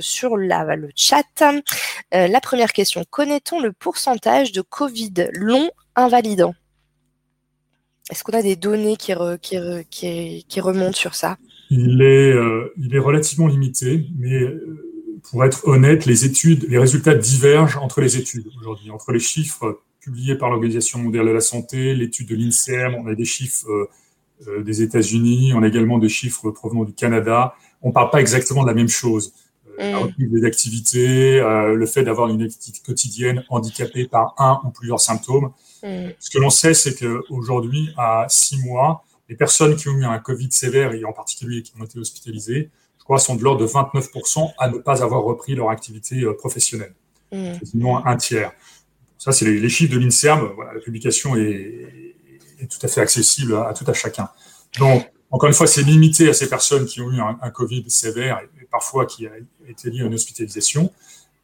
sur 0.00 0.36
la, 0.36 0.76
le 0.76 0.90
chat. 0.94 1.42
la 2.12 2.40
première 2.40 2.72
question 2.72 3.04
connaît-on 3.08 3.60
le 3.60 3.72
pourcentage 3.72 4.52
de 4.52 4.60
Covid 4.60 5.28
long 5.32 5.70
invalidant? 5.94 6.54
Est-ce 8.10 8.22
qu'on 8.22 8.32
a 8.32 8.42
des 8.42 8.56
données 8.56 8.96
qui, 8.96 9.12
qui, 9.90 10.60
remontent 10.60 10.96
sur 10.96 11.14
ça? 11.14 11.36
Il 11.70 12.00
est, 12.02 12.32
euh, 12.32 12.72
il 12.78 12.94
est 12.94 13.00
relativement 13.00 13.48
limité, 13.48 14.06
mais 14.16 14.42
euh, 14.42 15.20
pour 15.28 15.44
être 15.44 15.66
honnête, 15.66 16.06
les 16.06 16.24
études, 16.24 16.66
les 16.68 16.78
résultats 16.78 17.14
divergent 17.14 17.78
entre 17.78 18.00
les 18.00 18.16
études 18.16 18.46
aujourd'hui, 18.58 18.90
entre 18.90 19.10
les 19.10 19.18
chiffres 19.18 19.80
publiés 19.98 20.36
par 20.36 20.50
l'Organisation 20.50 21.00
mondiale 21.00 21.26
de 21.26 21.32
la 21.32 21.40
santé, 21.40 21.94
l'étude 21.94 22.28
de 22.28 22.36
l'INSERM, 22.36 22.94
on 22.94 23.08
a 23.08 23.16
des 23.16 23.24
chiffres 23.24 23.66
euh, 24.46 24.62
des 24.62 24.82
États-Unis, 24.82 25.52
on 25.54 25.62
a 25.64 25.68
également 25.68 25.98
des 25.98 26.08
chiffres 26.08 26.52
provenant 26.52 26.84
du 26.84 26.92
Canada. 26.92 27.54
On 27.82 27.88
ne 27.88 27.92
parle 27.92 28.10
pas 28.10 28.20
exactement 28.20 28.62
de 28.62 28.68
la 28.68 28.74
même 28.74 28.88
chose. 28.88 29.32
La 29.78 29.98
mm. 29.98 30.02
reprise 30.02 30.30
des 30.30 30.44
activités, 30.44 31.40
le 31.40 31.86
fait 31.86 32.04
d'avoir 32.04 32.28
une 32.28 32.42
activité 32.42 32.80
quotidienne 32.86 33.44
handicapée 33.48 34.06
par 34.06 34.34
un 34.38 34.60
ou 34.64 34.70
plusieurs 34.70 35.00
symptômes, 35.00 35.50
Mm. 35.82 36.10
Ce 36.18 36.30
que 36.30 36.38
l'on 36.38 36.50
sait, 36.50 36.74
c'est 36.74 36.94
qu'aujourd'hui, 36.94 37.90
à 37.96 38.26
six 38.28 38.58
mois, 38.62 39.04
les 39.28 39.36
personnes 39.36 39.76
qui 39.76 39.88
ont 39.88 39.94
eu 39.94 40.04
un 40.04 40.18
Covid 40.18 40.48
sévère, 40.50 40.92
et 40.92 41.04
en 41.04 41.12
particulier 41.12 41.62
qui 41.62 41.72
ont 41.80 41.84
été 41.84 41.98
hospitalisées, 41.98 42.70
je 42.98 43.04
crois, 43.04 43.18
sont 43.18 43.36
de 43.36 43.42
l'ordre 43.42 43.60
de 43.60 43.66
29% 43.66 44.52
à 44.58 44.68
ne 44.68 44.78
pas 44.78 45.02
avoir 45.02 45.22
repris 45.22 45.54
leur 45.54 45.70
activité 45.70 46.22
euh, 46.22 46.34
professionnelle. 46.34 46.94
Sinon, 47.64 48.00
mm. 48.00 48.06
un 48.06 48.16
tiers. 48.16 48.52
Ça, 49.18 49.32
c'est 49.32 49.44
les, 49.44 49.68
chiffres 49.68 49.92
de 49.92 49.98
l'INSERM. 49.98 50.52
la 50.74 50.80
publication 50.80 51.36
est, 51.36 52.14
tout 52.70 52.78
à 52.82 52.88
fait 52.88 53.00
accessible 53.00 53.56
à, 53.56 53.74
tout 53.74 53.84
à 53.88 53.92
chacun. 53.92 54.28
Donc, 54.78 55.10
encore 55.30 55.48
une 55.48 55.54
fois, 55.54 55.66
c'est 55.66 55.82
limité 55.82 56.28
à 56.28 56.32
ces 56.32 56.48
personnes 56.48 56.86
qui 56.86 57.00
ont 57.00 57.10
eu 57.10 57.20
un, 57.20 57.50
Covid 57.50 57.84
sévère 57.88 58.40
et, 58.60 58.64
parfois 58.70 59.06
qui 59.06 59.26
a 59.26 59.32
été 59.68 59.90
lié 59.90 60.02
à 60.02 60.04
une 60.04 60.14
hospitalisation. 60.14 60.92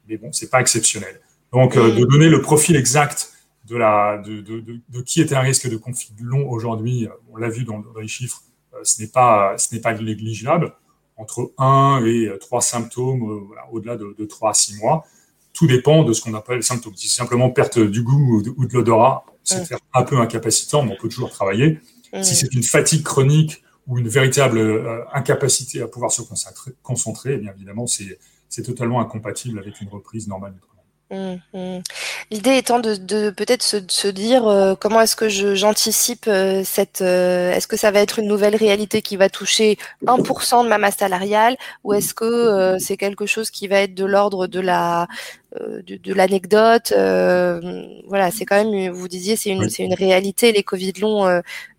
Mais 0.09 0.17
bon, 0.17 0.33
c'est 0.33 0.51
pas 0.51 0.61
exceptionnel. 0.61 1.21
Donc, 1.53 1.77
euh, 1.77 1.93
mm. 1.93 1.97
de 1.99 2.05
donner 2.05 2.29
le 2.29 2.41
profil 2.41 2.77
exact 2.77 3.33
de, 3.65 3.77
la, 3.77 4.19
de, 4.19 4.41
de, 4.41 4.61
de, 4.61 5.01
qui 5.03 5.21
était 5.21 5.35
un 5.35 5.41
risque 5.41 5.69
de 5.69 5.77
conflit 5.77 6.15
long 6.21 6.49
aujourd'hui, 6.49 7.09
on 7.31 7.37
l'a 7.37 7.49
vu 7.49 7.65
dans, 7.65 7.83
les 8.01 8.09
chiffres, 8.09 8.43
euh, 8.75 8.79
ce 8.83 9.01
n'est 9.01 9.09
pas, 9.09 9.57
ce 9.59 9.75
n'est 9.75 9.81
pas 9.81 9.95
négligeable. 9.95 10.75
Entre 11.17 11.53
1 11.59 12.05
et 12.05 12.31
3 12.41 12.61
symptômes, 12.61 13.31
euh, 13.31 13.71
au-delà 13.71 13.97
de, 13.97 14.15
de 14.19 14.25
3 14.25 14.51
à 14.51 14.55
6 14.55 14.79
mois, 14.79 15.05
tout 15.53 15.67
dépend 15.67 16.03
de 16.03 16.13
ce 16.13 16.23
qu'on 16.23 16.35
appelle 16.35 16.63
symptômes. 16.63 16.97
Si 16.97 17.09
c'est 17.09 17.19
simplement 17.19 17.51
perte 17.51 17.79
du 17.79 18.03
goût 18.03 18.43
ou 18.57 18.67
de, 18.67 18.73
l'odorat, 18.73 19.25
c'est 19.45 19.75
un 19.93 20.03
peu 20.03 20.19
incapacitant, 20.19 20.83
mais 20.83 20.93
on 20.93 21.03
peut 21.03 21.09
toujours 21.09 21.31
travailler. 21.31 21.81
Si 22.23 22.35
c'est 22.35 22.53
une 22.55 22.63
fatigue 22.63 23.03
chronique 23.03 23.63
ou 23.87 23.99
une 23.99 24.09
véritable 24.09 24.59
euh, 24.59 25.05
incapacité 25.13 25.83
à 25.83 25.89
pouvoir 25.89 26.13
se 26.13 26.23
concentrer, 26.23 26.73
concentrer 26.83 27.35
eh 27.35 27.39
bien 27.39 27.53
évidemment, 27.55 27.87
c'est 27.87 28.63
totalement 28.63 29.01
incompatible 29.01 29.59
avec 29.59 29.81
une 29.81 29.89
reprise 29.89 30.29
normale 30.29 30.55
du 30.55 30.61
travail. 30.61 31.41
Mmh. 31.53 31.83
L'idée 32.33 32.57
étant 32.57 32.81
de, 32.81 33.29
peut-être 33.29 33.63
se, 33.63 34.09
dire 34.09 34.49
euh, 34.49 34.75
comment 34.75 35.03
est-ce 35.03 35.17
que 35.17 35.29
j'anticipe 35.29 36.25
euh, 36.29 36.63
cette 36.65 37.03
euh, 37.03 37.53
est-ce 37.53 37.67
que 37.67 37.77
ça 37.77 37.91
va 37.91 38.01
être 38.01 38.21
une 38.21 38.27
nouvelle 38.27 38.57
réalité 38.57 39.03
qui 39.03 39.19
va 39.19 39.29
toucher 39.29 39.77
1% 40.07 40.65
de 40.65 40.69
ma 40.71 40.79
masse 40.79 40.97
salariale 40.97 41.59
ou 41.85 41.93
est-ce 41.93 42.15
que 42.15 42.79
c'est 42.79 42.97
quelque 42.97 43.27
chose 43.27 43.51
qui 43.51 43.69
va 43.69 43.81
être 43.81 43.93
de 43.95 44.07
l'ordre 44.07 44.47
de 44.47 44.61
la 44.61 45.09
de, 45.61 46.15
l'anecdote 46.15 46.95
voilà 48.09 48.31
c'est 48.31 48.47
quand 48.47 48.65
même 48.65 48.91
vous 48.91 49.09
disiez 49.09 49.37
c'est 49.37 49.51
une 49.51 49.69
c'est 49.69 49.83
une 49.83 49.93
réalité 49.93 50.53
les 50.53 50.63
Covid 50.63 50.95
longs 51.03 51.29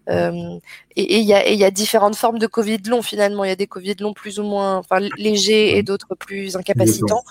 et 0.08 0.62
il 0.96 1.24
y 1.24 1.34
a, 1.34 1.50
y 1.50 1.64
a 1.64 1.72
différentes 1.72 2.16
formes 2.16 2.38
de 2.38 2.46
Covid 2.46 2.78
long 2.88 3.02
finalement 3.02 3.44
il 3.44 3.50
y 3.50 3.54
a 3.54 3.56
des 3.56 3.66
Covid 3.66 3.96
longs 4.00 4.14
plus 4.14 4.38
ou 4.38 4.44
moins 4.44 4.78
enfin 4.78 5.00
légers 5.18 5.78
et 5.78 5.82
d'autres 5.82 6.14
plus 6.14 6.56
incapacitants. 6.56 7.24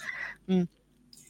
Mmh. 0.48 0.64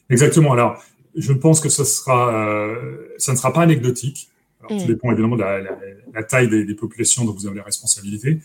Exactement. 0.09 0.53
Alors, 0.53 0.83
je 1.15 1.33
pense 1.33 1.59
que 1.59 1.69
ce 1.69 1.83
sera, 1.83 2.33
euh, 2.33 3.07
ça 3.17 3.31
ne 3.31 3.37
sera 3.37 3.53
pas 3.53 3.61
anecdotique. 3.61 4.29
Alors, 4.59 4.79
Tout 4.79 4.85
mm. 4.85 4.87
dépend 4.87 5.11
évidemment 5.11 5.35
de 5.35 5.43
la, 5.43 6.23
taille 6.23 6.49
des, 6.49 6.75
populations 6.75 7.25
dont 7.25 7.33
vous 7.33 7.47
avez 7.47 7.57
la 7.57 7.63
responsabilité. 7.63 8.39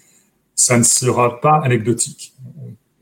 Ça 0.55 0.77
ne 0.77 0.83
sera 0.83 1.41
pas 1.41 1.61
anecdotique. 1.63 2.35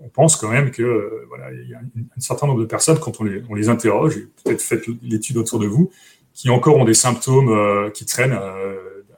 On, 0.01 0.09
pense 0.15 0.37
quand 0.37 0.49
même 0.49 0.71
que 0.71 0.83
euh, 0.83 1.27
voilà, 1.29 1.53
il 1.53 1.69
y 1.69 1.75
a 1.75 1.79
un, 1.79 2.21
certain 2.21 2.47
nombre 2.47 2.61
de 2.61 2.65
personnes 2.65 2.99
quand 2.99 3.21
on 3.21 3.25
les, 3.25 3.43
on 3.51 3.55
les 3.55 3.69
interroge, 3.69 4.17
et 4.17 4.29
peut-être 4.43 4.63
faites 4.63 4.87
l'étude 5.03 5.37
autour 5.37 5.59
de 5.59 5.67
vous, 5.67 5.91
qui 6.33 6.49
encore 6.49 6.77
ont 6.77 6.87
des 6.87 6.95
symptômes 6.95 7.51
euh, 7.51 7.91
qui 7.91 8.07
traînent 8.07 8.39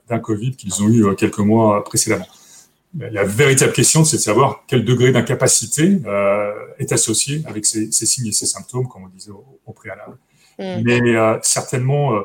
d'un 0.09 0.19
Covid 0.19 0.57
qu'ils 0.57 0.83
ont 0.83 0.89
eu 0.89 1.15
quelques 1.15 1.39
mois 1.39 1.85
précédemment. 1.85 2.27
La 2.97 3.23
véritable 3.23 3.71
question, 3.71 4.03
c'est 4.03 4.17
de 4.17 4.21
savoir 4.21 4.65
quel 4.67 4.83
degré 4.83 5.13
d'incapacité 5.13 6.01
est 6.79 6.91
associé 6.91 7.43
avec 7.45 7.65
ces, 7.65 7.93
ces, 7.93 8.05
signes 8.05 8.27
et 8.27 8.31
ces 8.33 8.47
symptômes, 8.47 8.89
comme 8.89 9.03
on 9.03 9.07
disait 9.07 9.31
au, 9.31 9.71
préalable. 9.71 10.17
Mm. 10.59 10.81
Mais 10.83 11.15
euh, 11.15 11.37
certainement, 11.41 12.15
euh, 12.15 12.21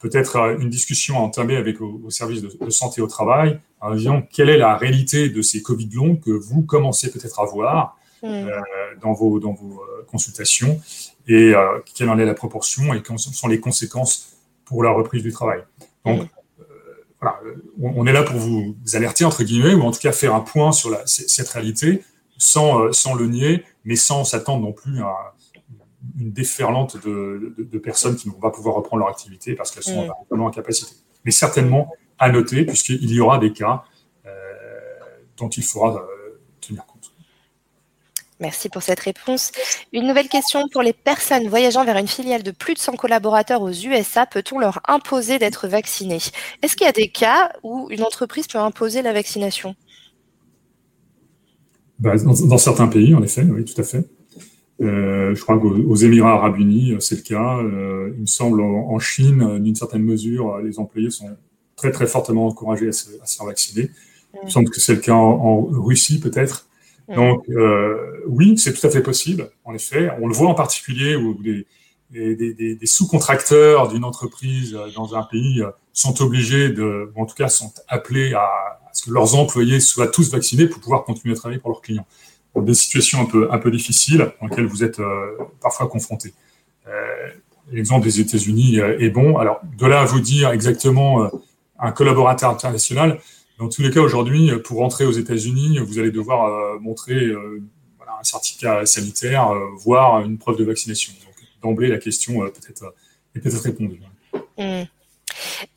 peut-être 0.00 0.36
euh, 0.36 0.58
une 0.58 0.68
discussion 0.68 1.16
à 1.16 1.20
entamer 1.20 1.56
avec 1.56 1.78
vos, 1.78 2.10
services 2.10 2.42
de, 2.42 2.50
de, 2.60 2.70
santé 2.70 3.00
au 3.00 3.06
travail, 3.06 3.60
en 3.80 3.94
disant 3.94 4.22
quelle 4.22 4.50
est 4.50 4.58
la 4.58 4.76
réalité 4.76 5.30
de 5.30 5.40
ces 5.42 5.62
Covid 5.62 5.88
longs 5.94 6.16
que 6.16 6.30
vous 6.30 6.62
commencez 6.62 7.10
peut-être 7.10 7.40
à 7.40 7.44
voir 7.44 7.96
mm. 8.22 8.26
euh, 8.26 8.60
dans 9.00 9.12
vos, 9.12 9.38
dans 9.38 9.52
vos 9.52 9.80
consultations 10.08 10.80
et 11.28 11.52
quelle 11.94 12.08
en 12.08 12.18
est 12.18 12.24
la 12.24 12.32
proportion 12.32 12.94
et 12.94 13.02
quelles 13.02 13.18
sont 13.18 13.48
les 13.48 13.60
conséquences 13.60 14.38
pour 14.64 14.82
la 14.82 14.90
reprise 14.90 15.22
du 15.22 15.30
travail. 15.30 15.62
Donc, 16.04 16.22
mm 16.22 16.28
voilà, 17.20 17.40
on, 17.82 18.06
est 18.06 18.12
là 18.12 18.22
pour 18.22 18.36
vous, 18.36 18.76
alerter, 18.94 19.24
entre 19.24 19.42
guillemets, 19.42 19.74
ou 19.74 19.82
en 19.82 19.90
tout 19.90 19.98
cas 19.98 20.12
faire 20.12 20.36
un 20.36 20.40
point 20.40 20.70
sur 20.70 20.88
la, 20.88 21.04
cette 21.04 21.48
réalité, 21.48 22.04
sans, 22.36 22.92
sans 22.92 23.14
le 23.14 23.26
nier, 23.26 23.64
mais 23.84 23.96
sans 23.96 24.22
s'attendre 24.22 24.62
non 24.62 24.72
plus 24.72 25.02
à 25.02 25.34
une 26.18 26.32
déferlante 26.32 26.96
de, 27.04 27.54
de, 27.58 27.78
personnes 27.78 28.16
qui 28.16 28.28
ne 28.28 28.34
vont 28.34 28.40
pas 28.40 28.50
pouvoir 28.50 28.74
reprendre 28.74 29.00
leur 29.00 29.08
activité 29.08 29.54
parce 29.54 29.70
qu'elles 29.70 29.84
sont 29.84 30.08
vraiment 30.28 30.46
en 30.46 30.50
capacité. 30.50 30.92
Mais 31.24 31.30
certainement 31.30 31.92
à 32.18 32.30
noter, 32.30 32.64
puisqu'il 32.64 33.10
y 33.10 33.20
aura 33.20 33.38
des 33.38 33.52
cas 33.52 33.84
euh, 34.26 34.30
dont 35.36 35.48
il 35.48 35.62
faudra 35.62 35.94
euh, 35.94 36.18
Merci 38.40 38.68
pour 38.68 38.82
cette 38.82 39.00
réponse. 39.00 39.50
Une 39.92 40.06
nouvelle 40.06 40.28
question 40.28 40.68
pour 40.68 40.82
les 40.82 40.92
personnes 40.92 41.48
voyageant 41.48 41.84
vers 41.84 41.96
une 41.96 42.06
filiale 42.06 42.44
de 42.44 42.52
plus 42.52 42.74
de 42.74 42.78
100 42.78 42.92
collaborateurs 42.92 43.62
aux 43.62 43.72
USA. 43.72 44.26
Peut-on 44.26 44.60
leur 44.60 44.80
imposer 44.86 45.40
d'être 45.40 45.66
vaccinés? 45.66 46.20
Est-ce 46.62 46.76
qu'il 46.76 46.86
y 46.86 46.88
a 46.88 46.92
des 46.92 47.08
cas 47.08 47.50
où 47.64 47.88
une 47.90 48.02
entreprise 48.04 48.46
peut 48.46 48.58
imposer 48.58 49.02
la 49.02 49.12
vaccination? 49.12 49.74
Bah, 51.98 52.14
dans, 52.16 52.58
certains 52.58 52.86
pays, 52.86 53.12
en 53.12 53.22
effet, 53.24 53.42
oui, 53.42 53.64
tout 53.64 53.80
à 53.80 53.84
fait. 53.84 54.08
Je 54.80 55.40
crois 55.40 55.58
qu'aux 55.58 55.94
Émirats 55.96 56.34
arabes 56.34 56.58
unis, 56.58 56.94
c'est 57.00 57.16
le 57.16 57.22
cas. 57.22 57.60
il 57.60 58.20
me 58.20 58.26
semble 58.26 58.60
en, 58.60 58.98
Chine, 58.98 59.58
d'une 59.58 59.74
certaine 59.74 60.02
mesure, 60.02 60.58
les 60.58 60.78
employés 60.78 61.10
sont 61.10 61.36
très 61.76 61.90
très 61.90 62.06
fortement 62.06 62.46
encouragés 62.46 62.88
à 62.88 62.92
se, 62.92 63.10
faire 63.10 63.46
vacciner. 63.46 63.90
Il 64.34 64.46
me 64.46 64.50
semble 64.50 64.70
que 64.70 64.80
c'est 64.80 64.94
le 64.94 65.00
cas 65.00 65.14
en, 65.14 65.62
Russie 65.62 66.20
peut-être. 66.20 66.68
Donc 67.14 67.44
oui, 68.26 68.56
c'est 68.58 68.72
tout 68.72 68.86
à 68.86 68.90
fait 68.90 69.02
possible, 69.02 69.50
en 69.64 69.74
effet. 69.74 70.10
On 70.20 70.28
le 70.28 70.34
voit 70.34 70.48
en 70.48 70.54
particulier 70.54 71.16
où 71.16 71.34
des, 71.34 71.66
des, 72.10 72.86
sous-contracteurs 72.86 73.88
d'une 73.88 74.04
entreprise 74.04 74.78
dans 74.94 75.14
un 75.14 75.22
pays 75.24 75.62
sont 75.92 76.22
obligés 76.22 76.70
de, 76.70 77.12
ou 77.14 77.22
en 77.22 77.26
tout 77.26 77.34
cas 77.34 77.48
sont 77.48 77.72
appelés 77.88 78.32
à, 78.34 78.48
ce 78.92 79.04
que 79.04 79.10
leurs 79.10 79.34
employés 79.34 79.80
soient 79.80 80.08
tous 80.08 80.30
vaccinés 80.30 80.66
pour 80.66 80.80
pouvoir 80.80 81.04
continuer 81.04 81.34
à 81.34 81.38
travailler 81.38 81.60
pour 81.60 81.70
leurs 81.70 81.80
clients. 81.80 82.06
Des 82.62 82.74
situations 82.74 83.22
un 83.22 83.24
peu, 83.24 83.52
un 83.52 83.58
peu 83.58 83.70
difficiles 83.70 84.32
dans 84.40 84.48
lesquelles 84.48 84.66
vous 84.66 84.84
êtes 84.84 85.00
euh, 85.00 85.36
parfois 85.60 85.88
confrontés. 85.88 86.34
Euh, 86.86 87.28
L'exemple 87.70 88.04
des 88.04 88.20
États-Unis 88.20 88.80
euh, 88.80 88.98
est 88.98 89.10
bon. 89.10 89.36
Alors, 89.36 89.60
de 89.78 89.86
là 89.86 90.00
à 90.00 90.04
vous 90.04 90.20
dire 90.20 90.50
exactement 90.50 91.30
un 91.78 91.92
collaborateur 91.92 92.50
international, 92.50 93.20
dans 93.58 93.68
tous 93.68 93.82
les 93.82 93.90
cas, 93.90 94.00
aujourd'hui, 94.00 94.52
pour 94.64 94.78
rentrer 94.78 95.04
aux 95.04 95.12
États-Unis, 95.12 95.78
vous 95.80 95.98
allez 95.98 96.12
devoir 96.12 96.80
montrer 96.80 97.26
un 97.26 98.22
certificat 98.22 98.86
sanitaire, 98.86 99.52
voire 99.78 100.20
une 100.24 100.38
preuve 100.38 100.56
de 100.56 100.64
vaccination. 100.64 101.12
Donc, 101.24 101.34
d'emblée, 101.60 101.88
la 101.88 101.98
question 101.98 102.38
peut-être 102.40 102.94
est 103.34 103.40
peut-être 103.40 103.62
répondue. 103.62 104.00
Mmh. 104.56 104.84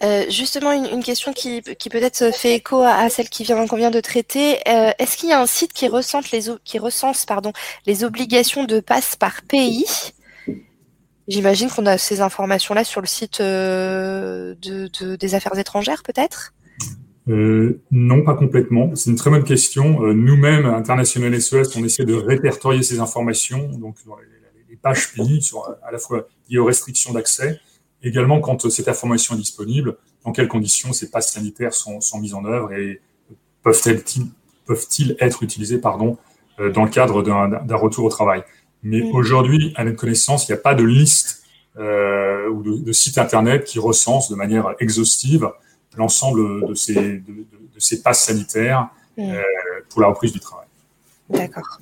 Euh, 0.03 0.25
justement, 0.29 0.71
une, 0.71 1.03
question 1.03 1.33
qui, 1.33 1.61
peut-être 1.61 2.33
fait 2.33 2.55
écho 2.55 2.81
à, 2.81 3.09
celle 3.09 3.29
qui 3.29 3.43
vient, 3.43 3.65
qu'on 3.67 3.77
vient 3.77 3.91
de 3.91 3.99
traiter. 3.99 4.57
Euh, 4.67 4.91
est-ce 4.99 5.17
qu'il 5.17 5.29
y 5.29 5.33
a 5.33 5.41
un 5.41 5.45
site 5.45 5.73
qui 5.73 5.87
recense 5.87 6.31
les, 6.31 8.03
obligations 8.03 8.63
de 8.63 8.79
passe 8.79 9.15
par 9.15 9.41
pays? 9.43 9.85
J'imagine 11.27 11.69
qu'on 11.69 11.85
a 11.85 11.97
ces 11.97 12.21
informations-là 12.21 12.83
sur 12.83 13.01
le 13.01 13.07
site 13.07 13.39
euh, 13.41 14.55
de, 14.61 15.15
des 15.15 15.35
affaires 15.35 15.57
étrangères, 15.57 16.03
peut-être? 16.03 16.53
Non, 17.27 18.23
pas 18.23 18.33
complètement. 18.33 18.93
C'est 18.95 19.09
une 19.09 19.15
très 19.15 19.29
bonne 19.29 19.45
question. 19.45 20.01
Nous-mêmes, 20.01 20.65
International 20.65 21.39
SOS, 21.39 21.77
on 21.77 21.83
essaie 21.85 22.03
de 22.03 22.15
répertorier 22.15 22.83
ces 22.83 22.99
informations, 22.99 23.69
donc 23.69 23.95
les, 24.69 24.75
pages 24.75 25.13
pays, 25.13 25.39
à 25.83 25.91
la 25.91 25.99
fois 25.99 26.27
liées 26.49 26.57
aux 26.57 26.65
restrictions 26.65 27.13
d'accès, 27.13 27.61
Également, 28.03 28.39
quand 28.39 28.69
cette 28.69 28.87
information 28.87 29.35
est 29.35 29.39
disponible, 29.39 29.97
dans 30.25 30.31
quelles 30.31 30.47
conditions 30.47 30.93
ces 30.93 31.09
passes 31.09 31.31
sanitaires 31.31 31.73
sont, 31.73 32.01
sont 32.01 32.19
mises 32.19 32.33
en 32.33 32.45
œuvre 32.45 32.73
et 32.73 33.01
peuvent-ils 33.63 34.27
peuvent 34.65 34.87
être 35.19 35.43
utilisés 35.43 35.77
pardon, 35.77 36.17
euh, 36.59 36.71
dans 36.71 36.83
le 36.83 36.89
cadre 36.89 37.23
d'un 37.23 37.75
retour 37.75 38.05
au 38.05 38.09
travail? 38.09 38.43
Mais 38.83 39.03
aujourd'hui, 39.11 39.73
à 39.75 39.83
notre 39.83 39.97
connaissance, 39.97 40.47
il 40.47 40.53
n'y 40.53 40.57
a 40.57 40.61
pas 40.61 40.73
de 40.73 40.83
liste 40.83 41.43
euh, 41.77 42.49
ou 42.49 42.63
de, 42.63 42.77
de, 42.77 42.91
site 42.91 43.17
Internet 43.17 43.63
qui 43.63 43.79
recense 43.79 44.29
de 44.29 44.35
manière 44.35 44.73
exhaustive 44.79 45.51
l'ensemble 45.95 46.67
de 46.67 46.73
ces, 46.73 46.95
de, 46.95 47.19
de, 47.19 47.79
ces 47.79 48.01
passes 48.01 48.25
sanitaires 48.25 48.89
euh, 49.19 49.41
pour 49.89 50.01
la 50.01 50.07
reprise 50.07 50.33
du 50.33 50.39
travail. 50.39 50.67
D'accord. 51.29 51.79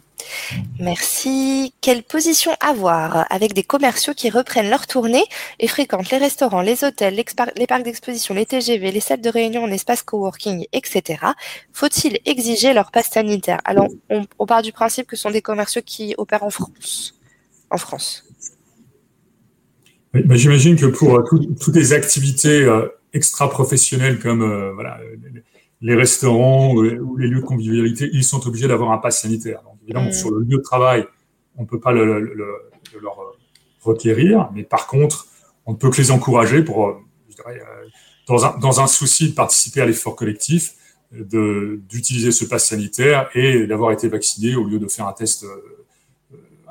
Merci. 0.79 1.73
Quelle 1.81 2.03
position 2.03 2.51
avoir 2.59 3.25
avec 3.29 3.53
des 3.53 3.63
commerciaux 3.63 4.13
qui 4.13 4.29
reprennent 4.29 4.69
leur 4.69 4.87
tournée 4.87 5.23
et 5.59 5.67
fréquentent 5.67 6.09
les 6.11 6.17
restaurants, 6.17 6.61
les 6.61 6.83
hôtels, 6.83 7.15
les 7.57 7.67
parcs 7.67 7.83
d'exposition, 7.83 8.33
les 8.33 8.45
TGV, 8.45 8.91
les 8.91 8.99
salles 8.99 9.21
de 9.21 9.29
réunion 9.29 9.63
en 9.63 9.71
espace 9.71 10.03
coworking, 10.03 10.65
etc. 10.73 11.19
Faut-il 11.73 12.19
exiger 12.25 12.73
leur 12.73 12.91
passe 12.91 13.09
sanitaire? 13.09 13.59
Alors, 13.65 13.87
on, 14.09 14.45
part 14.45 14.61
du 14.61 14.71
principe 14.71 15.07
que 15.07 15.15
ce 15.15 15.23
sont 15.23 15.31
des 15.31 15.41
commerciaux 15.41 15.81
qui 15.85 16.15
opèrent 16.17 16.43
en 16.43 16.49
France. 16.49 17.19
En 17.69 17.77
France. 17.77 18.25
Bah, 20.13 20.35
j'imagine 20.35 20.75
que 20.75 20.87
pour 20.87 21.15
euh, 21.15 21.23
toutes 21.59 21.75
les 21.75 21.93
activités 21.93 22.63
euh, 22.63 22.87
extra-professionnelles 23.13 24.19
comme 24.19 24.41
euh, 24.41 24.73
voilà, 24.73 24.99
les 25.81 25.95
restaurants 25.95 26.73
ou 26.73 26.81
les 27.17 27.27
lieux 27.27 27.41
de 27.41 27.45
convivialité, 27.45 28.09
ils 28.11 28.23
sont 28.23 28.47
obligés 28.47 28.67
d'avoir 28.67 28.91
un 28.91 28.97
pass 28.97 29.21
sanitaire. 29.21 29.61
Évidemment, 29.89 30.11
sur 30.11 30.31
le 30.31 30.41
lieu 30.41 30.57
de 30.57 30.61
travail, 30.61 31.05
on 31.57 31.63
ne 31.63 31.67
peut 31.67 31.79
pas 31.79 31.91
le, 31.91 32.19
leur 33.01 33.19
euh, 33.19 33.31
requérir, 33.81 34.49
mais 34.53 34.63
par 34.63 34.87
contre, 34.87 35.27
on 35.65 35.73
ne 35.73 35.77
peut 35.77 35.89
que 35.89 35.97
les 35.97 36.11
encourager 36.11 36.63
pour, 36.63 36.87
euh, 36.87 36.97
je 37.29 37.35
dirais, 37.35 37.59
euh, 37.59 37.87
dans, 38.27 38.45
un, 38.45 38.57
dans 38.57 38.81
un 38.81 38.87
souci 38.87 39.29
de 39.29 39.35
participer 39.35 39.81
à 39.81 39.85
l'effort 39.85 40.15
collectif, 40.15 40.75
d'utiliser 41.11 42.31
ce 42.31 42.45
pass 42.45 42.67
sanitaire 42.67 43.31
et 43.33 43.65
d'avoir 43.65 43.91
été 43.91 44.07
vacciné 44.07 44.55
au 44.55 44.63
lieu 44.63 44.77
de 44.77 44.87
faire 44.87 45.07
un 45.07 45.13
test, 45.13 45.43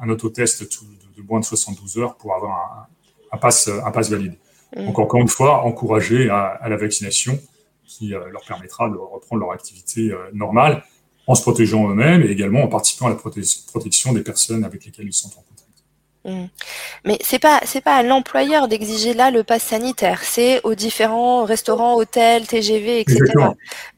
un 0.00 0.08
autotest 0.10 0.62
de, 0.62 1.22
moins 1.22 1.40
de 1.40 1.44
72 1.44 1.98
heures 1.98 2.16
pour 2.16 2.36
avoir 2.36 2.52
un, 2.52 2.86
un 3.32 3.38
pass, 3.38 3.66
un 3.66 3.90
pass 3.90 4.10
valide. 4.10 4.36
Mm. 4.76 4.86
Donc, 4.86 5.00
encore 5.00 5.20
une 5.20 5.28
fois, 5.28 5.64
encourager 5.64 6.30
à, 6.30 6.42
à 6.42 6.68
la 6.68 6.76
vaccination 6.76 7.36
qui 7.84 8.10
leur 8.10 8.44
permettra 8.46 8.88
de 8.88 8.94
reprendre 8.94 9.40
leur 9.40 9.50
activité 9.50 10.14
normale 10.32 10.84
en 11.28 11.34
se 11.34 11.42
protégeant 11.42 11.88
eux-mêmes 11.90 12.22
et 12.22 12.30
également 12.30 12.64
en 12.64 12.68
participant 12.68 13.06
à 13.06 13.10
la 13.10 13.16
protection 13.16 14.12
des 14.12 14.22
personnes 14.22 14.64
avec 14.64 14.84
lesquelles 14.84 15.06
ils 15.06 15.12
sont 15.12 15.28
en 15.28 15.42
contact. 15.42 15.68
Mmh. 16.24 16.48
Mais 17.04 17.18
c'est 17.22 17.38
pas 17.38 17.60
c'est 17.64 17.82
pas 17.82 17.94
à 17.94 18.02
l'employeur 18.02 18.66
d'exiger 18.66 19.14
là 19.14 19.30
le 19.30 19.44
pass 19.44 19.62
sanitaire, 19.62 20.22
c'est 20.24 20.60
aux 20.64 20.74
différents 20.74 21.44
restaurants, 21.44 21.96
hôtels, 21.96 22.46
TGV, 22.46 23.00
etc. 23.00 23.20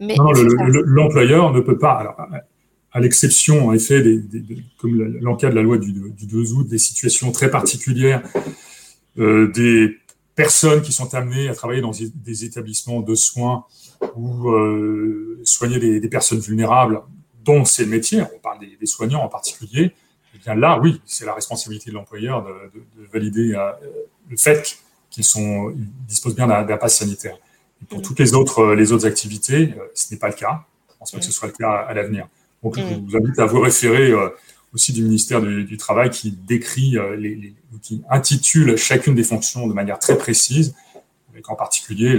Mais 0.01 0.17
l'employeur 0.19 1.53
ne 1.53 1.61
peut 1.61 1.79
pas. 1.79 1.93
Alors, 1.93 2.17
à 2.93 3.01
l'exception 3.01 3.69
en 3.69 3.73
effet 3.73 4.03
des, 4.03 4.21
comme 4.79 5.01
l'encadre 5.21 5.55
la 5.55 5.63
loi 5.63 5.79
du, 5.79 5.93
2 5.93 6.53
août, 6.53 6.67
des 6.69 6.79
situations 6.79 7.31
très 7.31 7.49
particulières, 7.49 8.23
euh, 9.19 9.51
des 9.53 9.97
personnes 10.35 10.83
qui 10.83 10.93
sont 10.93 11.15
amenées 11.15 11.49
à 11.49 11.55
travailler 11.55 11.81
dans 11.81 11.93
des 11.93 12.45
établissements 12.45 13.01
de 13.01 13.15
soins 13.15 13.67
ou 14.17 14.51
euh, 14.51 15.41
soigner 15.45 15.79
des, 15.79 16.09
personnes 16.09 16.39
vulnérables, 16.39 17.03
dont 17.59 17.65
c'est 17.65 17.85
le 17.85 17.91
métier, 17.91 18.23
on 18.23 18.39
parle 18.39 18.59
des, 18.61 18.87
soignants 18.87 19.23
en 19.23 19.29
particulier, 19.29 19.83
et 19.83 19.93
eh 20.37 20.39
bien 20.39 20.55
là, 20.55 20.79
oui, 20.79 21.01
c'est 21.07 21.25
la 21.25 21.35
responsabilité 21.35 21.91
de 21.91 21.97
l'employeur 21.97 22.45
de, 22.45 23.07
valider 23.13 23.55
euh, 23.55 23.73
le 24.29 24.37
fait 24.37 24.79
qu'ils 25.11 25.25
sont, 25.25 25.75
disposent 26.07 26.37
bien 26.37 26.47
d'un 26.47 26.77
pass 26.77 26.99
sanitaire. 26.99 27.37
Et 27.83 27.87
pour 27.87 27.99
mmh. 27.99 28.03
toutes 28.03 28.19
les 28.21 28.35
autres, 28.35 28.61
euh, 28.61 28.75
les 28.77 28.93
autres 28.93 29.07
activités, 29.07 29.75
ce 29.95 30.15
n'est 30.15 30.21
pas 30.21 30.29
le 30.29 30.35
cas. 30.35 30.65
Je 30.89 30.99
pense 30.99 31.11
pas 31.11 31.19
que 31.19 31.25
ce 31.25 31.31
mmh. 31.31 31.33
soit 31.33 31.49
le 31.49 31.55
cas 31.55 31.71
à, 31.71 31.95
l'avenir. 31.95 32.29
Donc, 32.63 32.79
je 32.79 32.83
mmh. 32.83 33.07
vous 33.09 33.17
invite 33.17 33.39
à 33.41 33.47
vous 33.47 33.61
référer 33.61 34.13
aussi 34.73 34.93
du 34.93 35.03
ministère 35.03 35.43
du, 35.43 35.77
Travail 35.77 36.11
qui 36.11 36.31
décrit, 36.31 36.97
les, 37.19 37.55
qui 37.83 38.03
intitule 38.09 38.77
chacune 38.77 39.17
des 39.17 39.25
fonctions 39.25 39.67
de 39.67 39.73
manière 39.73 39.99
très 39.99 40.17
précise 40.17 40.75
avec 41.33 41.49
en 41.51 41.57
particulier 41.57 42.15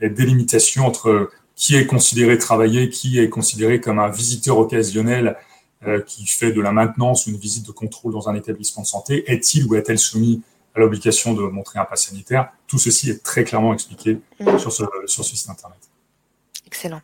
la, 0.00 0.08
délimitation 0.08 0.86
entre 0.86 1.30
qui 1.56 1.76
est 1.76 1.86
considéré 1.86 2.38
travailler, 2.38 2.90
qui 2.90 3.18
est 3.18 3.28
considéré 3.28 3.80
comme 3.80 3.98
un 3.98 4.08
visiteur 4.08 4.58
occasionnel 4.58 5.36
euh, 5.86 6.00
qui 6.00 6.26
fait 6.26 6.52
de 6.52 6.60
la 6.60 6.72
maintenance 6.72 7.26
ou 7.26 7.30
une 7.30 7.36
visite 7.36 7.66
de 7.66 7.72
contrôle 7.72 8.12
dans 8.12 8.28
un 8.28 8.34
établissement 8.34 8.82
de 8.82 8.88
santé. 8.88 9.30
Est-il 9.30 9.66
ou 9.66 9.74
est-elle 9.74 9.98
soumis 9.98 10.42
à 10.74 10.80
l'obligation 10.80 11.34
de 11.34 11.42
montrer 11.42 11.78
un 11.78 11.84
pass 11.84 12.06
sanitaire? 12.06 12.52
Tout 12.66 12.78
ceci 12.78 13.10
est 13.10 13.22
très 13.22 13.44
clairement 13.44 13.72
expliqué 13.72 14.18
mmh. 14.40 14.58
sur, 14.58 14.72
ce, 14.72 14.84
sur 15.06 15.24
ce 15.24 15.36
site 15.36 15.50
Internet. 15.50 15.78
Excellent. 16.66 17.02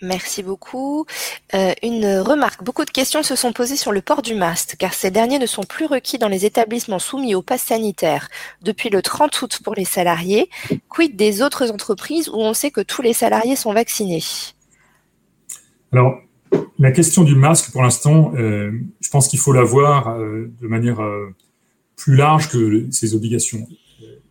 Merci 0.00 0.42
beaucoup. 0.42 1.06
Euh, 1.54 1.72
une 1.82 2.18
remarque. 2.18 2.64
Beaucoup 2.64 2.84
de 2.84 2.90
questions 2.90 3.22
se 3.22 3.36
sont 3.36 3.52
posées 3.52 3.76
sur 3.76 3.92
le 3.92 4.00
port 4.00 4.22
du 4.22 4.34
masque, 4.34 4.76
car 4.78 4.94
ces 4.94 5.10
derniers 5.10 5.38
ne 5.38 5.46
sont 5.46 5.62
plus 5.62 5.86
requis 5.86 6.18
dans 6.18 6.28
les 6.28 6.44
établissements 6.44 6.98
soumis 6.98 7.34
au 7.34 7.42
pass 7.42 7.62
sanitaire 7.62 8.28
depuis 8.62 8.90
le 8.90 9.02
30 9.02 9.42
août 9.42 9.60
pour 9.62 9.74
les 9.74 9.84
salariés. 9.84 10.48
Quid 10.88 11.16
des 11.16 11.42
autres 11.42 11.70
entreprises 11.70 12.28
où 12.28 12.36
on 12.36 12.54
sait 12.54 12.70
que 12.70 12.80
tous 12.80 13.02
les 13.02 13.12
salariés 13.12 13.56
sont 13.56 13.72
vaccinés? 13.72 14.22
Alors, 15.92 16.18
la 16.78 16.90
question 16.90 17.22
du 17.22 17.34
masque, 17.34 17.70
pour 17.70 17.82
l'instant, 17.82 18.32
euh, 18.36 18.72
je 19.00 19.10
pense 19.10 19.28
qu'il 19.28 19.38
faut 19.38 19.52
la 19.52 19.62
voir 19.62 20.08
euh, 20.08 20.50
de 20.60 20.66
manière 20.66 21.00
plus 21.96 22.16
large 22.16 22.48
que 22.50 22.86
ces 22.90 23.14
obligations. 23.14 23.66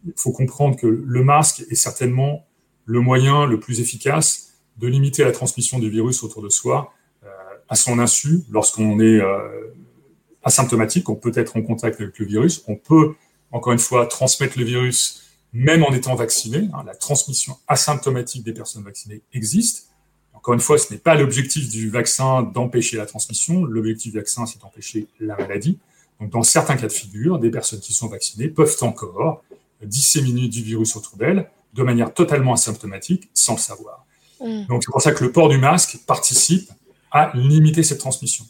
Il 0.05 0.13
faut 0.17 0.32
comprendre 0.32 0.76
que 0.76 0.88
le 0.88 1.24
masque 1.24 1.63
est 1.69 1.76
certainement 1.76 2.45
le 2.86 2.99
moyen 2.99 3.45
le 3.45 3.59
plus 3.59 3.80
efficace 3.80 4.50
de 4.82 4.88
limiter 4.88 5.23
la 5.23 5.32
transmission 5.32 5.79
du 5.79 5.89
virus 5.89 6.23
autour 6.23 6.41
de 6.41 6.49
soi 6.49 6.93
euh, 7.23 7.27
à 7.69 7.75
son 7.75 7.99
insu 7.99 8.43
lorsqu'on 8.49 8.99
est 8.99 9.21
euh, 9.21 9.73
asymptomatique, 10.43 11.07
on 11.07 11.15
peut 11.15 11.32
être 11.36 11.55
en 11.55 11.61
contact 11.61 12.01
avec 12.01 12.17
le 12.17 12.25
virus, 12.25 12.63
on 12.67 12.75
peut, 12.75 13.13
encore 13.51 13.73
une 13.73 13.79
fois, 13.79 14.07
transmettre 14.07 14.57
le 14.57 14.65
virus 14.65 15.21
même 15.53 15.84
en 15.84 15.91
étant 15.93 16.15
vacciné. 16.15 16.69
Hein, 16.73 16.84
la 16.86 16.95
transmission 16.95 17.57
asymptomatique 17.67 18.43
des 18.43 18.53
personnes 18.53 18.84
vaccinées 18.84 19.21
existe. 19.34 19.89
Encore 20.34 20.55
une 20.55 20.59
fois, 20.59 20.79
ce 20.79 20.91
n'est 20.91 20.99
pas 20.99 21.13
l'objectif 21.13 21.69
du 21.69 21.89
vaccin 21.89 22.41
d'empêcher 22.41 22.97
la 22.97 23.05
transmission. 23.05 23.65
L'objectif 23.65 24.13
du 24.13 24.17
vaccin, 24.17 24.47
c'est 24.47 24.59
d'empêcher 24.59 25.07
la 25.19 25.36
maladie. 25.36 25.77
Donc, 26.19 26.32
dans 26.32 26.41
certains 26.41 26.77
cas 26.77 26.88
de 26.88 26.91
figure, 26.91 27.38
des 27.38 27.51
personnes 27.51 27.79
qui 27.79 27.93
sont 27.93 28.07
vaccinées 28.07 28.47
peuvent 28.47 28.75
encore 28.82 29.43
disséminer 29.84 30.47
du 30.47 30.63
virus 30.63 30.95
autour 30.95 31.17
d'elles 31.17 31.49
de 31.73 31.84
manière 31.84 32.13
totalement 32.13 32.53
asymptomatique 32.53 33.29
sans 33.34 33.53
le 33.53 33.59
savoir. 33.59 34.05
Mm. 34.41 34.65
Donc 34.67 34.83
c'est 34.83 34.91
pour 34.91 35.01
ça 35.01 35.11
que 35.11 35.23
le 35.23 35.31
port 35.31 35.49
du 35.49 35.57
masque 35.57 35.97
participe 36.05 36.69
à 37.11 37.31
limiter 37.35 37.83
cette 37.83 37.99
transmission. 37.99 38.45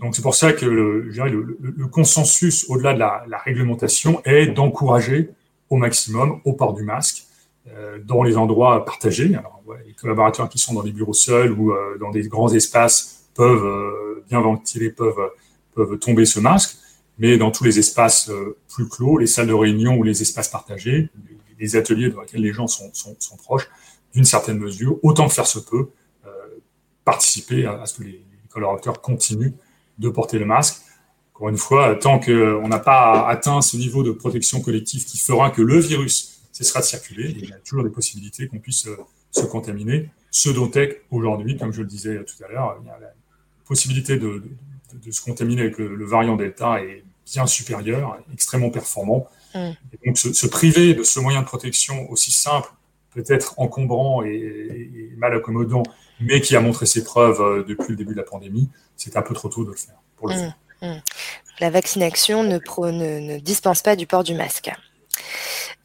Donc 0.00 0.16
c'est 0.16 0.22
pour 0.22 0.34
ça 0.34 0.52
que 0.52 0.64
le, 0.64 1.02
le, 1.02 1.86
consensus 1.88 2.64
au-delà 2.68 2.94
de 2.94 2.98
la, 2.98 3.24
la, 3.28 3.38
réglementation 3.38 4.22
est 4.24 4.46
d'encourager 4.46 5.30
au 5.68 5.76
maximum 5.76 6.40
au 6.44 6.54
port 6.54 6.72
du 6.72 6.82
masque 6.82 7.24
euh, 7.72 7.98
dans 8.04 8.22
les 8.22 8.36
endroits 8.36 8.84
partagés. 8.84 9.34
Alors, 9.34 9.62
les 9.86 9.94
collaborateurs 9.94 10.50
qui 10.50 10.58
sont 10.58 10.74
dans 10.74 10.82
des 10.82 10.92
bureaux 10.92 11.14
seuls 11.14 11.52
ou 11.52 11.72
euh, 11.72 11.96
dans 11.98 12.10
des 12.10 12.28
grands 12.28 12.52
espaces 12.52 13.24
peuvent 13.34 13.64
euh, 13.64 14.22
bien 14.28 14.40
ventiler, 14.40 14.90
peuvent, 14.90 15.30
peuvent 15.74 15.98
tomber 15.98 16.26
ce 16.26 16.40
masque, 16.40 16.76
mais 17.18 17.38
dans 17.38 17.50
tous 17.50 17.64
les 17.64 17.78
espaces 17.78 18.30
plus 18.68 18.88
clos, 18.88 19.16
les 19.16 19.26
salles 19.26 19.46
de 19.46 19.54
réunion 19.54 19.96
ou 19.96 20.02
les 20.02 20.20
espaces 20.20 20.48
partagés, 20.48 21.08
les 21.58 21.76
ateliers 21.76 22.10
dans 22.10 22.20
lesquels 22.20 22.42
les 22.42 22.52
gens 22.52 22.66
sont, 22.66 22.90
sont, 22.92 23.16
sont 23.18 23.36
proches, 23.36 23.70
d'une 24.14 24.24
certaine 24.24 24.58
mesure, 24.58 24.98
autant 25.02 25.28
que 25.28 25.34
faire 25.34 25.46
se 25.46 25.58
peut, 25.58 25.90
participer 27.04 27.66
à, 27.66 27.82
à 27.82 27.86
ce 27.86 27.98
que 27.98 28.04
les 28.04 28.24
collaborateurs 28.48 29.00
continuent 29.00 29.52
de 29.98 30.08
porter 30.08 30.38
le 30.38 30.46
masque. 30.46 30.82
Encore 31.34 31.48
une 31.48 31.58
fois, 31.58 31.94
tant 31.96 32.20
qu'on 32.20 32.68
n'a 32.68 32.78
pas 32.78 33.28
atteint 33.28 33.60
ce 33.60 33.76
niveau 33.76 34.02
de 34.02 34.12
protection 34.12 34.60
collective 34.60 35.04
qui 35.04 35.18
fera 35.18 35.50
que 35.50 35.62
le 35.62 35.78
virus 35.78 36.34
cessera 36.52 36.80
de 36.80 36.84
circuler, 36.84 37.34
il 37.36 37.48
y 37.48 37.52
a 37.52 37.56
toujours 37.56 37.82
des 37.82 37.90
possibilités 37.90 38.46
qu'on 38.46 38.60
puisse 38.60 38.86
euh, 38.86 38.96
se 39.32 39.44
contaminer. 39.44 40.08
Ce 40.30 40.48
dont 40.48 40.70
est 40.70 41.02
aujourd'hui, 41.10 41.56
comme 41.56 41.72
je 41.72 41.82
le 41.82 41.88
disais 41.88 42.24
tout 42.24 42.42
à 42.44 42.48
l'heure, 42.48 42.80
la 42.86 43.12
possibilité 43.66 44.16
de, 44.16 44.42
se 45.10 45.20
contaminer 45.22 45.62
avec 45.62 45.78
le, 45.78 46.04
variant 46.04 46.36
Delta 46.36 46.80
est 46.82 47.02
bien 47.32 47.46
supérieure, 47.46 48.18
extrêmement 48.32 48.70
performant. 48.70 49.26
Mm. 49.54 49.70
donc, 50.06 50.18
se, 50.18 50.46
priver 50.46 50.94
de 50.94 51.02
ce 51.02 51.18
moyen 51.18 51.40
de 51.40 51.46
protection 51.46 52.08
aussi 52.10 52.30
simple, 52.30 52.68
peut-être 53.14 53.54
encombrant 53.58 54.22
et, 54.22 55.12
mal 55.16 55.34
accommodant, 55.34 55.82
mais 56.20 56.40
qui 56.40 56.56
a 56.56 56.60
montré 56.60 56.86
ses 56.86 57.04
preuves 57.04 57.40
euh, 57.40 57.64
depuis 57.66 57.90
le 57.90 57.96
début 57.96 58.12
de 58.12 58.18
la 58.18 58.24
pandémie, 58.24 58.68
c'est 58.96 59.16
un 59.16 59.22
peu 59.22 59.34
trop 59.34 59.48
tôt 59.48 59.64
de 59.64 59.70
le 59.70 59.76
faire. 59.76 59.94
Pour 60.16 60.28
le 60.28 60.34
mmh, 60.34 60.54
mmh. 60.82 61.02
La 61.60 61.70
vaccination 61.70 62.42
ne, 62.42 62.58
ne, 62.58 63.38
dispense 63.38 63.82
pas 63.82 63.96
du 63.96 64.06
port 64.06 64.24
du 64.24 64.34
masque. 64.34 64.70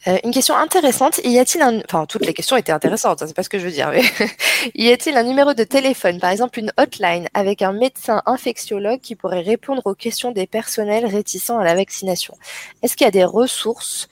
Euh, 0.08 0.18
une 0.24 0.32
question 0.32 0.56
intéressante, 0.56 1.20
y 1.24 1.38
a-t-il 1.38 1.62
un... 1.62 1.80
Enfin, 1.80 2.06
toutes 2.06 2.26
les 2.26 2.34
questions 2.34 2.56
étaient 2.56 2.72
intéressantes, 2.72 3.22
hein, 3.22 3.26
c'est 3.28 3.36
pas 3.36 3.44
ce 3.44 3.50
que 3.50 3.60
je 3.60 3.66
veux 3.66 3.72
dire, 3.72 3.92
mais 3.92 4.02
y 4.76 4.90
a-t-il 4.90 5.18
un 5.18 5.24
numéro 5.24 5.54
de 5.54 5.64
téléphone, 5.64 6.20
par 6.20 6.30
exemple 6.32 6.58
une 6.58 6.72
hotline, 6.78 7.28
avec 7.34 7.62
un 7.62 7.74
médecin 7.74 8.24
infectiologue 8.26 9.02
qui 9.02 9.16
pourrait 9.16 9.42
répondre 9.42 9.82
aux 9.86 9.96
questions 9.96 10.32
des 10.32 10.48
personnels 10.48 11.06
réticents 11.06 11.60
à 11.60 11.66
la 11.66 11.76
vaccination? 11.76 12.36
Est-ce 12.82 12.96
qu'il 12.96 13.06
y 13.06 13.08
a 13.10 13.12
des 13.12 13.26
ressources 13.26 14.08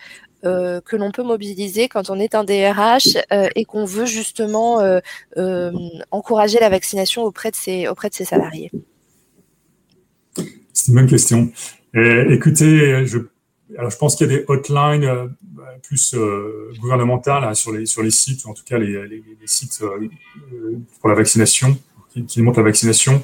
euh, 0.45 0.81
que 0.81 0.95
l'on 0.95 1.11
peut 1.11 1.23
mobiliser 1.23 1.87
quand 1.87 2.11
on 2.11 2.19
est 2.19 2.35
un 2.35 2.43
DRH 2.43 3.17
euh, 3.31 3.49
et 3.55 3.65
qu'on 3.65 3.85
veut 3.85 4.05
justement 4.05 4.79
euh, 4.81 5.71
encourager 6.11 6.59
la 6.59 6.69
vaccination 6.69 7.23
auprès 7.23 7.49
de 7.49 7.55
ses, 7.55 7.87
auprès 7.87 8.09
de 8.09 8.13
ses 8.13 8.25
salariés 8.25 8.71
C'est 10.73 10.89
une 10.89 10.93
bonne 10.93 11.07
question. 11.07 11.51
écoutez, 11.95 13.05
je, 13.07 13.17
alors 13.77 13.89
je 13.89 13.97
pense 13.97 14.15
qu'il 14.15 14.29
y 14.29 14.33
a 14.33 14.37
des 14.37 14.45
hotlines 14.47 15.35
plus 15.81 16.15
gouvernementales 16.79 17.43
hein, 17.43 17.53
sur, 17.55 17.71
les, 17.71 17.87
sur 17.87 18.03
les 18.03 18.11
sites, 18.11 18.45
ou 18.45 18.49
en 18.49 18.53
tout 18.53 18.63
cas 18.63 18.77
les, 18.77 19.23
sites 19.45 19.81
pour 20.99 21.09
la 21.09 21.15
vaccination, 21.15 21.75
qui, 22.11 22.25
qui 22.25 22.43
montrent 22.43 22.59
la 22.59 22.65
vaccination. 22.65 23.23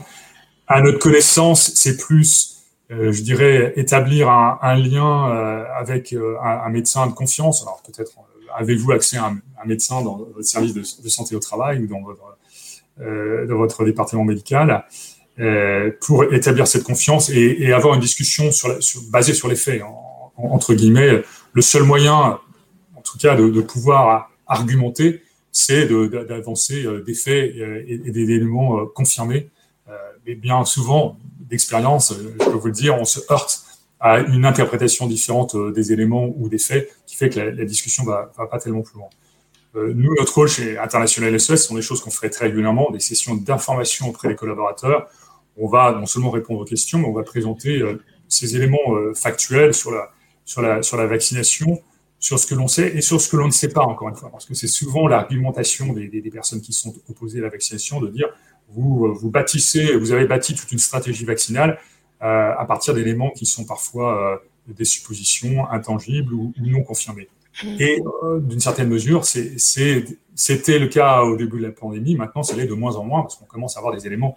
À 0.65 0.81
notre 0.81 0.97
connaissance, 0.97 1.73
c'est 1.75 1.97
plus 1.97 2.52
je 2.89 3.21
dirais, 3.21 3.73
établir 3.75 4.29
un, 4.29 4.75
lien 4.75 5.29
euh, 5.31 5.65
avec 5.75 6.13
euh, 6.13 6.35
un, 6.41 6.69
médecin 6.69 7.07
de 7.07 7.13
confiance. 7.13 7.61
Alors 7.63 7.81
peut-être 7.85 8.11
avez-vous 8.55 8.91
accès 8.91 9.17
à 9.17 9.27
un, 9.27 9.65
médecin 9.65 10.01
dans 10.01 10.17
votre 10.17 10.43
service 10.43 10.73
de, 10.73 11.09
santé 11.09 11.35
au 11.35 11.39
travail 11.39 11.79
ou 11.83 11.87
dans 11.87 12.01
votre, 13.57 13.85
département 13.85 14.23
médical 14.25 14.85
pour 16.01 16.25
établir 16.31 16.67
cette 16.67 16.83
confiance 16.83 17.29
et, 17.29 17.71
avoir 17.73 17.95
une 17.95 18.01
discussion 18.01 18.49
basée 19.09 19.33
sur 19.33 19.47
les 19.47 19.55
faits. 19.55 19.81
entre 20.37 20.73
guillemets, 20.73 21.23
le 21.53 21.61
seul 21.61 21.83
moyen, 21.83 22.39
en 22.95 23.01
tout 23.01 23.17
cas, 23.17 23.35
de, 23.35 23.61
pouvoir 23.61 24.29
argumenter, 24.45 25.23
c'est 25.51 25.87
d'avancer 25.87 26.85
des 27.05 27.13
faits 27.13 27.55
et, 27.87 28.11
des 28.11 28.21
éléments 28.21 28.85
confirmés. 28.87 29.49
Mais 30.25 30.35
bien 30.35 30.63
souvent, 30.65 31.17
d'expérience, 31.53 32.11
euh, 32.11 32.35
je 32.39 32.45
peux 32.45 32.57
vous 32.57 32.67
le 32.67 32.73
dire, 32.73 32.95
on 32.95 33.05
se 33.05 33.19
heurte 33.31 33.63
à 33.99 34.19
une 34.19 34.45
interprétation 34.45 35.07
différente 35.07 35.55
euh, 35.55 35.71
des 35.71 35.93
éléments 35.93 36.33
ou 36.37 36.49
des 36.49 36.57
faits 36.57 36.89
qui 37.05 37.15
fait 37.15 37.29
que 37.29 37.39
la, 37.39 37.65
discussion 37.65 38.03
va, 38.03 38.31
va 38.37 38.47
pas 38.47 38.59
tellement 38.59 38.81
plus 38.81 38.97
loin. 38.97 39.07
Euh, 39.75 39.93
nous, 39.95 40.13
notre 40.17 40.33
rôle 40.33 40.47
chez 40.47 40.77
International 40.77 41.39
SOS, 41.39 41.61
ce 41.61 41.67
sont 41.67 41.75
des 41.75 41.81
choses 41.81 42.01
qu'on 42.01 42.11
ferait 42.11 42.29
très 42.29 42.45
régulièrement, 42.45 42.91
des 42.91 42.99
sessions 42.99 43.35
d'information 43.35 44.09
auprès 44.09 44.27
des 44.27 44.35
collaborateurs. 44.35 45.07
On 45.57 45.67
va 45.67 45.91
non 45.93 46.05
seulement 46.05 46.31
répondre 46.31 46.59
aux 46.61 46.65
questions, 46.65 46.99
mais 46.99 47.07
on 47.07 47.13
va 47.13 47.23
présenter 47.23 47.81
ces 48.27 48.55
éléments 48.55 48.87
factuels 49.13 49.73
sur 49.75 49.91
la, 49.91 50.09
sur, 50.45 50.61
la, 50.63 50.81
sur 50.81 50.97
la 50.97 51.05
vaccination, 51.05 51.79
sur 52.19 52.39
ce 52.39 52.47
que 52.47 52.55
l'on 52.55 52.67
sait 52.67 52.95
et 52.95 53.01
sur 53.01 53.21
ce 53.21 53.29
que 53.29 53.37
l'on 53.37 53.47
ne 53.47 53.51
sait 53.51 53.69
pas, 53.69 53.83
encore 53.83 54.09
une 54.09 54.15
fois. 54.15 54.29
Parce 54.31 54.45
que 54.45 54.55
c'est 54.55 54.67
souvent 54.67 55.07
l'argumentation 55.07 55.93
des, 55.93 56.07
des, 56.07 56.31
personnes 56.31 56.61
qui 56.61 56.73
sont 56.73 56.95
opposées 57.09 57.39
à 57.39 57.43
la 57.43 57.49
vaccination 57.49 58.01
de 58.01 58.09
dire 58.09 58.29
vous, 58.69 59.05
euh, 59.05 59.11
vous 59.11 59.29
bâtissez, 59.29 59.95
vous 59.95 60.11
avez 60.11 60.25
bâti 60.25 60.55
toute 60.55 60.71
une 60.71 60.79
stratégie 60.79 61.25
vaccinale 61.25 61.79
euh, 62.21 62.51
à 62.57 62.65
partir 62.65 62.93
d'éléments 62.93 63.31
qui 63.31 63.45
sont 63.45 63.65
parfois 63.65 64.33
euh, 64.33 64.73
des 64.73 64.85
suppositions 64.85 65.69
intangibles 65.69 66.33
ou, 66.33 66.53
non 66.57 66.83
confirmées. 66.83 67.27
Mmh. 67.63 67.67
Et 67.79 68.03
d'une 68.41 68.59
certaine 68.59 68.89
mesure, 68.89 69.25
c'était 69.25 70.79
le 70.79 70.87
cas 70.87 71.21
au 71.21 71.35
début 71.35 71.59
de 71.59 71.67
la 71.67 71.71
pandémie. 71.71 72.15
Maintenant, 72.15 72.41
ça 72.41 72.55
l'est 72.55 72.65
de 72.65 72.73
moins 72.73 72.95
en 72.95 73.03
moins 73.03 73.21
parce 73.21 73.35
qu'on 73.35 73.45
commence 73.45 73.75
à 73.75 73.79
avoir 73.79 73.93
des 73.95 74.07
éléments 74.07 74.35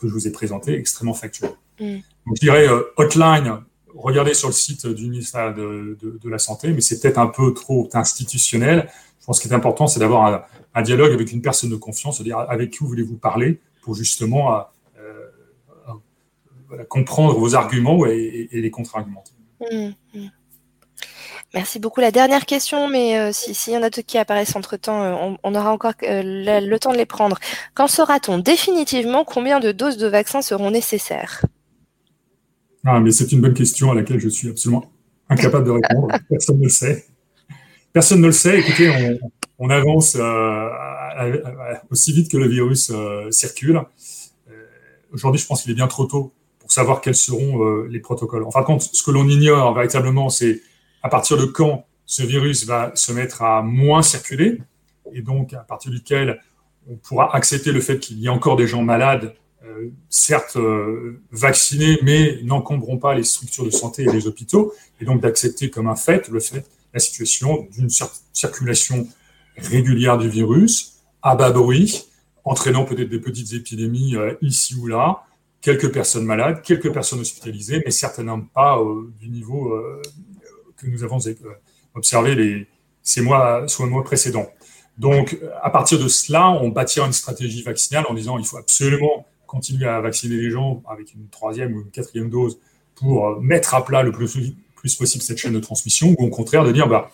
que 0.00 0.08
je 0.08 0.12
vous 0.12 0.26
ai 0.26 0.32
présentés 0.32 0.74
extrêmement 0.74 1.14
factuels. 1.14 1.52
Mmh. 1.78 1.98
Donc, 2.26 2.36
je 2.36 2.40
dirais 2.40 2.66
hotline, 2.96 3.60
regardez 3.94 4.34
sur 4.34 4.48
le 4.48 4.54
site 4.54 4.86
du 4.86 5.08
ministère 5.08 5.54
de, 5.54 5.96
de, 6.00 6.28
la 6.28 6.38
Santé, 6.38 6.72
mais 6.72 6.80
c'est 6.80 7.00
peut-être 7.00 7.18
un 7.18 7.28
peu 7.28 7.54
trop 7.54 7.88
institutionnel. 7.92 8.88
Pense 9.28 9.40
qu'il 9.40 9.52
est 9.52 9.54
important, 9.54 9.86
c'est 9.86 10.00
d'avoir 10.00 10.24
un, 10.24 10.42
un, 10.74 10.80
dialogue 10.80 11.12
avec 11.12 11.32
une 11.32 11.42
personne 11.42 11.68
de 11.68 11.76
confiance, 11.76 12.16
c'est-à-dire 12.16 12.38
avec 12.38 12.70
qui 12.70 12.78
voulez-vous 12.82 13.18
parler, 13.18 13.60
pour 13.82 13.94
justement 13.94 14.56
euh, 14.56 14.62
euh, 16.72 16.84
comprendre 16.88 17.38
vos 17.38 17.54
arguments 17.54 18.06
et, 18.06 18.48
les 18.50 18.70
contre-argumenter. 18.70 19.32
Mmh, 19.60 19.90
mmh. 20.14 20.26
Merci 21.52 21.78
beaucoup. 21.78 22.00
La 22.00 22.10
dernière 22.10 22.46
question, 22.46 22.88
mais 22.88 23.18
euh, 23.18 23.30
s'il 23.34 23.74
y 23.74 23.76
en 23.76 23.82
a 23.82 23.90
d'autres 23.90 24.06
qui 24.06 24.16
apparaissent 24.16 24.56
entre-temps, 24.56 25.38
on, 25.42 25.54
aura 25.54 25.72
encore 25.72 25.92
le, 26.00 26.76
temps 26.78 26.92
de 26.92 26.96
les 26.96 27.04
prendre. 27.04 27.38
Quand 27.74 27.86
saura-t-on 27.86 28.38
définitivement? 28.38 29.24
Combien 29.24 29.60
de 29.60 29.72
doses 29.72 29.98
de 29.98 30.06
vaccins 30.06 30.40
seront 30.40 30.70
nécessaires? 30.70 31.44
Ah, 32.86 32.98
mais 32.98 33.10
c'est 33.10 33.30
une 33.30 33.42
bonne 33.42 33.52
question 33.52 33.90
à 33.90 33.94
laquelle 33.94 34.20
je 34.20 34.30
suis 34.30 34.48
absolument 34.48 34.90
incapable 35.28 35.66
de 35.66 35.72
répondre. 35.72 36.08
Personne 36.30 36.60
ne 36.60 36.64
le 36.64 36.70
sait. 36.70 37.04
Personne 37.98 38.20
ne 38.20 38.26
le 38.26 38.32
sait. 38.32 38.60
Écoutez, 38.60 39.18
on, 39.58 39.70
avance 39.70 40.16
aussi 41.90 42.12
vite 42.12 42.30
que 42.30 42.36
le 42.36 42.46
virus 42.46 42.92
euh, 42.94 43.28
circule. 43.32 43.82
Euh, 44.48 44.52
aujourd'hui, 45.12 45.40
je 45.40 45.46
pense 45.48 45.62
qu'il 45.62 45.72
est 45.72 45.74
bien 45.74 45.88
trop 45.88 46.04
tôt 46.04 46.32
pour 46.60 46.70
savoir 46.70 47.00
quels 47.00 47.16
seront 47.16 47.64
euh, 47.64 47.88
les 47.90 47.98
protocoles. 47.98 48.44
En 48.44 48.52
fin 48.52 48.60
de 48.60 48.66
compte, 48.66 48.82
ce 48.82 49.02
que 49.02 49.10
l'on 49.10 49.26
ignore 49.28 49.74
véritablement, 49.74 50.28
c'est 50.28 50.60
à 51.02 51.08
partir 51.08 51.38
de 51.38 51.44
quand 51.44 51.86
ce 52.06 52.22
virus 52.22 52.66
va 52.66 52.92
se 52.94 53.10
mettre 53.10 53.42
à 53.42 53.62
moins 53.62 54.02
circuler, 54.02 54.58
et 55.12 55.20
donc 55.20 55.52
à 55.52 55.64
partir 55.64 55.90
duquel 55.90 56.40
on 56.88 56.94
pourra 56.94 57.34
accepter 57.34 57.72
le 57.72 57.80
fait 57.80 57.98
qu'il 57.98 58.20
y 58.20 58.26
ait 58.26 58.28
encore 58.28 58.54
des 58.54 58.68
gens 58.68 58.84
malades, 58.84 59.34
certes 60.08 60.56
vaccinés, 61.32 61.98
mais 62.02 62.38
n'encombreront 62.44 62.98
pas 62.98 63.14
les 63.14 63.24
structures 63.24 63.64
de 63.64 63.70
santé 63.70 64.04
et 64.04 64.12
les 64.12 64.28
hôpitaux, 64.28 64.72
et 65.00 65.04
donc 65.04 65.20
d'accepter 65.20 65.68
comme 65.68 65.88
un 65.88 65.96
fait 65.96 66.28
le 66.28 66.38
fait, 66.38 66.64
la 66.92 67.00
situation 67.00 67.68
d'une 67.72 67.88
circulation 68.32 69.06
régulière 69.56 70.18
du 70.18 70.28
virus, 70.28 71.02
à 71.22 71.34
bas 71.34 71.50
bruit, 71.50 72.08
entraînant 72.44 72.84
peut-être 72.84 73.08
des 73.08 73.20
petites 73.20 73.52
épidémies 73.52 74.16
euh, 74.16 74.34
ici 74.40 74.74
ou 74.74 74.86
là, 74.86 75.24
quelques 75.60 75.92
personnes 75.92 76.24
malades, 76.24 76.62
quelques 76.62 76.92
personnes 76.92 77.20
hospitalisées, 77.20 77.82
mais 77.84 77.90
certainement 77.90 78.40
pas 78.40 78.78
euh, 78.78 79.12
du 79.20 79.28
niveau 79.28 79.74
euh, 79.74 80.00
que 80.76 80.86
nous 80.86 81.04
avons 81.04 81.18
observé 81.94 82.34
les, 82.34 82.66
ces 83.02 83.20
mois 83.20 83.66
précédents. 84.04 84.48
Donc, 84.96 85.38
à 85.62 85.70
partir 85.70 85.98
de 85.98 86.08
cela, 86.08 86.50
on 86.50 86.68
bâtira 86.68 87.06
une 87.06 87.12
stratégie 87.12 87.62
vaccinale 87.62 88.04
en 88.08 88.14
disant 88.14 88.38
il 88.38 88.44
faut 88.44 88.56
absolument 88.56 89.26
continuer 89.46 89.86
à 89.86 90.00
vacciner 90.00 90.36
les 90.36 90.50
gens 90.50 90.82
avec 90.88 91.14
une 91.14 91.28
troisième 91.28 91.74
ou 91.74 91.82
une 91.82 91.90
quatrième 91.90 92.30
dose 92.30 92.58
pour 92.94 93.40
mettre 93.40 93.74
à 93.74 93.84
plat 93.84 94.02
le 94.02 94.10
plus, 94.10 94.56
plus 94.78 94.94
possible 94.94 95.22
cette 95.22 95.38
chaîne 95.38 95.52
de 95.52 95.60
transmission, 95.60 96.14
ou 96.18 96.24
au 96.24 96.30
contraire 96.30 96.64
de 96.64 96.72
dire 96.72 96.88
bah, 96.88 97.10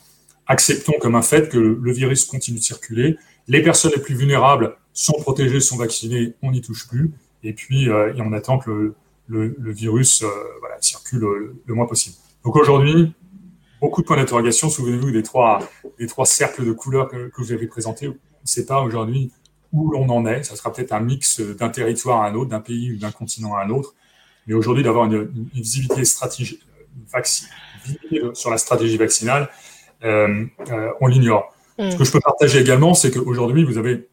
acceptons 0.46 0.94
comme 1.00 1.14
un 1.14 1.22
fait 1.22 1.48
que 1.48 1.58
le 1.58 1.92
virus 1.92 2.24
continue 2.24 2.58
de 2.58 2.62
circuler. 2.62 3.16
Les 3.48 3.62
personnes 3.62 3.92
les 3.94 4.00
plus 4.00 4.14
vulnérables 4.14 4.76
sont 4.92 5.14
protégées, 5.14 5.60
sont 5.60 5.76
vaccinées, 5.76 6.34
on 6.42 6.52
n'y 6.52 6.60
touche 6.60 6.86
plus. 6.88 7.12
Et 7.42 7.52
puis, 7.52 7.88
euh, 7.88 8.14
on 8.18 8.32
attend 8.32 8.58
que 8.58 8.94
le, 9.28 9.54
virus 9.72 10.22
euh, 10.22 10.28
circule 10.80 11.20
le, 11.66 11.74
moins 11.74 11.86
possible. 11.86 12.16
Donc 12.44 12.56
aujourd'hui, 12.56 13.12
beaucoup 13.80 14.02
de 14.02 14.06
points 14.06 14.16
d'interrogation. 14.16 14.68
Souvenez-vous 14.68 15.10
des 15.10 15.22
trois, 15.22 15.60
des 15.98 16.06
trois 16.06 16.26
cercles 16.26 16.64
de 16.64 16.72
couleurs 16.72 17.08
que, 17.08 17.28
que 17.28 17.42
vous 17.42 17.52
avez 17.52 17.66
présentés. 17.66 18.08
On 18.08 18.12
ne 18.12 18.46
sait 18.46 18.66
pas 18.66 18.82
aujourd'hui 18.82 19.32
où 19.72 19.90
l'on 19.90 20.08
en 20.08 20.24
est. 20.26 20.44
Ça 20.44 20.56
sera 20.56 20.72
peut-être 20.72 20.92
un 20.92 21.00
mix 21.00 21.40
d'un 21.40 21.68
territoire 21.68 22.22
à 22.22 22.28
un 22.28 22.34
autre, 22.34 22.50
d'un 22.50 22.60
pays 22.60 22.92
ou 22.92 22.98
d'un 22.98 23.10
continent 23.10 23.54
à 23.54 23.64
un 23.64 23.70
autre. 23.70 23.94
Mais 24.46 24.54
aujourd'hui, 24.54 24.84
d'avoir 24.84 25.06
une, 25.06 25.30
visibilité 25.52 26.04
stratégique 26.04 26.62
sur 28.34 28.50
la 28.50 28.58
stratégie 28.58 28.96
vaccinale, 28.96 29.48
on 30.02 31.06
l'ignore. 31.06 31.54
Mm. 31.78 31.90
Ce 31.90 31.96
que 31.96 32.04
je 32.04 32.12
peux 32.12 32.20
partager 32.20 32.60
également, 32.60 32.94
c'est 32.94 33.10
qu'aujourd'hui, 33.10 33.64
vous 33.64 33.78
avez 33.78 34.08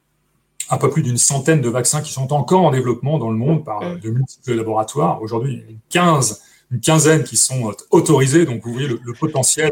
un 0.69 0.77
peu 0.77 0.89
plus 0.89 1.03
d'une 1.03 1.17
centaine 1.17 1.61
de 1.61 1.69
vaccins 1.69 2.01
qui 2.01 2.13
sont 2.13 2.31
encore 2.33 2.61
en 2.61 2.71
développement 2.71 3.19
dans 3.19 3.29
le 3.29 3.37
monde 3.37 3.63
par 3.65 3.81
mm. 3.81 3.99
de 3.99 4.09
multiples 4.09 4.53
laboratoires. 4.53 5.21
Aujourd'hui, 5.21 5.53
il 5.53 5.59
y 5.59 5.99
a 5.99 6.03
une, 6.03 6.21
une 6.71 6.79
quinzaine 6.79 7.23
qui 7.23 7.37
sont 7.37 7.73
autorisés. 7.91 8.45
Donc, 8.45 8.63
vous 8.63 8.73
voyez 8.73 8.87
le, 8.87 9.13
potentiel 9.13 9.71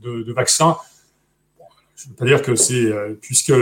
de, 0.00 0.32
vaccins. 0.32 0.76
je 1.94 2.06
ne 2.06 2.10
veux 2.10 2.16
pas 2.16 2.24
dire 2.24 2.42
que 2.42 2.54
c'est 2.56 2.86
euh, 2.86 3.18
puisque 3.20 3.52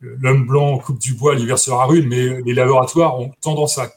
l'homme 0.00 0.46
blanc 0.46 0.78
coupe 0.78 0.98
du 0.98 1.14
bois, 1.14 1.34
l'hiver 1.34 1.58
sera 1.58 1.86
rude, 1.86 2.06
mais 2.06 2.42
les 2.42 2.54
laboratoires 2.54 3.18
ont 3.18 3.32
tendance 3.40 3.78
à 3.78 3.90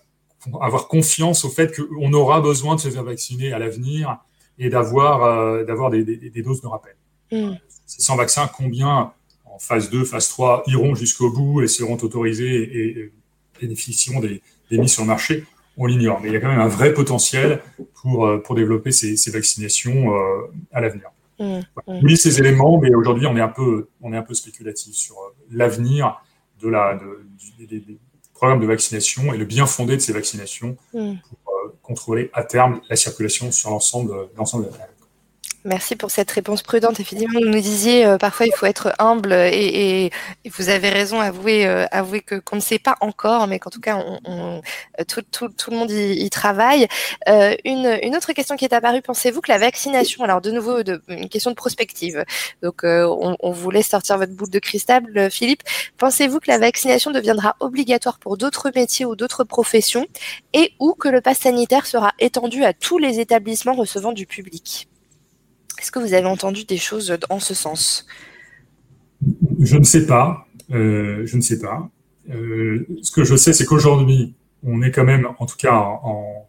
avoir 0.62 0.88
confiance 0.88 1.46
au 1.46 1.50
fait 1.50 1.76
qu'on 1.76 2.14
aura 2.14 2.42
besoin 2.42 2.76
de 2.76 2.80
se 2.80 2.90
faire 2.90 3.04
vacciner 3.04 3.52
à 3.52 3.60
l'avenir 3.60 4.18
et 4.58 4.70
d'avoir 4.70 5.24
euh, 5.24 5.64
d'avoir 5.64 5.90
des, 5.90 6.04
doses 6.44 6.62
de 6.62 6.68
rappel. 6.68 6.96
Mm 7.32 7.56
ces 7.90 8.04
100 8.04 8.16
vaccins, 8.18 8.48
combien 8.48 9.12
en 9.46 9.60
phase 9.60 9.90
2, 9.90 10.06
phase 10.06 10.30
3 10.30 10.64
iront 10.68 10.94
jusqu'au 10.94 11.32
bout 11.32 11.62
et 11.62 11.68
seront 11.68 11.98
autorisés 11.98 12.56
et, 12.56 13.12
bénéficieront 13.60 14.22
des, 14.22 14.42
mises 14.72 14.94
sur 14.94 15.02
le 15.02 15.08
marché? 15.08 15.44
On 15.76 15.86
l'ignore. 15.86 16.22
Mais 16.22 16.30
il 16.30 16.34
y 16.34 16.38
a 16.38 16.40
quand 16.40 16.50
même 16.50 16.62
un 16.62 16.68
vrai 16.68 16.94
potentiel 16.94 17.62
pour, 17.96 18.28
euh, 18.28 18.38
pour 18.38 18.56
développer 18.56 18.92
ces, 18.92 19.32
vaccinations 19.32 20.14
euh, 20.14 20.52
à 20.72 20.82
l'avenir. 20.82 21.10
Mmh, 21.40 21.60
mmh. 21.88 22.16
ces 22.16 22.40
éléments, 22.40 22.80
mais 22.80 22.94
aujourd'hui, 22.94 23.26
on 23.26 23.36
est 23.36 23.42
un 23.42 23.50
peu, 23.50 23.88
on 24.02 24.14
est 24.14 24.18
un 24.18 24.24
peu 24.24 24.34
spéculatif 24.34 24.94
sur 24.94 25.16
euh, 25.16 25.36
l'avenir 25.52 26.22
de 26.62 26.70
la, 26.70 27.00
des, 27.58 27.68
programmes 27.70 27.88
de 27.88 28.09
vaccination 28.66 29.34
et 29.34 29.38
le 29.38 29.46
bien 29.46 29.66
fondé 29.66 29.96
de 29.96 30.02
ces 30.02 30.14
vaccinations 30.14 30.78
mmh. 30.94 31.14
pour 31.44 31.54
contrôler 31.82 32.30
à 32.34 32.44
terme 32.44 32.82
la 32.90 32.96
circulation 32.96 33.52
sur 33.52 33.70
l'ensemble 33.70 34.12
de 34.12 34.70
la 34.70 34.76
planète. 34.76 34.99
Merci 35.66 35.98
pour 35.98 36.10
cette 36.10 36.32
réponse 36.32 36.62
prudente. 36.64 37.02
Effectivement, 37.02 37.38
vous 37.42 37.50
nous 37.50 37.60
disiez 37.60 38.06
euh, 38.06 38.18
parfois 38.18 38.46
il 38.46 38.54
faut 38.54 38.66
être 38.66 38.94
humble 38.98 39.34
et, 39.34 40.10
vous 40.46 40.70
avez 40.70 40.90
raison, 40.90 41.20
avouer, 41.20 41.68
euh, 41.68 41.86
que 42.26 42.36
qu'on 42.36 42.56
ne 42.56 42.62
sait 42.62 42.80
pas 42.80 42.96
encore, 43.02 43.46
mais 43.48 43.60
qu'en 43.60 43.70
tout 43.70 43.82
cas 43.82 43.98
on, 43.98 44.62
tout, 45.08 45.22
tout, 45.30 45.50
tout, 45.50 45.72
le 45.72 45.78
monde 45.78 45.92
y, 45.92 46.30
travaille. 46.30 46.88
Euh, 47.28 47.56
une, 47.66 48.00
une, 48.04 48.16
autre 48.16 48.32
question 48.32 48.56
qui 48.56 48.66
est 48.66 48.74
apparue 48.74 49.02
pensez-vous 49.02 49.42
que 49.42 49.52
la 49.52 49.58
vaccination, 49.58 50.24
alors 50.24 50.40
de 50.40 50.52
nouveau 50.52 50.80
une 51.10 51.28
question 51.30 51.52
de 51.52 51.56
prospective, 51.56 52.24
donc 52.64 52.82
on, 52.84 53.36
on, 53.40 53.52
vous 53.52 53.70
laisse 53.70 53.90
sortir 53.90 54.18
votre 54.18 54.34
boule 54.34 54.50
de 54.50 54.60
cristal, 54.60 55.30
Philippe. 55.30 55.64
Pensez-vous 55.98 56.40
que 56.40 56.50
la 56.50 56.58
vaccination 56.58 57.12
deviendra 57.12 57.58
obligatoire 57.60 58.20
pour 58.20 58.38
d'autres 58.38 58.72
métiers 58.74 59.06
ou 59.06 59.16
d'autres 59.18 59.44
professions, 59.44 60.08
et 60.54 60.74
ou 60.80 60.94
que 60.94 61.10
le 61.10 61.22
pass 61.22 61.40
sanitaire 61.40 61.86
sera 61.86 62.14
étendu 62.20 62.64
à 62.64 62.74
tous 62.74 62.98
les 62.98 63.20
établissements 63.20 63.74
recevant 63.74 64.14
du 64.14 64.26
public? 64.26 64.89
Est-ce 65.80 65.92
que 65.92 66.00
vous 66.00 66.14
avez 66.14 66.28
entendu 66.28 66.66
des 66.66 66.78
choses 66.78 67.18
en 67.30 67.40
ce 67.40 67.54
sens? 67.54 68.06
Je 69.60 69.78
ne 69.78 69.84
sais 69.84 70.06
pas. 70.06 70.46
Euh, 70.72 71.26
je 71.26 71.38
ne 71.38 71.42
sais 71.42 71.60
pas. 71.60 71.90
Euh, 72.30 72.86
ce 73.02 73.12
que 73.12 73.24
je 73.24 73.36
sais, 73.36 73.54
c'est 73.54 73.66
qu'aujourd'hui, 73.66 74.36
on 74.64 74.82
est 74.82 74.92
quand 74.92 75.04
même, 75.04 75.28
en 75.40 75.46
tout 75.46 75.58
cas 75.58 75.74
en, 75.74 76.46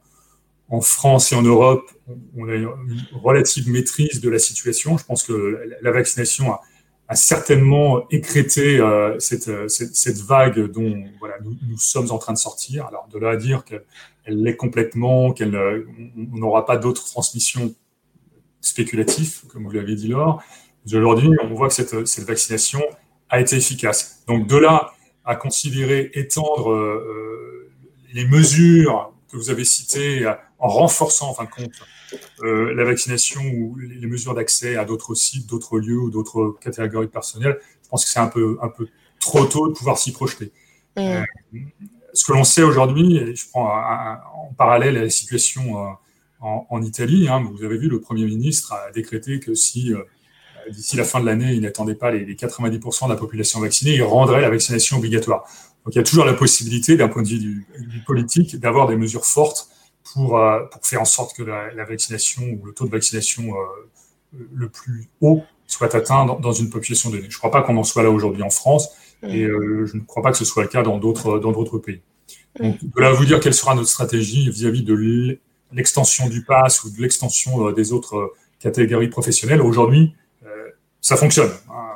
France 0.82 1.32
et 1.32 1.34
en 1.34 1.42
Europe, 1.42 1.90
on 2.36 2.48
a 2.48 2.54
une 2.54 2.68
relative 3.12 3.68
maîtrise 3.68 4.20
de 4.20 4.30
la 4.30 4.38
situation. 4.38 4.96
Je 4.98 5.04
pense 5.04 5.24
que 5.24 5.60
la 5.80 5.90
vaccination 5.90 6.52
a, 6.52 6.60
certainement 7.16 8.08
écrété 8.10 8.78
euh, 8.78 9.18
cette, 9.18 10.18
vague 10.18 10.70
dont 10.70 11.02
voilà, 11.18 11.34
nous, 11.42 11.78
sommes 11.78 12.12
en 12.12 12.18
train 12.18 12.32
de 12.32 12.38
sortir. 12.38 12.86
Alors 12.86 13.08
de 13.12 13.18
là 13.18 13.30
à 13.30 13.36
dire 13.36 13.64
qu'elle 13.64 13.82
l'est 14.26 14.54
complètement, 14.54 15.32
qu'elle 15.32 15.84
n'aura 16.16 16.66
pas 16.66 16.76
d'autres 16.76 17.04
transmissions 17.04 17.74
spéculatif, 18.70 19.44
comme 19.48 19.64
vous 19.64 19.72
l'avez 19.72 19.94
dit 19.94 20.08
Laure. 20.08 20.42
Aujourd'hui, 20.86 21.30
on 21.42 21.54
voit 21.54 21.68
que 21.68 21.74
cette, 21.74 22.06
cette, 22.06 22.26
vaccination 22.26 22.80
a 23.28 23.40
été 23.40 23.56
efficace. 23.56 24.22
Donc 24.26 24.46
de 24.46 24.56
là 24.56 24.92
à 25.24 25.36
considérer 25.36 26.10
étendre 26.14 26.70
euh, 26.70 27.70
les 28.12 28.24
mesures 28.26 29.12
que 29.30 29.36
vous 29.36 29.50
avez 29.50 29.64
citées 29.64 30.26
en 30.58 30.68
renforçant 30.68 31.30
en 31.30 31.34
fin 31.34 31.44
de 31.44 31.50
compte 31.50 31.72
euh, 32.42 32.74
la 32.74 32.84
vaccination 32.84 33.40
ou 33.42 33.76
les 33.76 34.06
mesures 34.06 34.34
d'accès 34.34 34.76
à 34.76 34.84
d'autres 34.84 35.14
sites, 35.14 35.48
d'autres 35.48 35.78
lieux 35.78 35.98
ou 35.98 36.10
d'autres 36.10 36.56
catégories 36.60 37.08
personnelles, 37.08 37.58
je 37.82 37.88
pense 37.88 38.04
que 38.04 38.10
c'est 38.10 38.18
un 38.18 38.26
peu, 38.28 38.58
un 38.62 38.68
peu 38.68 38.88
trop 39.20 39.44
tôt 39.44 39.68
de 39.68 39.74
pouvoir 39.74 39.98
s'y 39.98 40.12
projeter. 40.12 40.52
Mmh. 40.96 41.00
Euh, 41.00 41.22
ce 42.12 42.24
que 42.24 42.32
l'on 42.32 42.44
sait 42.44 42.62
aujourd'hui, 42.62 43.18
et 43.18 43.36
je 43.36 43.48
prends 43.48 43.68
en 43.68 44.52
parallèle 44.54 44.96
à 44.96 45.02
la 45.02 45.10
situation 45.10 45.76
en, 46.40 46.82
Italie. 46.82 47.28
Hein, 47.28 47.46
vous 47.52 47.64
avez 47.64 47.76
vu, 47.76 47.88
le 47.88 48.00
Premier 48.00 48.24
ministre 48.24 48.72
a 48.72 48.90
décrété 48.92 49.40
que 49.40 49.54
si 49.54 49.92
euh, 49.92 50.02
d'ici 50.70 50.96
la 50.96 51.04
fin 51.04 51.20
de 51.20 51.26
l'année, 51.26 51.52
il 51.52 51.60
n'attendait 51.62 51.94
pas 51.94 52.10
les, 52.10 52.34
90% 52.34 53.06
de 53.06 53.10
la 53.10 53.16
population 53.16 53.60
vaccinée, 53.60 53.94
il 53.94 54.02
rendrait 54.02 54.40
la 54.40 54.50
vaccination 54.50 54.98
obligatoire. 54.98 55.44
Donc 55.84 55.94
il 55.94 55.98
y 55.98 56.00
a 56.00 56.04
toujours 56.04 56.24
la 56.24 56.34
possibilité, 56.34 56.96
d'un 56.96 57.08
point 57.08 57.22
de 57.22 57.28
vue 57.28 57.38
du, 57.38 58.02
politique, 58.06 58.58
d'avoir 58.58 58.86
des 58.86 58.96
mesures 58.96 59.24
fortes 59.24 59.68
pour, 60.12 60.38
euh, 60.38 60.60
pour, 60.70 60.84
faire 60.84 61.00
en 61.00 61.06
sorte 61.06 61.36
que 61.36 61.42
la, 61.42 61.84
vaccination 61.84 62.42
ou 62.42 62.66
le 62.66 62.72
taux 62.72 62.86
de 62.86 62.90
vaccination 62.90 63.54
euh, 63.54 64.38
le 64.52 64.68
plus 64.68 65.08
haut 65.20 65.42
soit 65.66 65.94
atteint 65.94 66.26
dans, 66.26 66.52
une 66.52 66.68
population 66.68 67.10
donnée. 67.10 67.26
Je 67.28 67.36
ne 67.36 67.38
crois 67.38 67.50
pas 67.50 67.62
qu'on 67.62 67.76
en 67.76 67.84
soit 67.84 68.02
là 68.02 68.10
aujourd'hui 68.10 68.42
en 68.42 68.50
France 68.50 68.88
et 69.22 69.44
je 69.44 69.96
ne 69.96 70.00
crois 70.00 70.22
pas 70.22 70.32
que 70.32 70.38
ce 70.38 70.44
soit 70.44 70.64
le 70.64 70.68
cas 70.68 70.82
dans 70.82 70.98
d'autres 70.98 71.38
dans 71.38 71.52
d'autres 71.52 71.78
pays. 71.78 72.00
Donc, 72.58 72.82
de 72.82 73.00
là 73.00 73.08
à 73.08 73.12
vous 73.12 73.24
dire 73.24 73.38
quelle 73.38 73.54
sera 73.54 73.76
notre 73.76 73.88
stratégie 73.88 74.50
vis-à-vis 74.50 74.82
de 74.82 74.94
l'extension 75.72 76.28
du 76.28 76.44
pass 76.44 76.84
ou 76.84 76.90
de 76.90 77.00
l'extension 77.00 77.68
euh, 77.68 77.72
des 77.72 77.92
autres 77.92 78.16
euh, 78.16 78.34
catégories 78.58 79.08
professionnelles, 79.08 79.62
aujourd'hui, 79.62 80.14
euh, 80.44 80.70
ça 81.00 81.16
fonctionne. 81.16 81.50
Hein. 81.70 81.86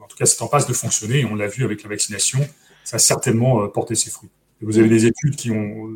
En 0.00 0.06
tout 0.06 0.16
cas, 0.16 0.26
c'est 0.26 0.42
en 0.42 0.48
passe 0.48 0.66
de 0.66 0.72
fonctionner. 0.72 1.24
On 1.24 1.34
l'a 1.34 1.46
vu 1.46 1.64
avec 1.64 1.82
la 1.82 1.88
vaccination. 1.88 2.40
Ça 2.84 2.96
a 2.96 2.98
certainement 2.98 3.68
porté 3.68 3.94
ses 3.94 4.10
fruits. 4.10 4.30
vous 4.62 4.78
avez 4.78 4.88
des 4.88 5.06
études 5.06 5.36
qui 5.36 5.50
ont 5.50 5.90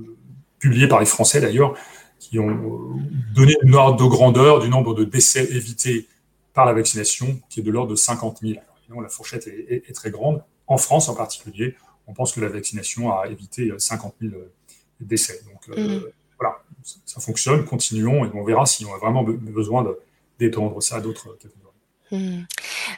publiées 0.59 0.86
par 0.86 1.00
les 1.00 1.07
Français 1.07 1.40
d'ailleurs, 1.40 1.74
qui 2.18 2.38
ont 2.38 3.00
donné 3.34 3.57
une 3.62 3.74
ordre 3.74 4.03
de 4.03 4.09
grandeur 4.09 4.61
du 4.61 4.68
nombre 4.68 4.94
de 4.94 5.05
décès 5.05 5.44
évités 5.53 6.07
par 6.53 6.66
la 6.66 6.74
vaccination, 6.74 7.40
qui 7.48 7.61
est 7.61 7.62
de 7.62 7.70
l'ordre 7.70 7.90
de 7.90 7.96
50 7.96 8.40
000. 8.42 8.61
la 9.00 9.09
fourchette 9.09 9.46
est, 9.46 9.94
très 9.94 10.11
grande. 10.11 10.44
En 10.66 10.76
France 10.76 11.09
en 11.09 11.14
particulier, 11.14 11.74
on 12.07 12.12
pense 12.12 12.32
que 12.32 12.40
la 12.40 12.48
vaccination 12.48 13.11
a 13.18 13.28
évité 13.28 13.72
50 13.76 14.14
000 14.20 14.34
décès. 15.00 15.40
Donc, 15.46 15.76
mmh 15.76 16.03
ça 16.83 17.20
fonctionne, 17.20 17.64
continuons 17.64 18.24
et 18.24 18.30
on 18.35 18.45
verra 18.45 18.66
si 18.66 18.85
on 18.85 18.95
a 18.95 18.99
vraiment 18.99 19.22
besoin 19.24 19.87
d'étendre 20.39 20.83
ça 20.83 20.97
à 20.97 21.01
d'autres 21.01 21.37
catégories. 21.39 21.59
Hmm. 22.11 22.45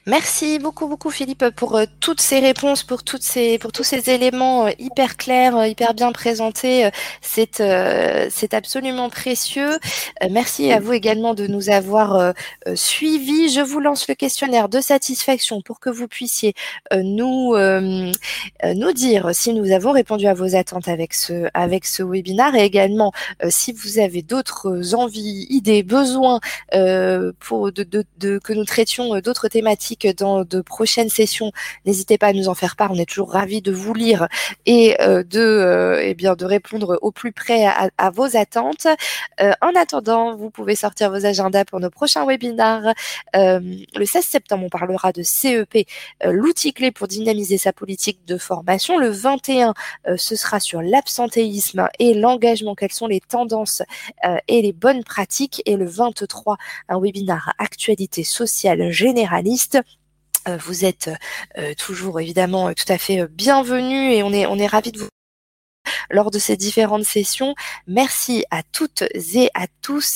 Merci 0.07 0.59
beaucoup, 0.59 0.87
beaucoup 0.87 1.11
Philippe 1.11 1.49
pour 1.51 1.77
euh, 1.77 1.85
toutes 2.01 2.21
ces 2.21 2.39
réponses, 2.41 2.83
pour 2.83 3.03
toutes 3.03 3.23
ces, 3.23 3.59
pour 3.59 3.73
tous 3.73 3.85
ces 3.85 4.11
éléments 4.11 4.67
euh, 4.67 4.71
hyper 4.79 5.17
clairs, 5.17 5.57
euh, 5.57 5.67
hyper 5.67 5.95
bien 5.95 6.13
présentés. 6.13 6.91
c'est, 7.21 7.61
absolument 8.53 9.09
précieux. 9.11 9.79
merci 10.31 10.71
à 10.73 10.81
vous 10.81 10.93
également 10.93 11.35
de 11.35 11.47
nous 11.47 11.71
avoir 11.71 12.35
suivis. 12.75 13.49
Je 13.49 13.61
vous 13.61 13.81
lance 13.81 14.07
le 14.09 14.15
questionnaire 14.15 14.69
de 14.69 14.81
satisfaction 14.81 15.61
pour 15.63 15.81
que 15.81 15.91
vous 15.91 16.07
puissiez 16.07 16.55
nous, 16.93 17.57
nous 17.57 18.93
dire 18.93 19.31
si 19.33 19.53
nous 19.55 19.73
avons 19.73 19.93
répondu 19.93 20.27
à 20.27 20.35
vos 20.35 20.55
attentes 20.55 20.89
avec 20.89 21.15
ce, 21.15 21.49
avec 21.55 21.85
ce 21.85 22.03
webinaire 22.03 22.55
et 22.55 22.65
également 22.65 23.13
si 23.49 23.73
vous 23.73 23.99
avez 23.99 24.23
d'autres 24.23 24.95
envies, 24.95 25.47
idées, 25.51 25.83
besoins 25.83 26.41
pour 27.41 27.73
de, 27.73 27.83
de, 27.83 28.05
de 28.19 28.39
que 28.39 28.53
nous 28.53 28.65
traitions 28.65 29.19
d'autres 29.21 29.49
thématiques 29.49 29.74
dans 30.17 30.45
de 30.45 30.61
prochaines 30.61 31.09
sessions, 31.09 31.53
n'hésitez 31.85 32.19
pas 32.19 32.29
à 32.29 32.33
nous 32.33 32.49
en 32.49 32.55
faire 32.55 32.77
part. 32.77 32.91
On 32.93 32.99
est 32.99 33.09
toujours 33.09 33.33
ravis 33.33 33.63
de 33.63 33.73
vous 33.73 33.95
lire 33.95 34.29
et 34.67 35.01
euh, 35.01 35.23
de, 35.23 35.41
euh, 35.41 36.01
eh 36.03 36.15
bien, 36.15 36.35
de 36.35 36.45
répondre 36.45 36.99
au 37.03 37.11
plus 37.11 37.33
près 37.33 37.67
à, 37.67 38.11
vos 38.11 38.37
attentes. 38.37 38.87
en 39.39 39.73
attendant, 39.77 40.37
vous 40.37 40.51
pouvez 40.51 40.75
sortir 40.75 41.11
vos 41.11 41.27
agendas 41.27 41.65
pour 41.65 41.81
nos 41.81 41.91
prochains 41.91 42.25
webinars. 42.25 42.95
le 43.35 44.05
16 44.05 44.25
septembre, 44.25 44.65
on 44.67 44.69
parlera 44.69 45.13
de 45.13 45.23
CEP, 45.23 45.87
l'outil 46.25 46.73
clé 46.73 46.91
pour 46.91 47.09
dynamiser 47.09 47.59
sa 47.59 47.73
politique 47.73 48.25
de 48.27 48.39
formation. 48.39 48.99
Le 48.99 49.09
21, 49.09 49.75
ce 50.17 50.37
sera 50.37 50.61
sur 50.61 50.83
l'absentéisme 50.83 51.89
et 51.99 52.15
l'engagement. 52.15 52.75
Quelles 52.75 52.93
sont 52.93 53.07
les 53.07 53.21
tendances 53.21 53.83
et 54.49 54.63
les 54.63 54.73
bonnes 54.73 55.05
pratiques? 55.05 55.63
Et 55.67 55.77
le 55.77 55.87
23, 55.87 56.57
un 56.89 57.01
webinar 57.01 57.55
actualité 57.59 58.25
sociale 58.25 58.91
généraliste. 58.91 59.64
Euh, 60.47 60.57
vous 60.59 60.85
êtes 60.85 61.11
euh, 61.57 61.75
toujours 61.75 62.21
évidemment 62.21 62.73
tout 62.75 62.91
à 62.93 62.99
fait 62.99 63.27
bienvenue 63.29 64.13
et 64.13 64.23
on 64.23 64.33
est, 64.33 64.47
on 64.47 64.59
est 64.59 64.67
ravis 64.67 64.93
de 64.93 64.99
vous 64.99 65.09
lors 66.11 66.31
de 66.31 66.39
ces 66.39 66.57
différentes 66.57 67.05
sessions. 67.05 67.55
Merci 67.87 68.45
à 68.51 68.63
toutes 68.63 69.05
et 69.13 69.51
à 69.55 69.67
tous 69.83 70.13